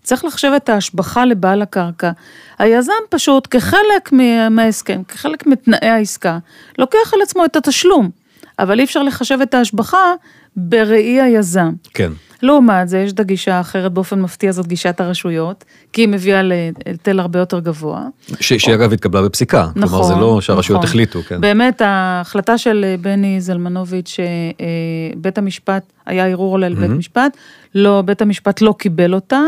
צריך 0.03 0.25
לחשב 0.25 0.53
את 0.57 0.69
ההשבחה 0.69 1.25
לבעל 1.25 1.63
הקרקע. 1.63 2.11
היזם 2.59 2.93
פשוט, 3.11 3.49
כחלק 3.51 4.13
מההסכם, 4.51 5.03
כחלק 5.09 5.47
מתנאי 5.47 5.89
העסקה, 5.89 6.39
לוקח 6.79 7.15
על 7.15 7.23
עצמו 7.23 7.45
את 7.45 7.57
התשלום, 7.57 8.11
אבל 8.59 8.79
אי 8.79 8.85
אפשר 8.85 9.03
לחשב 9.03 9.39
את 9.43 9.55
ההשבחה 9.55 10.15
בראי 10.57 11.21
היזם. 11.21 11.73
כן. 11.95 12.13
לעומת 12.43 12.89
זה, 12.89 12.99
יש 12.99 13.13
את 13.13 13.21
הגישה 13.21 13.55
האחרת, 13.55 13.93
באופן 13.93 14.21
מפתיע 14.21 14.53
זאת 14.53 14.67
גישת 14.67 15.01
הרשויות, 15.01 15.65
כי 15.93 16.03
היא 16.03 16.09
מביאה 16.09 16.43
להיטל 16.43 17.21
הרבה 17.21 17.39
יותר 17.39 17.61
גבוה. 17.61 18.03
שהיא 18.41 18.75
אגב 18.75 18.93
התקבלה 18.93 19.23
בפסיקה, 19.23 19.69
נכון, 19.77 19.89
כלומר 19.89 20.03
זה 20.03 20.15
לא 20.15 20.41
שהרשויות 20.41 20.79
נכון. 20.79 20.89
החליטו, 20.89 21.23
כן. 21.23 21.41
באמת, 21.41 21.83
ההחלטה 21.85 22.59
של 22.59 22.95
בני 23.01 23.41
זלמנוביץ', 23.41 24.17
שבית 24.17 25.39
המשפט, 25.39 25.83
היה 26.07 26.27
ערעור 26.27 26.55
עליה 26.57 26.69
לבית 26.69 26.91
המשפט, 26.91 27.37
לא, 27.75 28.03
בית 28.03 28.23
המשפט 28.23 28.61
לא 28.61 28.75
קיבל 28.79 29.15
אותה. 29.15 29.41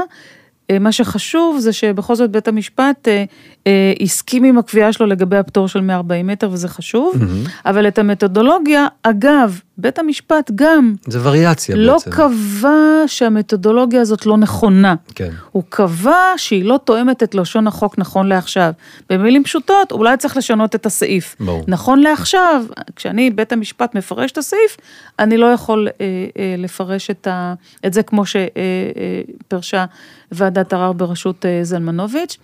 אה, 0.71 0.79
מה 0.79 0.93
שחשוב 0.93 1.59
זה 1.59 1.73
שבכל 1.73 2.15
זאת 2.15 2.31
בית 2.31 2.49
המשפט 2.49 3.09
אה, 3.09 3.25
אה, 3.67 3.93
הסכים 4.01 4.45
עם 4.45 4.59
הקביעה 4.59 4.93
שלו 4.93 5.07
לגבי 5.07 5.37
הפטור 5.37 5.69
של 5.69 5.81
140 5.81 6.27
מטר 6.27 6.51
וזה 6.53 6.69
חשוב, 6.69 7.15
mm-hmm. 7.15 7.51
אבל 7.67 7.89
את 7.89 7.99
המתודולוגיה, 7.99 8.87
אגב, 9.03 9.61
בית 9.79 9.99
המשפט 9.99 10.51
גם... 10.55 10.95
זה 11.07 11.19
וריאציה 11.23 11.77
לא 11.77 11.93
בעצם. 11.93 12.11
לא 12.11 12.17
קבע 12.17 13.03
שהמתודולוגיה 13.07 14.01
הזאת 14.01 14.27
לא 14.27 14.37
נכונה. 14.37 14.95
כן. 15.15 15.31
הוא 15.53 15.63
קבע 15.69 16.33
שהיא 16.37 16.65
לא 16.65 16.81
תואמת 16.85 17.23
את 17.23 17.35
לשון 17.35 17.67
החוק 17.67 17.99
נכון 17.99 18.29
לעכשיו. 18.29 18.73
במילים 19.11 19.45
פשוטות, 19.45 19.93
אולי 19.93 20.17
צריך 20.17 20.37
לשנות 20.37 20.75
את 20.75 20.87
הסעיף. 20.87 21.37
ברור. 21.41 21.65
נכון 21.69 22.01
לעכשיו, 22.01 22.65
כשאני, 22.97 23.31
בית 23.31 23.53
המשפט 23.53 23.95
מפרש 23.95 24.33
את 24.33 24.39
הסעיף, 24.39 24.77
אני 25.19 25.37
לא 25.37 25.47
יכול 25.47 25.89
אה, 25.89 26.07
אה, 26.39 26.55
לפרש 26.59 27.11
את, 27.11 27.27
ה, 27.27 27.55
את 27.87 27.93
זה 27.93 28.03
כמו 28.03 28.23
שפרשה 28.27 29.77
אה, 29.77 29.83
אה, 29.83 29.87
ועדת 30.33 30.73
ערר 30.73 30.93
בראשות 30.93 31.47
אה, 31.47 31.61
זלמנוביץ'. 31.63 32.39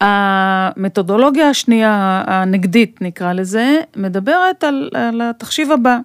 המתודולוגיה 0.00 1.48
השנייה, 1.48 2.22
הנגדית 2.26 2.98
נקרא 3.02 3.32
לזה, 3.32 3.80
מדברת 3.96 4.64
על, 4.64 4.90
על 4.94 5.20
התחשיב 5.20 5.72
הבא. 5.72 5.98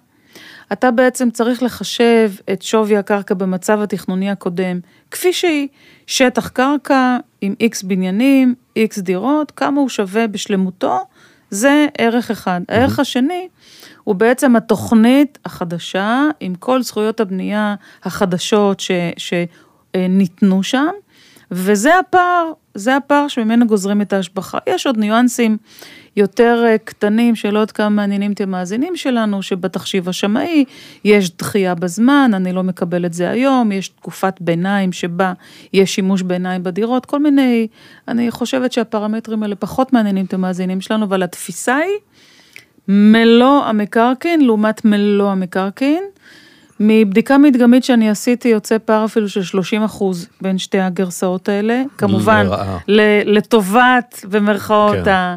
אתה 0.74 0.92
בעצם 0.92 1.32
צריך 1.32 1.64
לחשב 1.64 2.32
את 2.54 2.62
שווי 2.62 2.98
הקרקע 2.98 3.34
במצב 3.34 3.82
התכנוני 3.82 4.30
הקודם, 4.30 4.80
כפי 5.12 5.34
שהיא, 5.34 5.68
שטח 6.08 6.48
קרקע 6.48 7.18
עם 7.42 7.56
איקס 7.60 7.84
בניינים, 7.84 8.56
איקס 8.76 9.00
דירות, 9.00 9.52
כמה 9.52 9.82
הוא 9.82 9.90
שווה 9.90 10.28
בשלמותו, 10.28 11.00
זה 11.50 11.88
ערך 11.98 12.32
אחד. 12.32 12.62
Mm-hmm. 12.62 12.76
הערך 12.76 13.00
השני 13.00 13.48
הוא 14.04 14.16
בעצם 14.16 14.56
התוכנית 14.56 15.38
החדשה, 15.46 16.24
עם 16.40 16.56
כל 16.56 16.82
זכויות 16.82 17.20
הבנייה 17.20 17.76
החדשות 18.04 18.82
שניתנו 19.18 20.64
שם, 20.64 20.92
וזה 21.52 22.00
הפער, 22.00 22.52
זה 22.76 22.96
הפער 22.96 23.28
שממנו 23.28 23.68
גוזרים 23.68 24.02
את 24.02 24.14
ההשבחה. 24.14 24.58
יש 24.70 24.88
עוד 24.88 24.98
ניואנסים 24.98 25.58
יותר 26.16 26.64
אה, 26.66 26.78
קטנים 26.78 27.36
שלא 27.36 27.62
עוד 27.62 27.72
כמה 27.72 27.90
מעניינים 27.90 28.32
את 28.32 28.42
המאזינים 28.42 28.96
שלנו, 28.96 29.42
שבתחשיב 29.42 30.10
השמאי 30.10 30.66
יש 31.06 31.38
דחייה 31.38 31.76
בזמן, 31.76 32.32
אני 32.34 32.54
לא 32.54 32.64
מקבל 32.64 33.06
את 33.06 33.14
זה 33.14 33.30
היום, 33.30 33.72
יש 33.72 33.88
תקופת 33.88 34.34
ביניים 34.42 34.92
שבה 34.92 35.34
יש 35.74 35.96
שימוש 35.96 36.22
ביניים 36.22 36.64
בדירות, 36.64 37.06
כל 37.06 37.20
מיני, 37.20 37.68
אני 38.08 38.32
חושבת 38.32 38.72
שהפרמטרים 38.72 39.44
האלה 39.44 39.56
פחות 39.56 39.94
מעניינים 39.94 40.26
את 40.26 40.34
המאזינים 40.34 40.82
שלנו, 40.82 41.06
אבל 41.06 41.24
התפיסה 41.24 41.76
היא 41.76 41.98
מלוא 42.88 43.64
המקרקעין 43.64 44.42
לעומת 44.42 44.86
מלוא 44.86 45.32
המקרקעין. 45.32 46.04
מבדיקה 46.84 47.38
מדגמית 47.38 47.84
שאני 47.84 48.10
עשיתי 48.10 48.48
יוצא 48.48 48.78
פער 48.86 49.06
אפילו 49.06 49.30
של 49.30 49.44
30 49.44 49.84
אחוז 49.84 50.28
בין 50.42 50.58
שתי 50.58 50.80
הגרסאות 50.80 51.50
האלה, 51.50 51.84
כמובן 51.98 52.48
לטובת 53.26 54.26
במרכאות 54.30 54.96
כן. 55.06 55.36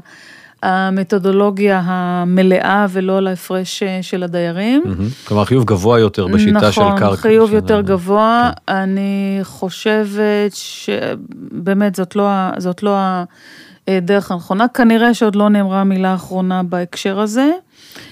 המתודולוגיה 0.64 1.82
המלאה 1.84 2.86
ולא 2.90 3.20
להפרש 3.20 3.82
אה, 3.82 3.98
של 4.02 4.22
הדיירים. 4.22 4.82
כלומר 5.24 5.44
חיוב 5.44 5.64
גבוה 5.64 5.98
יותר 6.00 6.26
בשיטה 6.26 6.50
נכון, 6.50 6.72
של 6.72 6.80
קרקע. 6.80 7.04
נכון, 7.04 7.16
חיוב 7.16 7.52
יותר 7.52 7.80
גבוה, 7.80 8.50
כן. 8.66 8.72
אני 8.74 9.38
חושבת 9.42 10.52
שבאמת 10.52 11.94
זאת 11.94 12.16
לא, 12.16 12.28
זאת 12.58 12.82
לא 12.82 12.96
הדרך 13.88 14.30
הנכונה, 14.30 14.68
כנראה 14.68 15.14
שעוד 15.14 15.36
לא 15.36 15.48
נאמרה 15.48 15.84
מילה 15.84 16.14
אחרונה 16.14 16.62
בהקשר 16.62 17.20
הזה. 17.20 17.50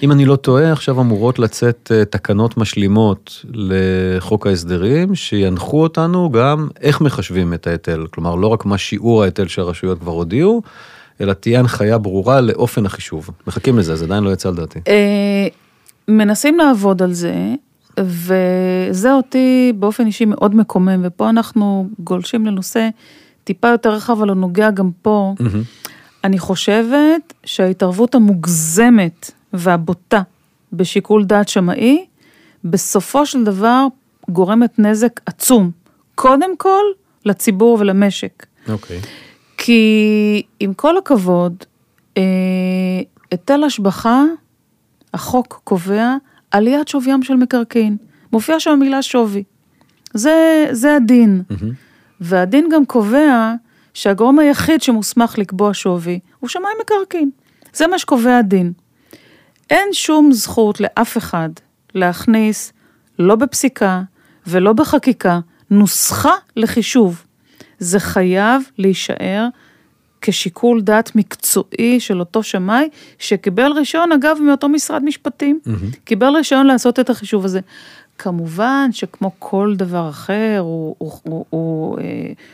אם 0.03 0.11
אני 0.11 0.25
לא 0.25 0.35
טועה, 0.35 0.71
עכשיו 0.71 1.01
אמורות 1.01 1.39
לצאת 1.39 1.91
אה, 1.95 2.05
תקנות 2.05 2.57
משלימות 2.57 3.45
לחוק 3.53 4.47
ההסדרים, 4.47 5.15
שינחו 5.15 5.83
אותנו 5.83 6.31
גם 6.31 6.67
איך 6.81 7.01
מחשבים 7.01 7.53
את 7.53 7.67
ההיטל. 7.67 8.05
כלומר, 8.11 8.35
לא 8.35 8.47
רק 8.47 8.65
מה 8.65 8.77
שיעור 8.77 9.21
ההיטל 9.21 9.47
שהרשויות 9.47 9.99
כבר 9.99 10.11
הודיעו, 10.11 10.61
אלא 11.23 11.33
תהיה 11.33 11.59
הנחיה 11.59 11.97
ברורה 11.97 12.41
לאופן 12.41 12.85
החישוב. 12.85 13.29
מחכים 13.47 13.79
לזה, 13.79 13.95
זה 13.95 14.05
עדיין 14.05 14.23
לא 14.23 14.33
יצא 14.33 14.49
על 14.49 14.55
דעתי. 14.55 14.79
אה, 14.87 15.47
מנסים 16.07 16.57
לעבוד 16.57 17.01
על 17.01 17.13
זה, 17.13 17.35
וזה 17.99 19.13
אותי 19.13 19.73
באופן 19.75 20.05
אישי 20.05 20.25
מאוד 20.25 20.55
מקומם, 20.55 21.01
ופה 21.03 21.29
אנחנו 21.29 21.87
גולשים 21.99 22.45
לנושא 22.45 22.89
טיפה 23.43 23.67
יותר 23.67 23.93
רחב, 23.93 24.13
אבל 24.13 24.29
הוא 24.29 24.37
נוגע 24.37 24.71
גם 24.71 24.89
פה. 25.01 25.33
אני 26.23 26.39
חושבת 26.39 27.33
שההתערבות 27.45 28.15
המוגזמת 28.15 29.31
והבוטה 29.53 30.21
בשיקול 30.73 31.25
דעת 31.25 31.49
שמאי, 31.49 32.05
בסופו 32.63 33.25
של 33.25 33.43
דבר 33.43 33.85
גורמת 34.29 34.79
נזק 34.79 35.19
עצום. 35.25 35.71
קודם 36.15 36.57
כל, 36.57 36.83
לציבור 37.25 37.77
ולמשק. 37.79 38.45
אוקיי. 38.69 38.99
Okay. 38.99 39.22
כי 39.65 40.43
עם 40.59 40.73
כל 40.73 40.97
הכבוד, 40.97 41.55
אה, 42.17 42.21
היטל 43.31 43.63
השבחה, 43.63 44.23
החוק 45.13 45.61
קובע 45.63 46.15
עליית 46.51 46.87
שוויים 46.87 47.23
של 47.23 47.33
מקרקעין. 47.33 47.97
מופיע 48.31 48.59
שם 48.59 48.71
המילה 48.71 49.01
שווי. 49.01 49.43
זה, 50.13 50.67
זה 50.71 50.95
הדין. 50.95 51.43
Mm-hmm. 51.51 51.65
והדין 52.19 52.69
גם 52.71 52.85
קובע 52.85 53.53
שהגורם 53.93 54.39
היחיד 54.39 54.81
שמוסמך 54.81 55.37
לקבוע 55.37 55.73
שווי 55.73 56.19
הוא 56.39 56.49
שמאי 56.49 56.71
מקרקעין. 56.81 57.29
זה 57.73 57.87
מה 57.87 57.99
שקובע 57.99 58.37
הדין. 58.37 58.73
אין 59.69 59.87
שום 59.91 60.31
זכות 60.31 60.79
לאף 60.79 61.17
אחד 61.17 61.49
להכניס, 61.95 62.73
לא 63.19 63.35
בפסיקה 63.35 64.01
ולא 64.47 64.73
בחקיקה, 64.73 65.39
נוסחה 65.69 66.33
לחישוב. 66.55 67.23
זה 67.83 67.99
חייב 67.99 68.63
להישאר 68.77 69.47
כשיקול 70.21 70.81
דעת 70.81 71.15
מקצועי 71.15 71.99
של 71.99 72.19
אותו 72.19 72.43
שמאי, 72.43 72.89
שקיבל 73.19 73.71
רישיון, 73.71 74.11
אגב, 74.11 74.37
מאותו 74.41 74.69
משרד 74.69 75.03
משפטים, 75.03 75.59
mm-hmm. 75.67 75.97
קיבל 76.03 76.35
רישיון 76.35 76.67
לעשות 76.67 76.99
את 76.99 77.09
החישוב 77.09 77.45
הזה. 77.45 77.59
כמובן 78.17 78.89
שכמו 78.91 79.31
כל 79.39 79.73
דבר 79.77 80.09
אחר, 80.09 80.57
הוא, 80.59 80.95
הוא, 80.97 81.11
הוא, 81.23 81.45
הוא 81.49 81.99
אה, 81.99 82.03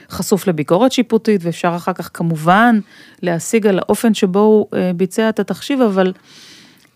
חשוף 0.10 0.48
לביקורת 0.48 0.92
שיפוטית, 0.92 1.42
ואפשר 1.44 1.74
אחר 1.76 1.94
כך 1.94 2.10
כמובן 2.14 2.80
להשיג 3.22 3.68
על 3.68 3.80
האופן 3.80 4.14
שבו 4.14 4.40
הוא 4.40 4.66
אה, 4.74 4.92
ביצע 4.96 5.30
את 5.30 5.40
התחשיב, 5.40 5.82
אבל 5.82 6.14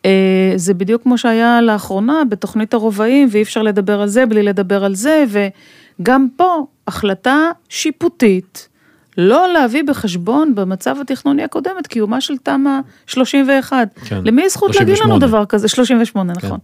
אה, 0.05 0.53
זה 0.55 0.73
בדיוק 0.73 1.03
כמו 1.03 1.17
שהיה 1.17 1.61
לאחרונה 1.61 2.21
בתוכנית 2.29 2.73
הרובעים, 2.73 3.27
ואי 3.31 3.41
אפשר 3.41 3.61
לדבר 3.61 4.01
על 4.01 4.07
זה 4.07 4.25
בלי 4.25 4.43
לדבר 4.43 4.83
על 4.83 4.95
זה, 4.95 5.23
וגם 5.27 6.27
פה 6.35 6.65
החלטה 6.87 7.49
שיפוטית. 7.69 8.69
לא 9.17 9.53
להביא 9.53 9.83
בחשבון 9.83 10.55
במצב 10.55 10.95
התכנוני 11.01 11.43
הקודם 11.43 11.71
את 11.79 11.87
קיומה 11.87 12.21
של 12.21 12.37
תמ"א 12.37 12.79
31. 13.05 13.87
כן. 14.05 14.21
למי 14.25 14.41
יש 14.41 14.53
זכות 14.53 14.73
38. 14.73 14.79
להגיד 14.79 15.03
לנו 15.03 15.19
דבר 15.19 15.45
כזה? 15.45 15.67
38, 15.67 16.35
כן. 16.35 16.47
נכון. 16.47 16.59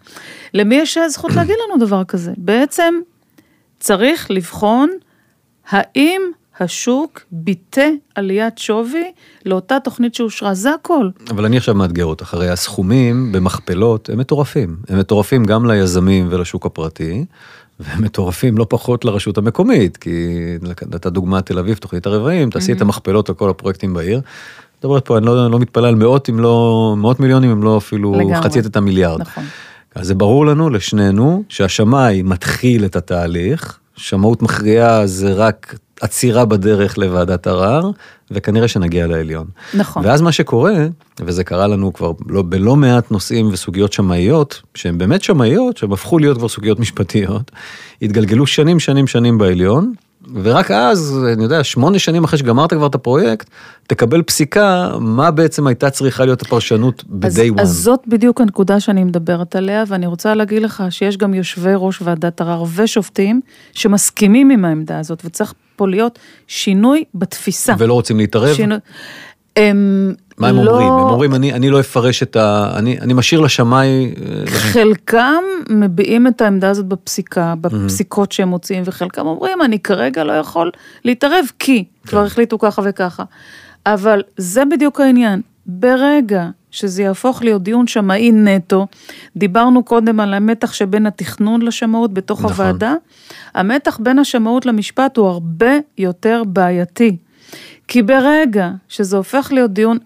למי 0.53 0.75
יש 0.75 0.97
זכות 1.07 1.31
להגיד 1.31 1.55
לנו 1.67 1.85
דבר 1.85 2.03
כזה? 2.03 2.31
בעצם 2.37 2.93
צריך 3.79 4.31
לבחון 4.31 4.89
האם 5.69 6.21
השוק 6.59 7.21
ביטא 7.31 7.89
עליית 8.15 8.57
שווי 8.57 9.11
לאותה 9.45 9.79
תוכנית 9.83 10.15
שאושרה, 10.15 10.53
זה 10.53 10.73
הכל. 10.73 11.09
אבל 11.29 11.45
אני 11.45 11.57
עכשיו 11.57 11.75
מאתגר 11.75 12.05
אותך, 12.05 12.33
הרי 12.33 12.49
הסכומים 12.49 13.31
במכפלות 13.31 14.09
הם 14.09 14.17
מטורפים. 14.17 14.77
הם 14.89 14.99
מטורפים 14.99 15.45
גם 15.45 15.65
ליזמים 15.65 16.27
ולשוק 16.29 16.65
הפרטי. 16.65 17.25
והם 17.79 18.03
מטורפים 18.03 18.57
לא 18.57 18.65
פחות 18.69 19.05
לרשות 19.05 19.37
המקומית, 19.37 19.97
כי 19.97 20.37
נתת 20.61 21.07
דוגמה 21.07 21.41
תל 21.41 21.59
אביב, 21.59 21.77
תוכנית 21.77 22.05
הרבעים, 22.05 22.49
תעשי 22.49 22.71
את 22.71 22.81
המכפלות 22.81 23.29
על 23.29 23.35
כל 23.35 23.49
הפרויקטים 23.49 23.93
בעיר. 23.93 24.21
מדברת 24.83 25.05
פה, 25.05 25.17
אני 25.17 25.25
לא, 25.25 25.51
לא 25.51 25.59
מתפלא 25.59 25.87
על 25.87 25.95
מאות 25.95 26.29
אם 26.29 26.39
לא, 26.39 26.95
מאות 26.97 27.19
מיליונים 27.19 27.51
אם 27.51 27.63
לא 27.63 27.77
אפילו 27.77 28.15
חצית 28.43 28.65
את 28.65 28.77
המיליארד. 28.77 29.21
נכון. 29.21 29.43
אז 29.95 30.07
זה 30.07 30.15
ברור 30.15 30.45
לנו, 30.45 30.69
לשנינו, 30.69 31.43
שהשמאי 31.49 32.21
מתחיל 32.21 32.85
את 32.85 32.95
התהליך, 32.95 33.77
שמאות 33.95 34.41
מכריעה 34.41 35.07
זה 35.07 35.33
רק 35.33 35.75
עצירה 36.01 36.45
בדרך 36.45 36.97
לוועדת 36.97 37.47
ערר, 37.47 37.91
וכנראה 38.31 38.67
שנגיע 38.67 39.07
לעליון. 39.07 39.47
נכון. 39.73 40.05
ואז 40.05 40.21
מה 40.21 40.31
שקורה, 40.31 40.87
וזה 41.19 41.43
קרה 41.43 41.67
לנו 41.67 41.93
כבר 41.93 42.11
לא, 42.27 42.41
בלא 42.41 42.75
מעט 42.75 43.11
נושאים 43.11 43.49
וסוגיות 43.51 43.93
שמאיות, 43.93 44.61
שהן 44.75 44.97
באמת 44.97 45.23
שמאיות, 45.23 45.77
שהן 45.77 45.91
הפכו 45.91 46.19
להיות 46.19 46.37
כבר 46.37 46.47
סוגיות 46.47 46.79
משפטיות, 46.79 47.51
התגלגלו 48.01 48.47
שנים 48.47 48.79
שנים 48.79 49.07
שנים 49.07 49.37
בעליון, 49.37 49.93
ורק 50.33 50.71
אז, 50.71 51.25
אני 51.33 51.43
יודע, 51.43 51.63
שמונה 51.63 51.99
שנים 51.99 52.23
אחרי 52.23 52.39
שגמרת 52.39 52.73
כבר 52.73 52.87
את 52.87 52.95
הפרויקט, 52.95 53.49
תקבל 53.87 54.21
פסיקה, 54.21 54.91
מה 54.99 55.31
בעצם 55.31 55.67
הייתה 55.67 55.89
צריכה 55.89 56.25
להיות 56.25 56.41
הפרשנות 56.41 57.03
ב-day 57.07 57.57
one. 57.57 57.61
אז 57.61 57.69
זאת 57.69 57.99
בדיוק 58.07 58.41
הנקודה 58.41 58.79
שאני 58.79 59.03
מדברת 59.03 59.55
עליה, 59.55 59.83
ואני 59.87 60.07
רוצה 60.07 60.35
להגיד 60.35 60.61
לך 60.61 60.83
שיש 60.89 61.17
גם 61.17 61.33
יושבי 61.33 61.71
ראש 61.75 62.01
ועדת 62.01 62.41
ערר 62.41 62.63
ושופטים 62.75 63.41
שמסכימים 63.73 64.49
עם 64.49 64.65
העמדה 64.65 64.99
הזאת, 64.99 65.21
וצריך 65.25 65.53
פה 65.79 65.87
להיות 65.87 66.19
שינוי 66.47 67.03
בתפיסה. 67.15 67.73
ולא 67.77 67.93
רוצים 67.93 68.17
להתערב? 68.17 68.55
שינוי... 68.55 68.77
הם 69.55 70.13
מה 70.37 70.47
הם 70.47 70.55
לא... 70.55 70.71
אומרים? 70.71 70.87
הם 70.87 70.99
אומרים, 70.99 71.35
אני, 71.35 71.53
אני 71.53 71.69
לא 71.69 71.79
אפרש 71.79 72.23
את 72.23 72.35
ה... 72.35 72.71
אני, 72.75 72.99
אני 73.01 73.13
משאיר 73.13 73.41
לשמאי... 73.41 73.87
אה, 73.87 74.47
חלקם 74.47 75.43
מביעים 75.69 76.27
את 76.27 76.41
העמדה 76.41 76.69
הזאת 76.69 76.85
בפסיקה, 76.85 77.53
בפסיקות 77.61 78.31
שהם 78.31 78.47
מוציאים, 78.47 78.83
וחלקם 78.85 79.27
אומרים, 79.27 79.61
אני 79.61 79.79
כרגע 79.79 80.23
לא 80.23 80.33
יכול 80.33 80.71
להתערב 81.05 81.45
כי 81.59 81.83
כן. 81.83 82.09
כבר 82.09 82.25
החליטו 82.25 82.59
ככה 82.59 82.81
וככה. 82.85 83.23
אבל 83.85 84.21
זה 84.37 84.63
בדיוק 84.65 84.99
העניין. 85.01 85.41
ברגע 85.71 86.49
שזה 86.71 87.03
יהפוך 87.03 87.43
להיות 87.43 87.63
דיון 87.63 87.87
שמאי 87.87 88.31
נטו, 88.31 88.87
דיברנו 89.35 89.83
קודם 89.83 90.19
על 90.19 90.33
המתח 90.33 90.73
שבין 90.73 91.05
התכנון 91.05 91.61
לשמאות 91.61 92.13
בתוך 92.13 92.39
נכון. 92.39 92.51
הוועדה, 92.51 92.93
המתח 93.55 93.99
בין 94.03 94.19
השמאות 94.19 94.65
למשפט 94.65 95.17
הוא 95.17 95.27
הרבה 95.27 95.71
יותר 95.97 96.43
בעייתי. 96.47 97.17
כי 97.87 98.01
ברגע 98.01 98.71
שזה 98.87 99.17
הופך 99.17 99.49
להיות 99.51 99.71
דיון, 99.71 99.97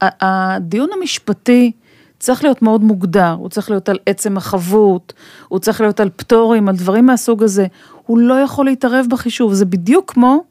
הדיון 0.00 0.88
המשפטי 0.98 1.72
צריך 2.18 2.44
להיות 2.44 2.62
מאוד 2.62 2.84
מוגדר, 2.84 3.30
הוא 3.30 3.48
צריך 3.48 3.70
להיות 3.70 3.88
על 3.88 3.98
עצם 4.06 4.36
החבות, 4.36 5.12
הוא 5.48 5.58
צריך 5.58 5.80
להיות 5.80 6.00
על 6.00 6.10
פטורים, 6.16 6.68
על 6.68 6.76
דברים 6.76 7.06
מהסוג 7.06 7.42
הזה, 7.42 7.66
הוא 8.06 8.18
לא 8.18 8.34
יכול 8.34 8.66
להתערב 8.66 9.06
בחישוב, 9.10 9.52
זה 9.52 9.64
בדיוק 9.64 10.12
כמו 10.12 10.44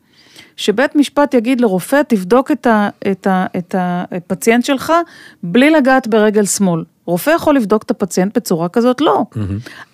שבית 0.62 0.95
משפט 0.95 1.34
יגיד 1.34 1.62
לרופא, 1.62 2.01
תבדוק 2.07 2.51
את, 2.51 2.68
ה, 2.68 2.89
את, 3.12 3.28
ה, 3.28 3.45
את 3.57 3.76
הפציינט 3.76 4.66
שלך 4.66 4.93
בלי 5.43 5.70
לגעת 5.70 6.07
ברגל 6.07 6.45
שמאל. 6.45 6.84
רופא 7.05 7.30
יכול 7.30 7.55
לבדוק 7.55 7.84
את 7.84 7.91
הפציינט 7.91 8.38
בצורה 8.38 8.70
כזאת? 8.70 9.01
לא. 9.01 9.24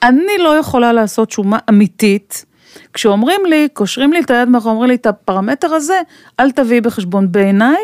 אני 0.03 0.37
לא 0.39 0.57
יכולה 0.57 0.93
לעשות 0.93 1.31
שומה 1.31 1.57
אמיתית. 1.69 2.45
כשאומרים 2.93 3.45
לי, 3.45 3.67
קושרים 3.73 4.13
לי 4.13 4.19
את 4.19 4.31
היד 4.31 4.49
מאחור, 4.49 4.71
אומרים 4.71 4.89
לי 4.89 4.95
את 4.95 5.05
הפרמטר 5.05 5.73
הזה, 5.73 6.01
אל 6.39 6.51
תביאי 6.51 6.81
בחשבון. 6.81 7.31
בעיניי, 7.31 7.81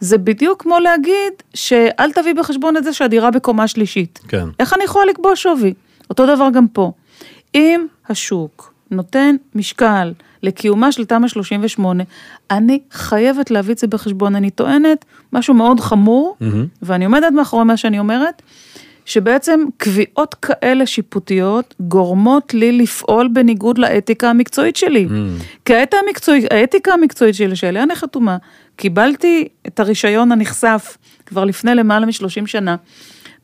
זה 0.00 0.18
בדיוק 0.18 0.62
כמו 0.62 0.78
להגיד 0.78 1.32
שאל 1.54 2.12
תביאי 2.12 2.34
בחשבון 2.34 2.76
את 2.76 2.84
זה 2.84 2.92
שהדירה 2.92 3.30
בקומה 3.30 3.68
שלישית. 3.68 4.20
כן. 4.28 4.46
איך 4.60 4.74
אני 4.74 4.84
יכולה 4.84 5.04
לקבוע 5.04 5.32
שווי? 5.34 5.74
אותו 6.10 6.26
דבר 6.26 6.48
גם 6.52 6.68
פה. 6.68 6.92
אם 7.54 7.86
השוק 8.08 8.72
נותן 8.90 9.36
משקל 9.54 10.12
לקיומה 10.44 10.92
של 10.92 11.04
תמ"א 11.04 11.28
38, 11.28 12.04
אני 12.50 12.78
חייבת 12.92 13.50
להביא 13.50 13.74
את 13.74 13.78
זה 13.78 13.86
בחשבון. 13.86 14.36
אני 14.36 14.50
טוענת 14.50 15.04
משהו 15.32 15.54
מאוד 15.54 15.80
חמור, 15.80 16.36
ואני 16.82 17.04
עומדת 17.04 17.32
מאחורי 17.32 17.64
מה 17.64 17.76
שאני 17.76 17.98
אומרת, 17.98 18.42
שבעצם 19.04 19.60
קביעות 19.76 20.34
כאלה 20.34 20.86
שיפוטיות 20.86 21.74
גורמות 21.80 22.54
לי 22.54 22.72
לפעול 22.72 23.28
בניגוד 23.28 23.78
לאתיקה 23.78 24.30
המקצועית 24.30 24.76
שלי. 24.76 25.08
כי 25.64 25.74
האתיקה 25.74 25.96
המקצועית, 26.06 26.52
האתיקה 26.52 26.92
המקצועית 26.92 27.34
שלי, 27.34 27.56
שעליה 27.56 27.82
אני 27.82 27.94
חתומה, 27.94 28.36
קיבלתי 28.76 29.48
את 29.66 29.80
הרישיון 29.80 30.32
הנכסף 30.32 30.96
כבר 31.26 31.44
לפני 31.44 31.74
למעלה 31.74 32.06
מ-30 32.06 32.46
שנה, 32.46 32.76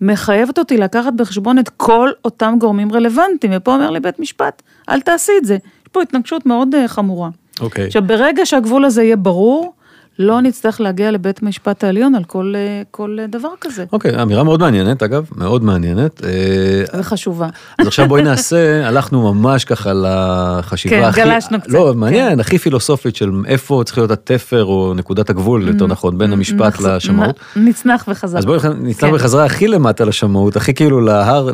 מחייבת 0.00 0.58
אותי 0.58 0.76
לקחת 0.76 1.12
בחשבון 1.12 1.58
את 1.58 1.68
כל 1.68 2.10
אותם 2.24 2.54
גורמים 2.58 2.92
רלוונטיים, 2.92 3.52
ופה 3.56 3.74
אומר 3.74 3.90
לי 3.90 4.00
בית 4.00 4.18
משפט, 4.20 4.62
אל 4.88 5.00
תעשי 5.00 5.32
את 5.38 5.44
זה. 5.44 5.58
יש 5.90 5.92
פה 5.92 6.02
התנגשות 6.02 6.46
מאוד 6.46 6.74
uh, 6.74 6.88
חמורה. 6.88 7.28
אוקיי. 7.60 7.86
עכשיו, 7.86 8.02
ברגע 8.02 8.46
שהגבול 8.46 8.84
הזה 8.84 9.02
יהיה 9.02 9.16
ברור, 9.16 9.72
לא 10.20 10.40
נצטרך 10.40 10.80
להגיע 10.80 11.10
לבית 11.10 11.42
המשפט 11.42 11.84
העליון 11.84 12.14
על 12.14 12.24
כל, 12.24 12.52
אה, 12.56 12.82
כל 12.90 13.16
אה, 13.20 13.26
דבר 13.26 13.48
כזה. 13.60 13.84
אוקיי, 13.92 14.22
אמירה 14.22 14.44
מאוד 14.44 14.60
מעניינת, 14.60 15.02
אגב, 15.02 15.28
מאוד 15.36 15.64
מעניינת. 15.64 16.24
אה, 16.24 17.00
וחשובה. 17.00 17.48
אז 17.78 17.86
עכשיו 17.86 18.08
בואי 18.08 18.22
נעשה, 18.22 18.56
הלכנו 18.88 19.34
ממש 19.34 19.64
ככה 19.64 19.92
לחשיבה 19.94 20.96
כן, 20.96 21.02
הכי... 21.02 21.20
גלשנו 21.20 21.60
קצת, 21.60 21.70
לא, 21.70 21.94
מעניין, 21.94 22.32
כן. 22.32 22.40
הכי 22.40 22.58
פילוסופית 22.58 23.16
של 23.16 23.32
איפה 23.46 23.82
צריך 23.84 23.98
להיות 23.98 24.10
התפר 24.10 24.64
או 24.64 24.92
נקודת 24.96 25.30
הגבול, 25.30 25.68
יותר 25.68 25.86
נכון, 25.86 26.18
בין 26.18 26.32
המשפט 26.32 26.80
לשמאות. 26.80 27.40
נצנח 27.56 28.04
וחזר. 28.08 28.38
אז 28.38 28.46
בואי 28.46 28.58
נצלח 28.80 29.10
כן. 29.10 29.14
בחזרה 29.14 29.44
הכי 29.44 29.68
למטה 29.68 30.04
לשמאות, 30.04 30.56
הכי 30.56 30.74
כאילו 30.74 31.00
להר, 31.00 31.50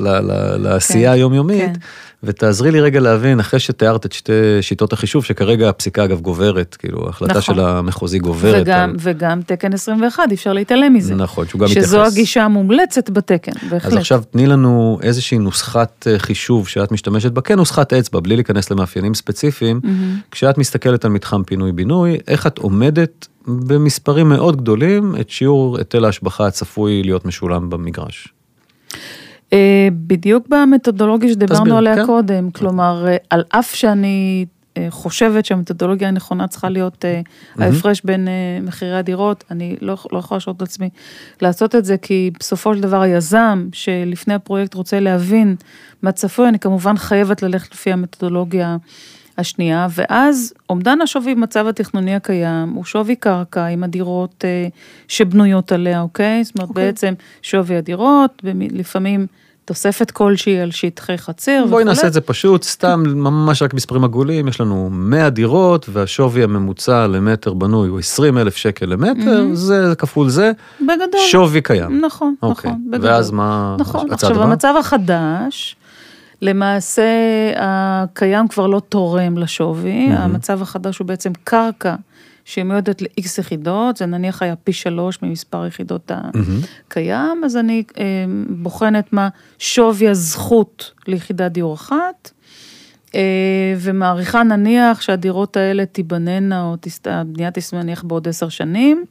לעשייה 0.59 1.11
כן, 1.11 1.15
היומיומית, 1.15 1.73
כן. 1.73 1.81
ותעזרי 2.23 2.71
לי 2.71 2.81
רגע 2.81 3.01
להבין, 3.01 3.41
אחרי 3.41 3.61
שתיארת 3.61 4.07
את 4.07 4.13
שתי 4.13 4.33
שיטות 4.61 4.93
החישוב, 4.93 5.25
שכרגע 5.25 5.69
הפסיקה 5.69 6.05
אגב 6.05 6.21
גוברת, 6.21 6.75
כאילו 6.79 7.07
ההחלטה 7.07 7.39
נכון. 7.39 7.55
של 7.55 7.61
המחוזי 7.61 8.19
גוברת. 8.19 8.63
וגם, 8.63 8.91
על- 8.91 8.97
וגם 8.99 9.41
תקן 9.47 9.73
21, 9.73 10.23
אי 10.31 10.35
אפשר 10.35 10.53
להתעלם 10.53 10.95
מזה. 10.95 11.15
נכון, 11.15 11.47
שהוא 11.49 11.61
גם 11.61 11.69
שזו 11.69 11.97
מתייחס. 11.99 12.13
הגישה 12.13 12.45
המומלצת 12.45 13.11
בתקן, 13.11 13.53
בהחלט. 13.71 13.93
אז 13.93 13.97
עכשיו 13.99 14.23
תני 14.31 14.47
לנו 14.47 14.99
איזושהי 15.03 15.39
נוסחת 15.39 16.07
אה, 16.11 16.19
חישוב 16.19 16.69
שאת 16.69 16.93
משתמשת 16.93 17.33
בה, 17.33 17.41
כן 17.41 17.57
נוסחת 17.57 17.93
אצבע, 17.93 18.21
בלי 18.21 18.37
להיכנס 18.37 18.71
למאפיינים 18.71 19.15
ספציפיים, 19.15 19.81
כשאת 20.31 20.59
מסתכלת 20.59 21.05
על 21.05 21.11
מתחם 21.11 21.43
פינוי-בינוי, 21.43 22.17
איך 22.29 22.47
את 22.47 22.59
עומדת 22.59 23.27
במספרים 23.49 24.29
מאוד 24.29 24.57
גדולים 24.57 25.15
את 25.21 25.31
שיעור 25.31 25.79
היטל 25.79 26.05
ההשבחה 26.05 26.47
הצפוי 26.47 27.03
להיות 27.03 27.25
משולם 27.27 27.71
במגרש. 27.71 28.29
אה, 29.53 29.89
בדיוק 29.93 30.49
במתודולוגיה 30.49 31.33
שדיברנו 31.33 31.61
תסביר, 31.61 31.77
עליה 31.77 31.97
כן. 31.97 32.07
קודם, 32.07 32.51
כלומר, 32.51 33.07
אה, 33.09 33.17
על 33.31 33.45
אף 33.49 33.75
שאני 33.75 34.47
אה, 34.77 34.87
חושבת 34.91 35.45
שהמתודולוגיה 35.45 36.09
הנכונה 36.09 36.49
צריכה 36.49 36.69
להיות 36.69 37.05
ההפרש 37.59 38.01
בין 38.05 38.29
מחירי 38.63 38.97
הדירות, 38.97 39.45
אני 39.51 39.77
לא 39.81 39.97
לא 40.13 40.19
יכולה 40.19 40.37
לשאול 40.37 40.57
את 40.57 40.63
עצמי 40.63 40.89
לעשות 41.43 41.75
את 41.75 41.85
זה, 41.85 41.97
כי 41.97 42.31
בסופו 42.39 42.75
של 42.75 42.81
דבר 42.81 43.01
היזם 43.01 43.69
שלפני 43.73 44.35
הפרויקט 44.35 44.75
רוצה 44.75 45.01
להבין 45.01 45.57
מה 46.03 46.13
צפוי, 46.13 46.49
אני 46.49 46.59
כמובן 46.59 46.97
חייבת 46.97 47.43
ללכת 47.43 47.73
לפי 47.73 47.93
המתודולוגיה. 47.93 48.77
השנייה, 49.39 49.87
ואז 49.91 50.53
אומדן 50.71 51.01
השווי 51.01 51.35
במצב 51.35 51.67
התכנוני 51.67 52.15
הקיים 52.15 52.69
הוא 52.69 52.85
שווי 52.85 53.17
קרקע 53.17 53.65
עם 53.65 53.85
הדירות 53.85 54.45
אה, 54.45 54.69
שבנויות 55.09 55.73
עליה, 55.73 56.01
אוקיי? 56.01 56.45
זאת 56.45 56.59
אומרת, 56.59 56.71
בעצם 56.71 57.15
שווי 57.43 57.77
הדירות, 57.77 58.43
לפעמים 58.71 59.27
תוספת 59.67 60.11
כלשהי 60.11 60.61
על 60.61 60.71
שטחי 60.71 61.19
חצר 61.19 61.65
בואי 61.71 61.85
נעשה 61.85 62.07
את 62.07 62.13
זה 62.13 62.21
פשוט, 62.21 62.63
סתם 62.63 63.03
ממש 63.07 63.63
רק 63.63 63.75
מספרים 63.75 64.05
עגולים, 64.05 64.49
יש 64.49 64.61
לנו 64.61 64.91
100 64.93 65.31
דירות 65.31 65.87
והשווי 65.93 66.43
הממוצע 66.43 67.07
למטר 67.07 67.55
בנוי 67.55 67.89
הוא 67.89 67.99
20 67.99 68.39
אלף 68.39 68.57
שקל 68.57 68.87
למטר, 68.87 69.47
זה 69.53 69.93
כפול 69.99 70.29
זה, 70.29 70.53
בגדול. 70.81 71.21
שווי 71.31 71.61
קיים. 71.61 72.01
נכון, 72.01 72.35
אוקיי, 72.43 72.71
נכון, 72.71 72.91
בגדול. 72.91 73.11
ואז 73.11 73.31
מה 73.31 73.77
נכון, 73.79 74.13
עכשיו 74.13 74.31
הבא? 74.31 74.47
במצב 74.47 74.75
החדש, 74.81 75.77
למעשה 76.43 77.05
הקיים 77.57 78.49
כבר 78.49 78.67
לא 78.67 78.81
תורם 78.89 79.39
לשווי, 79.39 79.93
המצב 80.13 80.63
החדש 80.63 80.99
הוא 80.99 81.07
בעצם 81.07 81.33
קרקע 81.45 81.95
שמיועדת 82.45 83.03
ל-X 83.03 83.27
יחידות, 83.41 83.97
זה 83.97 84.07
נניח 84.07 84.43
היה 84.43 84.57
פי 84.57 84.73
שלוש 84.73 85.19
ממספר 85.23 85.63
היחידות 85.63 86.11
הקיים, 86.15 87.43
אז 87.45 87.57
אני 87.57 87.83
אה, 87.99 88.05
בוחנת 88.49 89.13
מה 89.13 89.29
שווי 89.59 90.09
הזכות 90.09 90.93
ליחידת 91.07 91.53
דיור 91.53 91.75
אחת. 91.75 92.31
אה, 93.15 93.21
ומעריכה 93.79 94.43
נניח 94.43 95.01
שהדירות 95.01 95.57
האלה 95.57 95.87
תיבננה, 95.87 96.63
או 96.63 96.77
תסת- 96.81 97.07
הבנייה 97.07 97.51
תסתיים 97.51 97.83
נניח 97.83 98.03
בעוד 98.03 98.29
עשר 98.29 98.49
שנים, 98.49 99.05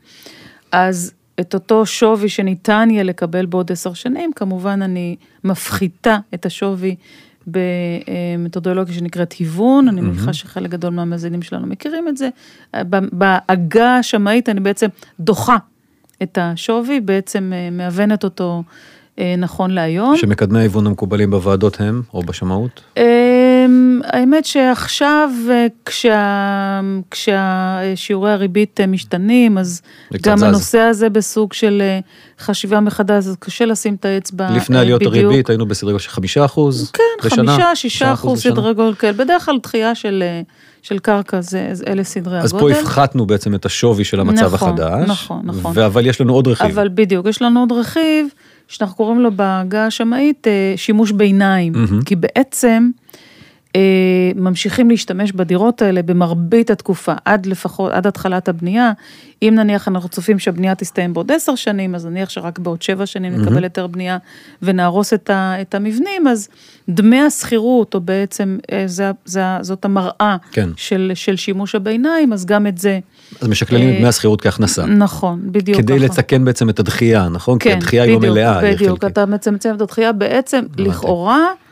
אז 0.72 1.14
את 1.40 1.54
אותו 1.54 1.86
שווי 1.86 2.30
שניתן 2.30 2.88
יהיה 2.92 3.04
לקבל 3.04 3.46
בעוד 3.46 3.72
עשר 3.72 3.94
שנים, 3.94 4.32
כמובן 4.36 4.82
אני 4.82 5.16
מפחיתה 5.44 6.18
את 6.34 6.46
השווי 6.46 6.96
במתודולוגיה 7.48 8.96
שנקראת 8.96 9.34
היוון, 9.34 9.88
אני 9.88 10.02
מניחה 10.02 10.34
שחלק 10.34 10.70
גדול 10.70 10.90
מהמאזינים 10.90 11.42
שלנו 11.42 11.68
מכירים 11.68 12.08
את 12.08 12.18
זה. 12.18 12.30
בעגה 13.12 13.98
השמאית 13.98 14.50
אני 14.50 14.60
בעצם 14.60 14.88
דוחה 15.20 15.58
את 16.24 16.38
השווי, 16.42 17.00
בעצם 17.00 17.52
אה, 17.56 17.70
מהוונת 17.72 18.24
אותו 18.24 18.64
אה, 19.20 19.36
נכון 19.38 19.72
להיום. 19.72 20.18
שמקדמי 20.18 20.60
ההיוון 20.60 20.88
המקובלים 20.88 21.32
בוועדות 21.32 21.82
הם, 21.82 22.02
או 22.14 22.22
בשמאות? 22.22 22.82
אמ, 23.66 24.02
האמת 24.06 24.46
שעכשיו, 24.46 25.30
אה, 25.50 25.68
כשה, 25.86 26.82
כששיעורי 27.12 28.32
הריבית 28.32 28.80
אה, 28.82 28.88
משתנים, 28.88 29.58
אז 29.58 29.82
גם 30.22 30.38
זז. 30.38 30.44
הנושא 30.44 30.80
הזה 30.80 31.10
בסוג 31.10 31.54
של 31.54 31.82
אה, 31.82 32.00
חשיבה 32.40 32.80
מחדש, 32.80 33.26
אז 33.26 33.36
קשה 33.40 33.66
לשים 33.66 33.96
את 33.96 34.06
האצבע 34.06 34.52
לפני 34.52 34.76
אה, 34.76 34.82
עליות 34.82 35.02
בדיוק. 35.02 35.16
הריבית 35.16 35.50
היינו 35.50 35.66
בסדר 35.66 35.92
גודל 35.92 36.04
של 36.04 36.10
חמישה 36.10 36.46
אחוז 36.46 36.92
כן, 36.92 37.04
לשנה? 37.24 37.52
חמישה, 37.52 37.76
שישה 37.76 38.14
אחוז? 38.14 38.44
סדרי 38.44 38.74
גודל 38.74 38.96
כאלה. 38.96 39.14
בדרך 39.14 39.46
כלל 39.46 39.58
דחייה 39.64 39.96
של, 39.96 40.24
של 40.82 41.00
קרקע, 41.00 41.42
זה, 41.42 41.72
אלה 41.88 42.04
סדרי 42.04 42.40
אז 42.40 42.52
פה 42.52 42.58
הגודל. 42.58 42.76
הפחתנו 42.76 43.26
בעצם 43.26 43.56
את 43.56 43.66
השווי 43.66 44.04
של 44.04 44.20
המצב 44.20 44.54
נכון, 44.54 44.70
החדש. 44.70 45.10
נכון, 45.10 45.42
נכון. 45.44 45.78
אבל 45.78 46.08
יש 46.08 46.22
לנו 46.22 46.34
עוד 46.34 46.48
רכיב. 46.48 46.68
אבל 46.68 46.90
בדיוק, 46.94 47.26
יש 47.28 47.42
לנו 47.42 47.60
עוד 47.60 47.72
רכיב, 47.72 48.28
שאנחנו 48.68 48.96
קוראים 48.96 49.20
לו 49.20 49.32
בעגה 49.32 49.86
השמאית 49.86 50.48
שימוש 50.76 51.12
ביניים. 51.12 51.74
מהמם. 51.74 52.02
כי 52.02 52.16
בעצם 52.16 52.90
ממשיכים 54.36 54.90
להשתמש 54.90 55.32
בדירות 55.32 55.82
האלה 55.82 56.02
במרבית 56.02 56.70
התקופה, 56.70 57.14
עד 57.26 57.46
לפחות, 57.46 57.92
עד 57.92 58.08
התחלת 58.08 58.50
הבנייה. 58.50 58.92
אם 59.42 59.54
נניח 59.56 59.88
אנחנו 59.88 60.10
צופים 60.10 60.40
שהבנייה 60.40 60.76
תסתיים 60.76 61.14
בעוד 61.14 61.32
עשר 61.32 61.56
שנים, 61.56 61.96
אז 61.96 62.06
נניח 62.06 62.30
שרק 62.30 62.60
בעוד 62.60 62.82
שבע 62.82 63.06
שנים 63.06 63.36
נקבל 63.36 63.64
היתר 63.64 63.88
בנייה 63.88 64.18
ונהרוס 64.62 65.14
את, 65.14 65.30
ה, 65.30 65.62
את 65.62 65.76
המבנים, 65.76 66.28
אז 66.28 66.50
דמי 66.90 67.22
השכירות, 67.22 67.96
או 67.96 68.02
בעצם 68.02 68.58
אה, 68.72 68.84
זה, 68.86 69.12
זה, 69.26 69.42
זאת 69.62 69.86
המראה 69.86 70.38
כן. 70.52 70.70
של, 70.76 71.12
של 71.16 71.36
שימוש 71.36 71.76
הביניים, 71.76 72.34
אז 72.34 72.46
גם 72.46 72.68
את 72.68 72.78
זה. 72.78 73.00
אז 73.42 73.48
משקללים 73.48 73.90
את 73.90 73.94
אה, 73.94 74.00
דמי 74.00 74.08
השכירות 74.08 74.42
כהכנסה. 74.42 74.86
נכון, 74.86 75.40
בדיוק 75.46 75.78
כדי 75.78 75.96
ככה. 75.96 76.06
לתקן 76.06 76.46
בעצם 76.46 76.70
את 76.70 76.80
הדחייה, 76.80 77.30
נכון? 77.30 77.60
כי 77.60 77.70
כן, 77.70 77.78
הדחייה 77.78 78.04
היא 78.04 78.14
לא 78.14 78.20
בדיוק, 78.20 78.34
מלאה, 78.34 78.62
בדיוק. 78.74 79.06
אתה 79.06 79.26
מצמצם 79.26 79.76
את 79.76 79.82
הדחייה, 79.82 80.12
בעצם 80.12 80.64
לכאורה 80.78 81.40
אה, 81.40 81.65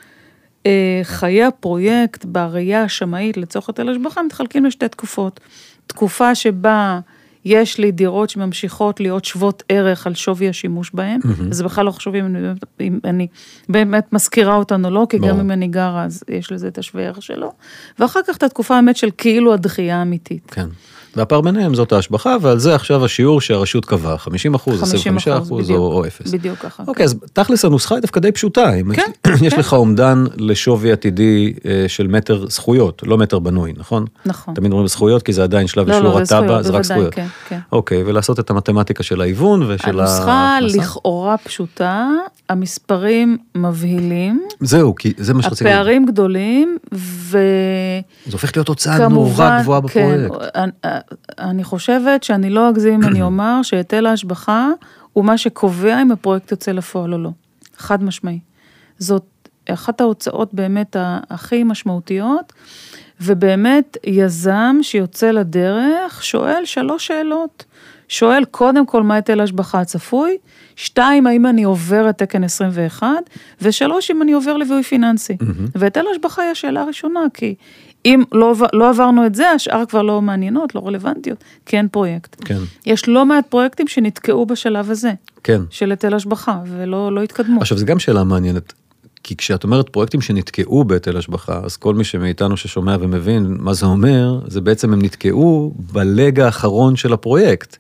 חיי 1.04 1.44
הפרויקט 1.44 2.26
בראייה 2.26 2.84
השמאית 2.84 3.38
לצורך 3.38 3.70
היטל 3.70 3.90
השבחה 3.90 4.24
מתחלקים 4.24 4.66
לשתי 4.66 4.88
תקופות. 4.88 5.40
תקופה 5.88 6.36
שבה 6.36 7.00
יש 7.46 7.78
לי 7.78 7.92
דירות 7.92 8.30
שממשיכות 8.30 9.00
להיות 9.00 9.26
שוות 9.26 9.64
ערך 9.70 10.08
על 10.08 10.16
שווי 10.16 10.50
השימוש 10.50 10.92
בהן, 10.94 11.20
וזה 11.24 11.64
בכלל 11.64 11.86
לא 11.86 11.92
חשוב 11.92 12.16
אם 12.16 12.36
אם 12.82 13.00
אני 13.04 13.28
באמת 13.70 14.14
מזכירה 14.14 14.56
אותן 14.56 14.86
או 14.86 14.90
לא, 14.90 15.08
כי 15.10 15.18
ברור. 15.18 15.32
גם 15.32 15.40
אם 15.40 15.52
אני 15.52 15.68
גרה 15.68 16.04
אז 16.04 16.24
יש 16.30 16.52
לזה 16.52 16.68
את 16.68 16.78
השווה 16.78 17.04
ערך 17.04 17.22
שלו. 17.22 17.52
ואחר 18.00 18.20
כך 18.28 18.38
את 18.38 18.44
התקופה 18.44 18.76
האמת 18.76 18.98
של 18.98 19.10
כאילו 19.18 19.54
הדחייה 19.54 19.98
האמיתית. 19.98 20.52
כן. 20.52 20.68
והפער 21.16 21.42
ביניהם 21.42 21.76
זאת 21.76 21.92
ההשבחה, 21.92 22.36
ועל 22.42 22.60
זה 22.60 22.76
עכשיו 22.76 23.06
השיעור 23.06 23.42
שהרשות 23.42 23.86
קבעה, 23.86 24.18
50 24.18 24.54
אחוז, 24.54 24.84
25 24.84 25.28
אחוז 25.28 25.72
או, 25.72 25.76
או 25.76 26.06
אפס. 26.08 26.32
בדיוק 26.32 26.60
ככה. 26.60 26.84
אוקיי, 26.88 27.04
אז 27.04 27.16
תכלס 27.34 27.66
הנוסחה 27.66 27.96
היא 27.96 28.02
דווקא 28.02 28.20
די 28.20 28.32
פשוטה. 28.32 28.72
כן, 28.94 29.12
יש 29.46 29.54
כן. 29.54 29.60
לך 29.60 29.74
אומדן 29.74 30.24
לשווי 30.38 30.92
עתידי 30.92 31.54
אה, 31.66 31.86
של 31.88 32.08
מטר 32.08 32.46
זכויות, 32.50 33.02
לא 33.06 33.18
מטר 33.18 33.40
בנוי, 33.40 33.74
נכון? 33.78 34.06
נכון. 34.26 34.54
תמיד 34.54 34.72
אומרים 34.72 34.88
זכויות, 34.88 35.24
כי 35.24 35.34
זה 35.34 35.44
עדיין 35.44 35.68
שלב 35.68 35.90
לא, 35.90 35.94
אישור 35.96 36.20
לא, 36.20 36.24
זה 36.26 36.38
התב"ע, 36.38 36.48
זכויות, 36.48 36.66
זה 36.66 36.72
רק 36.72 36.84
זכויות. 36.84 37.14
כן, 37.14 37.28
כן. 37.48 37.60
אוקיי, 37.72 38.04
ולעשות 38.04 38.40
את 38.40 38.50
המתמטיקה 38.50 39.04
של 39.04 39.22
ההיוון 39.22 39.64
ושל 39.72 40.00
הנוסחה 40.00 40.32
ההכנסה. 40.32 40.78
לכאורה 40.78 41.38
פשוטה, 41.38 42.08
המספרים 42.50 43.38
מבהילים, 43.56 44.48
זהו, 44.60 44.96
כי 44.96 45.14
זה 45.18 45.34
מה 45.34 45.44
שרציתי. 45.44 45.70
הפערים 45.70 46.06
גדולים, 46.06 46.78
ו... 46.94 47.38
זה 48.26 48.32
הופך 48.32 48.58
להיות 48.58 48.68
הוצאה 48.68 49.08
נורא 49.08 49.62
גבוהה 49.62 49.82
כן, 49.82 49.88
בפרויקט. 49.88 50.34
אני, 51.40 51.64
חושבת 51.64 52.24
שאני 52.24 52.50
לא 52.50 52.70
אגזים 52.70 52.94
אם 52.94 53.04
אני 53.04 53.22
אומר 53.32 53.64
שהיטל 53.64 54.06
ההשבחה 54.06 54.70
הוא 55.14 55.26
מה 55.26 55.38
שקובע 55.38 56.02
אם 56.02 56.12
הפרויקט 56.12 56.52
יוצא 56.52 56.72
לפועל 56.72 57.14
או 57.14 57.18
לא. 57.18 57.30
חד 57.78 58.04
משמעי. 58.04 58.40
זאת 59.00 59.26
אחת 59.70 60.02
ההוצאות 60.02 60.54
באמת 60.54 60.96
הכי 61.30 61.64
משמעותיות, 61.64 62.54
ובאמת 63.22 63.98
יזם 64.04 64.76
שיוצא 64.82 65.32
לדרך 65.32 66.24
שואל 66.24 66.66
שלוש 66.66 67.08
שאלות. 67.08 67.66
שואל 68.08 68.46
קודם 68.46 68.86
כל 68.86 69.04
מה 69.04 69.16
היטל 69.16 69.40
ההשבחה 69.40 69.82
הצפוי, 69.82 70.38
שתיים, 70.76 71.28
האם 71.28 71.46
אני 71.46 71.64
עובר 71.64 72.10
את 72.10 72.18
תקן 72.18 72.44
21, 72.44 73.08
ושלוש, 73.62 74.12
אם 74.12 74.22
אני 74.22 74.32
עובר 74.32 74.58
ליווי 74.58 74.84
פיננסי. 74.84 75.38
והיטל 75.76 76.08
ההשבחה 76.08 76.42
היא 76.42 76.52
השאלה 76.52 76.82
הראשונה, 76.82 77.20
כי 77.34 77.56
אם 78.06 78.24
לא, 78.32 78.54
לא 78.74 78.90
עברנו 78.90 79.26
את 79.26 79.36
זה, 79.36 79.50
השאר 79.50 79.84
כבר 79.90 80.02
לא 80.02 80.22
מעניינות, 80.22 80.76
לא 80.76 80.88
רלוונטיות, 80.88 81.44
כי 81.66 81.78
אין 81.78 81.88
פרויקט. 81.88 82.36
כן, 82.46 82.58
יש 82.86 83.08
לא 83.08 83.26
מעט 83.26 83.48
פרויקטים 83.48 83.88
שנתקעו 83.88 84.46
בשלב 84.46 84.92
הזה, 84.92 85.12
כן. 85.44 85.62
של 85.70 85.92
היטל 85.92 86.14
השבחה, 86.14 86.60
ולא 86.68 87.12
לא 87.12 87.24
התקדמו. 87.24 87.62
עכשיו, 87.62 87.78
זו 87.78 87.86
גם 87.86 88.00
שאלה 88.00 88.24
מעניינת. 88.24 88.74
כי 89.24 89.36
כשאת 89.36 89.64
אומרת 89.64 89.90
פרויקטים 89.90 90.22
שנתקעו 90.22 90.84
בהיטל 90.84 91.18
השבחה, 91.18 91.60
אז 91.64 91.78
כל 91.78 91.96
מי 91.96 92.04
שמאיתנו 92.04 92.58
ששומע 92.58 92.98
ומבין 93.00 93.58
מה 93.60 93.74
זה 93.74 93.86
אומר, 93.86 94.40
זה 94.48 94.62
בעצם 94.62 94.94
הם 94.94 95.02
נתקעו 95.02 95.74
בלג 95.78 96.40
האחרון 96.40 96.96
של 96.96 97.14
הפרויקט. 97.14 97.78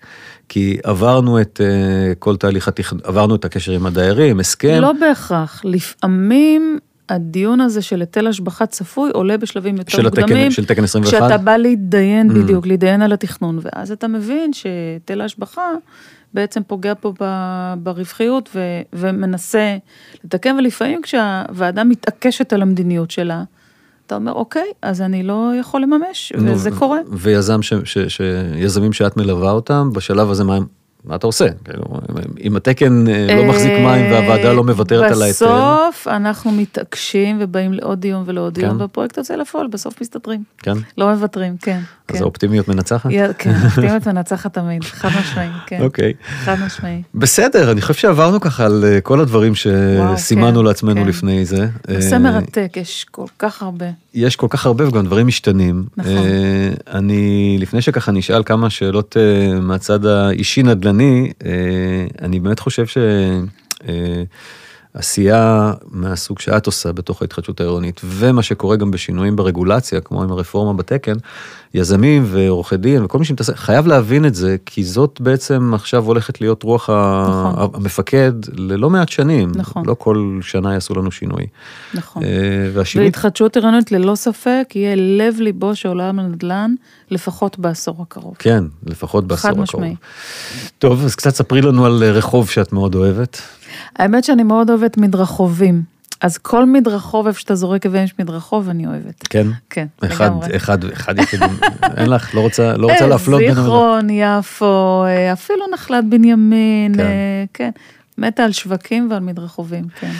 כי 0.49 0.78
עברנו 0.84 1.41
את 1.41 1.61
uh, 1.63 2.15
כל 2.19 2.38
תהליך 2.38 2.67
התכנון, 2.67 3.01
עברנו 3.03 3.36
את 3.36 3.45
הקשר 3.45 3.71
עם 3.71 3.86
הדיירים, 3.86 4.39
הסכם. 4.39 4.80
לא 4.82 4.91
בהכרח, 4.99 5.61
לפעמים 5.63 6.80
הדיון 7.14 7.61
הזה 7.61 7.82
של 7.82 7.99
היטל 7.99 8.28
השבחה 8.28 8.66
צפוי 8.66 9.11
עולה 9.14 9.38
בשלבים 9.38 9.78
יותר 9.78 9.91
של 9.97 10.07
התקן- 10.07 10.22
מוקדמים. 10.22 10.51
של 10.51 10.66
תקן 10.66 10.84
21? 10.84 11.18
כשאתה 11.18 11.38
בא 11.38 11.57
להתדיין 11.57 12.32
Mm. 12.32 12.34
בדיוק, 12.34 12.68
להתדיין 12.68 13.01
על 13.01 13.14
התכנון, 13.14 13.59
ואז 13.61 13.91
אתה 13.91 14.07
מבין 14.07 14.53
שהיטל 14.53 15.22
ההשבחה 15.22 15.61
בעצם 16.34 16.61
פוגע 16.68 16.93
פה 16.99 17.14
ב- 17.22 17.74
ברווחיות 17.78 18.49
ו- 18.55 18.59
ומנסה 18.93 19.78
לתקן, 20.24 20.55
ולפעמים 20.59 21.01
כשהוועדה 21.01 21.84
מתעקשת 21.84 22.53
על 22.53 22.61
המדיניות 22.61 23.11
שלה, 23.11 23.43
אתה 24.07 24.16
אומר, 24.16 24.32
אוקיי, 24.34 24.66
אז 24.82 25.01
אני 25.01 25.24
לא 25.24 25.51
יכול 25.59 25.82
לממש, 25.82 26.34
נו, 26.38 26.51
וזה 26.51 26.70
קורה. 26.72 26.97
ויזם, 27.11 27.61
ש, 27.61 27.74
ש, 27.84 27.97
ש, 27.97 28.22
יזמים 28.55 28.93
שאת 28.93 29.18
מלווה 29.18 29.51
אותם, 29.51 29.89
בשלב 29.93 30.30
הזה 30.32 30.43
מה, 30.43 30.57
מה 31.05 31.15
אתה 31.15 31.27
עושה? 31.27 31.45
כאילו, 31.65 31.83
אם 32.43 32.55
התקן 32.55 33.07
אה, 33.07 33.35
לא 33.35 33.45
מחזיק 33.45 33.71
מים 33.71 34.11
והוועדה 34.11 34.53
לא 34.53 34.63
מוותרת 34.63 35.11
על 35.11 35.21
ההיטל. 35.21 35.45
בסוף 35.45 36.07
אנחנו 36.07 36.51
מתעקשים 36.51 37.37
ובאים 37.41 37.73
לעוד 37.73 38.01
דיון 38.01 38.23
ולעוד 38.25 38.53
דיון, 38.53 38.69
כן. 38.69 38.81
והפרויקט 38.81 39.17
יוצא 39.17 39.35
לפועל, 39.35 39.67
בסוף 39.67 40.01
מסתדרים. 40.01 40.43
כן? 40.57 40.73
לא 40.97 41.13
מוותרים, 41.13 41.57
כן. 41.57 41.79
אז 42.07 42.15
כן. 42.15 42.21
האופטימיות 42.21 42.67
מנצחת? 42.67 43.09
כן, 43.37 43.53
אופטימיות 43.65 44.07
מנצחת 44.07 44.53
תמיד, 44.53 44.83
חד 44.83 45.09
משמעי, 45.19 45.47
כן. 45.67 45.81
אוקיי. 45.81 46.13
חד 46.43 46.55
משמעי. 46.65 47.01
בסדר, 47.15 47.71
אני 47.71 47.81
חושב 47.81 47.93
שעברנו 47.93 48.39
ככה 48.39 48.65
על 48.65 48.85
אה, 48.87 49.01
כל 49.01 49.19
הדברים 49.19 49.55
שסימנו 49.55 50.59
כן, 50.59 50.65
לעצמנו. 50.65 51.05
לפני 51.05 51.45
זה. 51.45 51.67
נושא 51.89 52.13
אה, 52.13 52.19
מרתק, 52.19 52.71
יש 52.75 53.05
כל 53.11 53.25
כך 53.39 53.61
הרבה. 53.61 53.85
יש 54.13 54.35
כל 54.35 54.47
כך 54.49 54.65
הרבה 54.65 54.87
וגם 54.87 55.05
דברים 55.05 55.27
משתנים. 55.27 55.83
נכון. 55.97 56.13
אני, 56.91 57.57
לפני 57.59 57.81
שככה 57.81 58.11
נשאל 58.11 58.43
כמה 58.43 58.69
שאלות 58.69 59.17
מהצד 59.61 60.05
האישי 60.05 60.63
נדל"ני, 60.63 60.92
אה, 61.45 62.05
אני 62.21 62.39
באמת 62.39 62.59
חושב 62.59 62.87
ש... 62.87 62.97
עשייה 64.93 65.73
מהסוג 65.91 66.39
שאת 66.39 66.65
עושה 66.65 66.91
בתוך 66.91 67.21
ההתחדשות 67.21 67.59
העירונית, 67.59 68.01
ומה 68.05 68.43
שקורה 68.43 68.75
גם 68.75 68.91
בשינויים 68.91 69.35
ברגולציה, 69.35 70.01
כמו 70.01 70.23
עם 70.23 70.31
הרפורמה 70.31 70.73
בתקן, 70.73 71.13
יזמים 71.73 72.23
ועורכי 72.27 72.77
דין 72.77 73.03
וכל 73.03 73.19
מי 73.19 73.25
שמתעסק, 73.25 73.55
חייב 73.55 73.87
להבין 73.87 74.25
את 74.25 74.35
זה, 74.35 74.55
כי 74.65 74.83
זאת 74.83 75.21
בעצם 75.21 75.71
עכשיו 75.73 76.05
הולכת 76.05 76.41
להיות 76.41 76.63
רוח 76.63 76.89
נכון. 76.89 77.69
המפקד 77.73 78.31
ללא 78.53 78.89
מעט 78.89 79.09
שנים. 79.09 79.51
נכון. 79.55 79.83
לא 79.85 79.95
כל 79.99 80.39
שנה 80.41 80.73
יעשו 80.73 80.93
לנו 80.93 81.11
שינוי. 81.11 81.47
נכון. 81.93 82.23
אה, 82.23 82.29
והשינוי 82.73 83.07
והתחדשות 83.07 83.55
עירונית 83.55 83.91
ללא 83.91 84.15
ספק 84.15 84.73
יהיה 84.75 84.95
לב 84.95 85.35
ליבו 85.39 85.75
של 85.75 85.89
עולם 85.89 86.19
הנדל"ן, 86.19 86.75
לפחות 87.11 87.59
בעשור 87.59 88.01
הקרוב. 88.01 88.35
כן, 88.39 88.63
לפחות 88.85 89.27
בעשור 89.27 89.41
חד 89.41 89.49
הקרוב. 89.49 89.63
משמעי. 89.63 89.95
טוב, 90.79 91.05
אז 91.05 91.15
קצת 91.15 91.35
ספרי 91.35 91.61
לנו 91.61 91.85
על 91.85 92.03
רחוב 92.03 92.49
שאת 92.49 92.73
מאוד 92.73 92.95
אוהבת. 92.95 93.41
האמת 93.95 94.24
שאני 94.24 94.43
מאוד 94.43 94.69
אוהבת 94.69 94.97
מדרחובים. 94.97 95.93
אז 96.24 96.38
כל 96.38 96.65
מדרחוב, 96.65 97.28
איפה 97.28 97.39
שאתה 97.39 97.55
זורק 97.55 97.86
אבן 97.86 98.03
יש 98.03 98.13
מדרחוב, 98.19 98.69
אני 98.69 98.88
אוהבת. 98.88 99.28
כן? 99.30 99.47
כן, 99.69 99.86
אחד, 100.05 100.26
לגמרי. 100.26 100.55
אחד, 100.55 100.86
אחד 100.86 101.19
יחידים. 101.19 101.49
אין 101.97 102.09
לך, 102.09 102.36
לא 102.36 102.41
רוצה, 102.41 102.78
לא 102.78 102.91
רוצה 102.91 103.03
אה, 103.03 103.09
להפלות 103.09 103.39
בין. 103.39 103.53
זיכרון, 103.53 104.09
יפו, 104.09 105.03
אה, 105.05 105.34
אפילו 105.34 105.65
נחלת 105.74 106.05
בנימין, 106.09 106.93
כן. 106.95 106.99
אה, 106.99 107.43
כן. 107.53 107.69
מתה 108.17 108.43
על 108.43 108.51
שווקים 108.51 109.07
ועל 109.11 109.19
מדרחובים, 109.19 109.86
כן. 109.99 110.11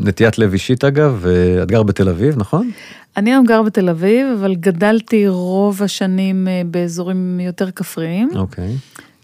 נטיית 0.00 0.38
לב 0.38 0.52
אישית 0.52 0.84
אגב, 0.84 1.26
את 1.62 1.68
גר 1.68 1.82
בתל 1.82 2.08
אביב, 2.08 2.38
נכון? 2.38 2.70
אני 3.16 3.30
היום 3.30 3.46
גר 3.46 3.62
בתל 3.62 3.88
אביב, 3.88 4.26
אבל 4.40 4.54
גדלתי 4.54 5.28
רוב 5.28 5.82
השנים 5.82 6.48
באזורים 6.66 7.40
יותר 7.40 7.70
כפריים. 7.70 8.28
אוקיי. 8.34 8.76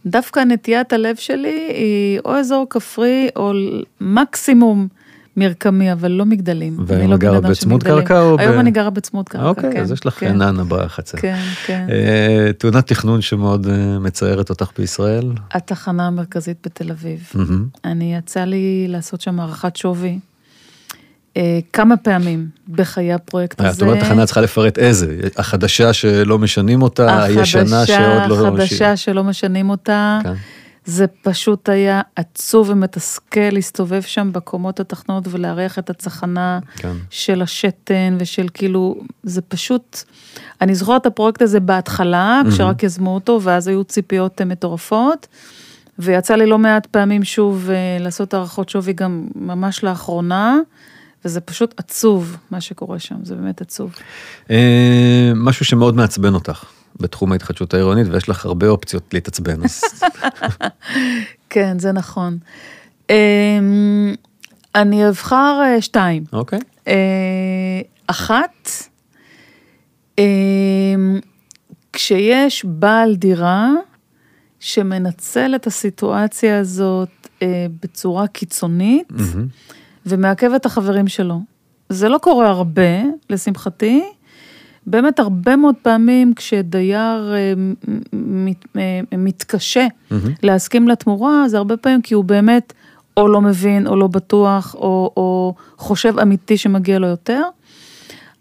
דווקא 0.07 0.41
נטיית 0.41 0.93
הלב 0.93 1.17
שלי 1.17 1.69
היא 1.75 2.21
או 2.25 2.37
אזור 2.37 2.67
כפרי 2.71 3.29
או 3.37 3.53
מקסימום 4.01 4.89
מרקמי, 5.37 5.93
אבל 5.93 6.11
לא 6.11 6.25
מגדלים. 6.25 6.77
והיום 6.87 7.11
לא 7.11 7.17
גרה 7.17 7.41
בצמוד. 7.41 7.83
קרקע 7.83 8.21
או 8.21 8.37
ב- 8.37 8.41
היום 8.41 8.61
אני 8.61 8.71
גרה 8.71 8.91
בצמוד 8.91 9.29
קרקע, 9.29 9.49
אוקיי, 9.49 9.73
כן. 9.73 9.81
אז 9.81 9.93
יש 9.93 10.07
לך 10.07 10.15
כן, 10.21 10.37
נאנה 10.39 10.65
בחצר. 10.69 11.19
כן, 11.19 11.39
כן. 11.67 11.87
אה, 11.91 12.51
תאונת 12.59 12.87
תכנון 12.87 13.21
שמאוד 13.21 13.67
אה, 13.67 13.99
מצערת 13.99 14.51
אותך 14.51 14.71
בישראל. 14.79 15.33
התחנה 15.53 16.07
המרכזית 16.07 16.57
בתל 16.65 16.91
אביב. 16.91 17.31
מהמם. 17.35 17.65
אני 17.85 18.17
יצא 18.17 18.45
לי 18.45 18.87
לעשות 18.89 19.21
שם 19.21 19.41
הערכת 19.41 19.77
שווי 19.77 20.19
כמה 21.73 21.97
פעמים 21.97 22.49
בחיי 22.69 23.13
הפרויקט 23.13 23.61
אה, 23.61 23.69
הזה. 23.69 23.77
את 23.77 23.83
אומרת 23.83 24.05
תחנה 24.05 24.27
צריכה 24.27 24.41
לפרט 24.41 24.79
איזה, 24.79 25.19
החדשה 25.37 25.93
שלא 25.93 26.39
משנים 26.39 26.83
אותה, 26.83 27.23
הישנה 27.23 27.87
שעוד 27.87 28.29
לא... 28.29 28.49
החדשה 28.49 28.97
שלא 28.97 29.25
משנים 29.25 29.71
אותה. 29.71 30.19
כן. 30.23 30.35
זה 30.89 31.07
פשוט 31.23 31.69
היה 31.69 32.01
עצוב 32.17 32.71
ומתסכל 32.71 33.41
להסתובב 33.53 34.03
שם 34.03 34.31
בקומות 34.33 34.81
התחתונות 34.81 35.25
ולארח 35.31 35.79
את 35.79 35.91
הצחנה 35.91 36.59
כן. 36.77 36.93
של 37.11 37.43
השתן 37.43 38.17
ושל 38.19 38.47
כאילו, 38.55 39.01
זה 39.23 39.43
פשוט, 39.43 40.03
אני 40.61 40.75
זוכרת 40.75 41.01
את 41.01 41.07
הפרויקט 41.07 41.43
הזה 41.43 41.61
בהתחלה, 41.61 42.41
כשרק 42.51 42.83
יזמו 42.83 43.15
אותו, 43.15 43.41
ואז 43.43 43.69
היו 43.69 43.85
ציפיות 43.85 44.41
אה, 44.41 44.47
מטורפות, 44.47 45.27
ויצא 45.99 46.35
לי 46.35 46.47
לא 46.47 46.59
מעט 46.59 46.87
פעמים 46.87 47.25
שוב 47.25 47.71
אה, 47.71 48.05
לעשות 48.05 48.35
הערכות 48.35 48.69
שווי 48.69 48.93
גם 48.93 49.29
ממש 49.35 49.85
לאחרונה, 49.85 50.59
וזה 51.29 51.41
פשוט 51.41 51.75
עצוב 51.77 52.37
מה 52.51 52.61
שקורה 52.61 52.99
שם, 52.99 53.15
זה 53.23 53.35
באמת 53.35 53.61
עצוב. 53.61 53.95
אה, 54.51 55.33
משהו 55.37 55.65
שמאוד 55.65 55.97
מעצבן 55.97 56.35
אותך 56.35 56.65
בתחום 57.01 57.33
ההתחדשות 57.33 57.75
העירונית, 57.75 58.07
ויש 58.11 58.29
לך 58.29 58.45
הרבה 58.45 58.69
אופציות 58.69 59.15
להתעצבן, 59.15 59.65
אז 59.65 59.81
כן, 61.51 61.79
זה 61.79 61.93
נכון. 61.93 62.39
אמ, 63.11 64.15
אני 64.75 65.09
אבחר 65.09 65.61
אה, 65.65 65.83
שתיים. 65.83 66.25
אוקיי. 66.33 66.59
אה, 66.89 67.81
אחת, 68.07 68.71
אמ, 70.19 71.21
כשיש 71.93 72.65
בעל 72.65 73.17
דירה 73.17 73.71
שמנצל 74.61 75.55
את 75.55 75.67
הסיטואציה 75.67 76.59
הזאת 76.59 77.29
בצורה 77.83 78.27
קיצונית 78.27 79.07
מהמם. 79.11 79.47
ומעכב 80.07 80.51
את 80.57 80.67
החברים 80.67 81.09
שלו. 81.09 81.41
זה 81.89 82.09
לא 82.09 82.19
קורה 82.19 82.49
הרבה, 82.49 83.03
לשמחתי. 83.31 84.03
באמת 84.87 85.19
הרבה 85.19 85.57
מאוד 85.57 85.75
פעמים 85.83 86.35
כשדייר 86.35 87.35
אה, 87.35 87.53
מ- 87.57 88.47
מ- 88.47 88.53
אה, 88.77 89.01
מתקשה 89.19 89.87
מהמם. 90.11 90.33
להסכים 90.43 90.89
לתמורה, 90.89 91.49
זה 91.49 91.57
הרבה 91.59 91.77
פעמים 91.77 92.03
כי 92.03 92.15
הוא 92.15 92.25
באמת 92.25 92.73
או 93.17 93.29
לא 93.29 93.41
מבין 93.41 93.87
או 93.87 93.97
לא 93.97 94.07
בטוח 94.07 94.75
או, 94.75 95.13
או 95.17 95.55
חושב 95.77 96.19
אמיתי 96.19 96.57
שמגיע 96.57 96.99
לו 96.99 97.07
יותר. 97.07 97.43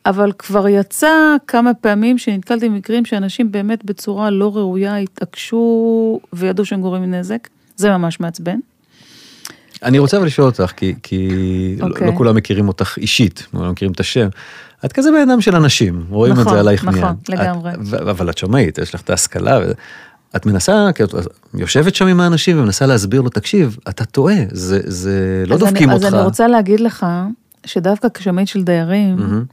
אבל 0.05 0.31
כבר 0.37 0.67
יצא 0.67 1.35
כמה 1.47 1.73
פעמים 1.73 2.17
שנתקלתי 2.17 2.69
במקרים 2.69 3.05
שאנשים 3.05 3.51
באמת 3.51 3.85
בצורה 3.85 4.29
לא 4.29 4.57
ראויה 4.57 4.97
התעקשו 4.97 6.19
וידעו 6.33 6.65
שהם 6.65 6.81
גורמים 6.81 7.13
נזק, 7.13 7.47
זה 7.75 7.89
ממש 7.89 8.19
מעצבן. 8.19 8.59
אני 9.83 9.99
רוצה 9.99 10.17
אבל 10.17 10.25
לשאול 10.25 10.47
אותך, 10.47 10.71
כי, 10.77 10.95
כי 11.03 11.29
okay. 11.77 11.81
לא, 11.81 11.87
אוקיי. 11.87 12.07
לא 12.07 12.11
כולם 12.17 12.35
מכירים 12.35 12.67
אותך 12.67 12.97
אישית, 12.97 13.47
לא 13.53 13.71
מכירים 13.71 13.91
את 13.91 13.99
השם. 13.99 14.27
את 14.85 14.93
כזה 14.93 15.09
בן 15.11 15.29
אדם 15.29 15.41
של 15.41 15.55
אנשים, 15.55 16.05
רואים 16.09 16.33
נכון, 16.33 16.47
את 16.47 16.51
זה 16.51 16.59
עלייך 16.59 16.85
נכון, 16.85 17.15
מיד. 17.29 17.39
לגמרי. 17.39 17.71
את, 17.71 17.93
אבל 17.93 18.29
את 18.29 18.37
שמאית, 18.37 18.77
יש 18.77 18.95
לך 18.95 19.01
את 19.01 19.09
ההשכלה. 19.09 19.59
ו- 19.59 19.71
את 20.35 20.45
מנסה, 20.45 20.89
את 20.89 21.01
יושבת 21.53 21.95
שם 21.95 22.07
עם 22.07 22.19
האנשים 22.19 22.59
ומנסה 22.59 22.85
להסביר 22.85 23.21
לו, 23.21 23.29
תקשיב, 23.29 23.77
אתה 23.89 24.05
טועה, 24.05 24.35
זה, 24.51 24.79
זה 24.83 25.43
לא 25.47 25.57
דופקים 25.57 25.89
אני, 25.89 25.95
אותך. 25.95 26.05
אז 26.05 26.13
אני 26.13 26.23
רוצה 26.23 26.47
להגיד 26.47 26.79
לך, 26.79 27.05
שדווקא 27.65 28.07
כשמאית 28.13 28.47
של 28.47 28.63
דיירים, 28.63 29.15
מהמם. 29.15 29.43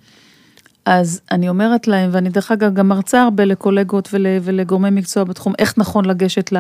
אז 0.87 1.21
אני 1.31 1.49
אומרת 1.49 1.89
להם, 1.89 2.11
ואני 2.13 2.29
דרך 2.29 2.53
אגב 2.53 2.75
גם 2.75 2.89
מרצה 2.89 3.23
הרבה 3.23 3.45
לקולגות 3.45 4.09
ול, 4.13 4.27
ולגורמי 4.43 4.91
מקצוע 4.91 5.25
בתחום, 5.25 5.53
איך 5.59 5.75
נכון 5.77 6.05
לגשת 6.05 6.53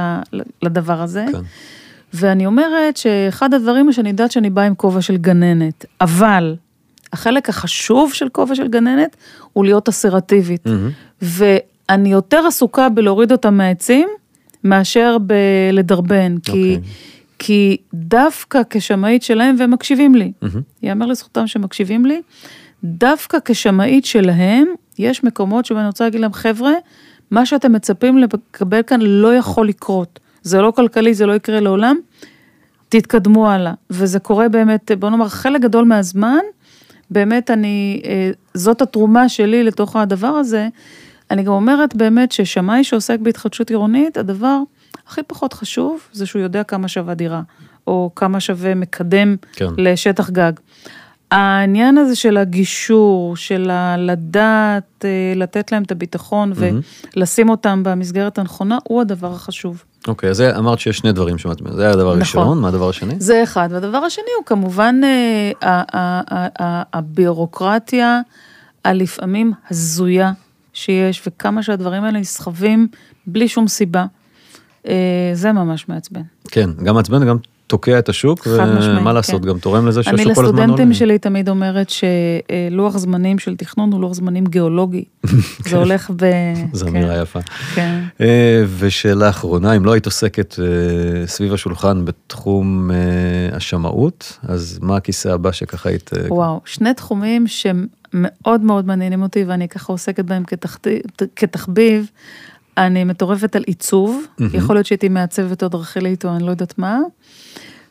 לדבר 0.63 1.03
הזה. 1.03 1.25
כן. 1.33 1.39
ואני 2.15 2.47
אומרת 2.47 2.97
שאחד 2.97 3.55
הדברים 3.55 3.85
הוא 3.85 3.93
שאני 3.93 4.09
יודעת 4.09 4.33
שאני 4.33 4.51
באה 4.51 4.67
עם 4.67 4.75
כובע 4.75 5.03
של 5.03 5.17
גננת, 5.17 5.85
אבל 6.01 6.57
החלק 7.13 7.49
החשוב 7.49 8.13
של 8.13 8.29
כובע 8.29 8.55
של 8.55 8.69
גננת 8.69 9.17
הוא 9.53 9.65
להיות 9.65 9.89
אסרטיבית. 9.89 10.67
מהמם. 10.67 10.91
ואני 11.23 12.13
יותר 12.13 12.47
עסוקה 12.47 12.89
בלהוריד 12.89 13.33
אותם 13.33 13.55
מהעצים, 13.55 14.09
מאשר 14.65 15.17
בלדרבן, 15.21 16.39
כי, 16.39 16.51
אוקיי. 16.51 16.81
כי 17.39 17.77
דווקא 17.95 18.61
כשמאית 18.71 19.23
שלהם, 19.23 19.57
והם 19.59 19.71
מקשיבים 19.71 20.15
לי, 20.15 20.33
מהמם. 20.43 20.61
יאמר 20.83 21.07
לזכותם 21.07 21.47
שמקשיבים 21.47 22.07
לי, 22.07 22.23
דווקא 22.85 23.39
כשמאית 23.45 24.05
שלהם, 24.05 24.67
יש 24.99 25.25
מקומות 25.25 25.65
שבהם 25.65 25.81
אני 25.81 25.87
רוצה 25.87 26.05
להגיד 26.05 26.21
להם, 26.21 26.33
חבר'ה, 26.33 26.73
מה 27.31 27.47
שאתם 27.47 27.73
מצפים 27.73 28.19
לקבל 28.19 28.83
כאן 28.83 29.01
לא 29.03 29.35
יכול 29.35 29.69
לקרות. 29.69 30.21
זה 30.45 30.61
לא 30.61 30.71
כלכלי, 30.71 31.15
זה 31.15 31.27
לא 31.27 31.33
יקרה 31.33 31.61
לעולם, 31.61 31.97
תתקדמו 32.89 33.51
הלאה. 33.51 33.73
וזה 33.91 34.19
קורה 34.19 34.49
באמת, 34.49 34.91
בוא 34.99 35.11
נאמר, 35.11 35.29
חלק 35.29 35.61
גדול 35.61 35.85
מהזמן, 35.85 36.39
באמת 37.11 37.51
אני, 37.51 38.03
אה, 38.05 38.31
זאת 38.55 38.83
התרומה 38.83 39.29
שלי 39.29 39.65
לתוך 39.65 39.97
הדבר 39.97 40.27
הזה. 40.27 40.69
אני 41.31 41.43
גם 41.43 41.53
אומרת 41.53 41.97
באמת 41.97 42.33
ששמאי 42.33 42.85
שעוסק 42.85 43.19
בהתחדשות 43.21 43.71
עירונית, 43.71 44.17
הדבר 44.17 44.59
הכי 45.07 45.21
פחות 45.27 45.53
חשוב 45.53 46.01
זה 46.13 46.27
שהוא 46.27 46.43
יודע 46.43 46.63
כמה 46.63 46.89
שווה 46.89 47.15
דירה, 47.15 47.43
או 47.87 48.11
כמה 48.17 48.41
שווה 48.41 48.75
מקדם 48.75 49.37
כן. 49.53 49.67
לשטח 49.79 50.31
גג. 50.31 50.53
העניין 51.31 51.99
הזה 51.99 52.17
של 52.17 52.37
הגישור, 52.37 53.37
של 53.37 53.71
לדעת, 53.99 55.05
אה, 55.05 55.09
לתת 55.37 55.73
להם 55.73 55.83
את 55.83 55.91
הביטחון 55.93 56.53
מהמם. 56.61 56.81
ולשים 57.17 57.49
אותם 57.49 57.83
במסגרת 57.85 58.39
הנכונה, 58.39 58.79
הוא 58.85 59.01
הדבר 59.01 59.33
החשוב. 59.33 59.85
אוקיי, 60.09 60.31
אז 60.31 60.37
זה- 60.37 60.57
אמרת 60.59 60.79
שיש 60.79 60.99
שני 60.99 61.13
דברים 61.13 61.39
שמעת, 61.39 61.59
זה 61.73 61.83
היה 61.83 61.91
הדבר 61.91 62.03
נכון. 62.05 62.17
הראשון, 62.19 62.61
מה 62.61 62.69
הדבר 62.69 62.89
השני? 62.89 63.15
זה 63.19 63.43
אחד. 63.43 63.69
והדבר 63.73 63.99
השני 63.99 64.25
הוא 64.39 64.47
כמובן 64.47 65.01
אה, 65.05 65.53
ה- 65.63 65.99
ה- 65.99 66.23
ה- 66.31 66.63
ה- 66.65 66.83
הביורוקרטיה 66.93 68.21
הלפעמים 68.85 69.53
הזויה 69.71 70.33
שיש, 70.73 71.23
וכמה 71.27 71.63
שהדברים 71.63 72.05
האלה 72.05 72.21
נסחבים 72.21 72.89
בלי 73.27 73.49
שום 73.49 73.69
סיבה. 73.69 74.07
אה, 74.89 74.95
זה 75.35 75.53
ממש 75.53 75.89
מעצבן. 75.89 76.23
כן, 76.51 76.71
גם 76.85 76.95
מעצבן 76.95 77.23
וגם 77.23 77.37
תוקע 77.67 77.99
את 77.99 78.09
השוק, 78.09 78.47
ומה 78.47 79.13
לעשות, 79.13 79.43
כן. 79.43 79.49
גם 79.49 79.59
תורם 79.59 79.87
לזה 79.87 80.01
אני 80.01 80.19
שהשוק 80.19 80.35
כל 80.35 80.45
הזמן 80.45 80.59
לסטודנטים 80.59 80.85
עולה. 80.85 80.95
שלי 80.95 81.19
תמיד 81.19 81.49
אומרת 81.49 81.91
שלוח 81.91 82.97
זמנים 82.97 83.39
של 83.39 83.57
תכנון 83.57 83.93
הוא 83.93 84.01
לוח 84.01 84.13
זמנים 84.13 84.45
גיאולוגי. 84.45 85.05
זה 85.69 85.77
הולך 85.77 86.11
ב... 86.17 86.25
זו 86.73 86.87
כן, 86.87 86.97
אמירה 86.97 87.23
יפה. 87.23 87.41
כן. 87.75 88.01
אה, 88.21 88.65
ושאלה 88.79 89.29
אחרונה, 89.29 89.77
אם 89.77 89.85
לא 89.85 89.93
היית 89.93 90.07
עוסקת 90.07 90.55
אה, 90.59 91.27
סביב 91.27 91.53
השולחן 91.53 92.05
בתחום 92.05 92.91
אה, 92.91 92.97
השמאות, 93.57 94.39
אז 94.43 94.79
מה 94.83 94.97
הכיסא 94.97 95.29
הבא 95.29 95.53
שככה 95.53 95.89
היית... 95.89 96.11
וואו, 96.29 96.61
שני 96.65 96.95
תחומים 96.95 97.47
שמאוד 97.47 98.61
מאוד 98.61 98.87
מעניינים 98.87 99.23
אותי 99.23 99.45
ואני 99.45 99.69
ככה 99.69 99.93
עוסקת 99.93 100.25
בהם 100.25 100.43
כתחביב. 101.37 102.11
אני 102.79 103.05
מטורפת 103.05 103.57
על 103.57 103.63
עיצוב, 103.67 104.27
מהמם. 104.39 104.55
יכול 104.55 104.77
להיות 104.77 104.87
שהייתי 104.87 105.09
מעצבת 105.09 105.63
או 105.63 105.67
אדריכלית 105.67 106.25
או 106.25 106.37
אני 106.37 106.45
לא 106.45 106.51
יודעת 106.51 106.79
מה. 106.79 106.99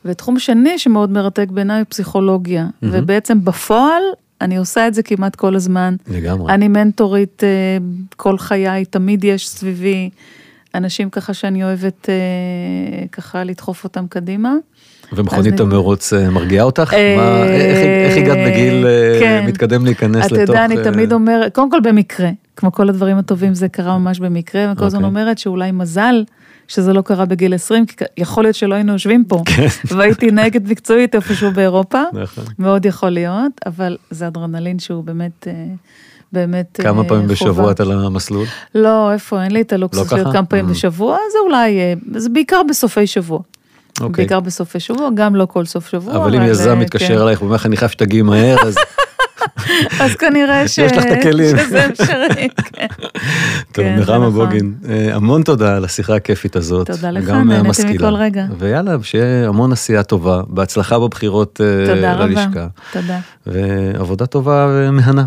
ותחום 0.06 0.40
שני 0.40 0.80
שמאוד 0.80 1.12
מרתק 1.12 1.48
בעיניי 1.52 1.80
הוא 1.80 1.86
פסיכולוגיה, 1.90 2.68
מהמם. 2.82 2.96
ובעצם 2.98 3.46
בפועל 3.46 4.04
אני 4.42 4.58
עושה 4.58 4.88
את 4.88 4.94
זה 4.94 5.04
כמעט 5.04 5.36
כל 5.36 5.56
הזמן. 5.56 5.96
לגמרי. 6.08 6.54
אני 6.54 6.68
מנטורית 6.68 7.44
אה, 7.44 7.78
כל 8.16 8.38
חיי, 8.38 8.86
תמיד 8.86 9.24
יש 9.24 9.50
סביבי 9.50 10.10
אנשים 10.76 11.10
ככה 11.10 11.34
שאני 11.34 11.64
אוהבת 11.64 12.10
אה, 12.10 12.16
ככה 13.12 13.44
לדחוף 13.44 13.84
אותם 13.84 14.06
קדימה. 14.10 14.54
ומכונית 15.14 15.54
אז 15.54 15.62
אני- 15.62 15.70
המרוץ 15.70 16.14
אה, 16.14 16.30
מרגיעה 16.30 16.66
אותך? 16.66 16.94
אה, 16.94 17.16
מה- 17.18 17.44
איך 17.46 17.78
איך 17.78 18.18
הגעת 18.18 18.38
בגיל 18.48 18.86
אה, 18.88 19.18
כן. 19.20 19.44
מתקדם 19.48 19.86
להיכנס 19.86 20.26
אתה 20.26 20.36
לתוך... 20.36 20.50
יודע, 20.50 20.66
אני 20.66 20.78
אה, 20.78 20.84
תמיד 20.84 21.14
אומרת, 21.14 21.56
קודם 21.56 21.72
כל 21.72 21.80
במקרה, 21.84 22.30
כמו 22.56 22.72
כל 22.72 22.90
הדברים 22.90 23.18
הטובים 23.18 23.54
זה 23.54 23.68
קרה 23.70 23.98
ממש 23.98 24.20
במקרה, 24.20 24.72
וכל 24.74 24.86
הזמן 24.86 25.04
אוקיי. 25.04 25.10
אומרת 25.22 25.38
שאולי 25.38 25.72
מזל 25.72 26.24
שזה 26.68 26.94
לא 26.94 27.02
קרה 27.02 27.26
בגיל 27.26 27.54
20, 27.54 27.86
כי 27.86 27.96
יכול 28.18 28.44
להיות 28.44 28.56
שלא 28.56 28.76
היינו 28.76 28.92
יושבים 28.94 29.26
פה, 29.28 29.44
והייתי 29.98 30.32
נהגת 30.32 30.62
מקצועית 30.70 31.16
איפשהו 31.16 31.52
באירופה, 31.52 32.02
נכון. 32.14 32.44
מאוד 32.60 32.86
יכול 32.86 33.10
להיות, 33.10 33.52
אבל 33.66 33.98
זה 34.10 34.28
אדרנלין 34.28 34.80
שהוא 34.80 35.04
באמת, 35.04 35.48
אה, 35.48 35.54
באמת 36.34 36.80
כמה 36.84 37.02
אה, 37.04 37.08
פעמים 37.08 37.28
בשבוע 37.28 37.54
חובה. 37.56 37.72
את 37.72 37.80
על 37.80 37.92
המסלול? 38.06 38.46
לא, 38.76 39.12
איפה, 39.12 39.44
אין 39.44 39.52
לי 39.52 39.62
את 39.62 39.74
הלוקסוס 39.74 40.12
לא 40.12 40.18
להיות 40.18 40.28
ככה? 40.28 40.38
כמה 40.38 40.46
פעמים 40.46 40.66
Mm. 40.66 40.72
בשבוע, 40.72 41.18
זה 41.32 41.38
אולי, 41.46 41.80
אה, 41.80 41.94
זה 42.16 42.30
בעיקר 42.30 42.62
בסופי 42.70 43.08
שבוע. 43.08 43.40
אוקיי. 44.02 44.26
בעיקר 44.26 44.40
בסופי 44.40 44.80
שבוע, 44.80 45.10
גם 45.16 45.36
לא 45.36 45.46
כל 45.46 45.66
סוף 45.66 45.88
שבוע. 45.90 46.16
אבל 46.16 46.36
אם 46.36 46.42
יזם 46.42 46.70
אה, 46.70 46.76
מתקשר 46.76 47.08
כן. 47.08 47.22
אלייך 47.22 47.42
ואומר 47.42 47.56
לך, 47.56 47.66
אני 47.66 47.78
חייב 47.78 47.92
שתגיעי 47.92 48.22
מהר, 48.22 48.58
אז 48.68 48.76
אז 50.00 50.16
כנראה 50.16 50.68
ש... 50.68 50.78
יש 50.78 50.92
לך 50.92 51.06
את 51.06 51.12
הכלים. 51.12 51.58
שזה 51.66 51.86
אפשרי, 51.86 52.48
כן. 52.74 52.88
טוב, 53.74 53.86
כן, 53.86 53.96
נחמה 54.00 54.18
נכון. 54.18 54.34
בוגין, 54.34 54.74
המון 55.12 55.44
תודה 55.44 55.76
על 55.78 55.86
השיחה 55.86 56.16
הכיפית 56.16 56.56
הזאת. 56.56 56.88
תודה 56.88 57.12
לך, 57.12 57.30
נהניתי. 57.30 57.84
מכל 57.94 58.16
רגע. 58.16 58.46
ויאללה, 58.60 58.96
שיהיה 59.04 59.48
המון 59.48 59.72
עשייה 59.72 60.04
טובה, 60.04 60.42
בהצלחה 60.48 61.00
בבחירות 61.00 61.62
אה, 61.64 61.96
תודה 61.96 62.14
רבה. 62.14 62.26
ללשכה. 62.26 62.68
תודה. 62.94 63.20
ועבודה 63.48 64.26
טובה 64.26 64.68
ומהנה. 64.70 65.26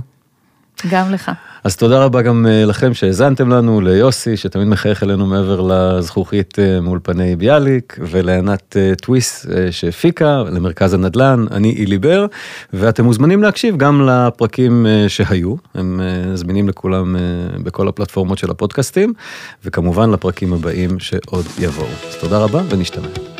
גם 0.91 1.13
לך. 1.13 1.31
אז 1.65 1.77
תודה 1.77 2.05
רבה 2.05 2.23
גם 2.23 2.47
אה, 2.47 2.65
לכם 2.65 2.95
שהאזנתם 2.95 3.49
לנו, 3.49 3.81
ליוסי 3.81 4.37
שתמיד 4.37 4.69
מחייך 4.69 5.03
אלינו 5.03 5.27
מעבר 5.27 5.61
לזכוכית 5.61 6.59
אה, 6.59 6.81
מאולפני 6.81 7.37
ביאליק, 7.37 7.99
ולענת 8.01 8.77
אה, 8.77 8.93
טוויס 9.03 9.47
שהפיקה, 9.71 10.43
למרכז 10.53 10.95
הנדל"ן, 10.95 11.45
אני 11.51 11.71
אילי 11.71 11.99
בר, 11.99 12.27
ואתם 12.73 13.05
מוזמנים 13.05 13.43
להקשיב 13.43 13.77
גם 13.77 14.09
לפרקים 14.09 14.87
שהיו, 15.09 15.55
הם 15.75 16.01
זמינים 16.35 16.69
לכולם 16.69 17.17
בכל 17.63 17.89
הפלטפורמות 17.89 18.39
של 18.39 18.51
הפודקאסטים, 18.51 19.13
וכמובן 19.65 20.11
לפרקים 20.11 20.53
הבאים 20.53 20.99
שעוד 20.99 21.47
יבואו. 21.59 21.89
אז 22.09 22.17
תודה 22.21 22.39
רבה 22.39 22.63
ונשתמע. 22.71 23.36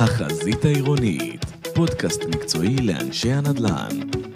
החזית 0.00 0.64
העירונית, 0.64 1.44
פודקאסט 1.74 2.24
מקצועי 2.24 2.76
לאנשי 2.76 3.32
הנדל"ן. 3.32 4.35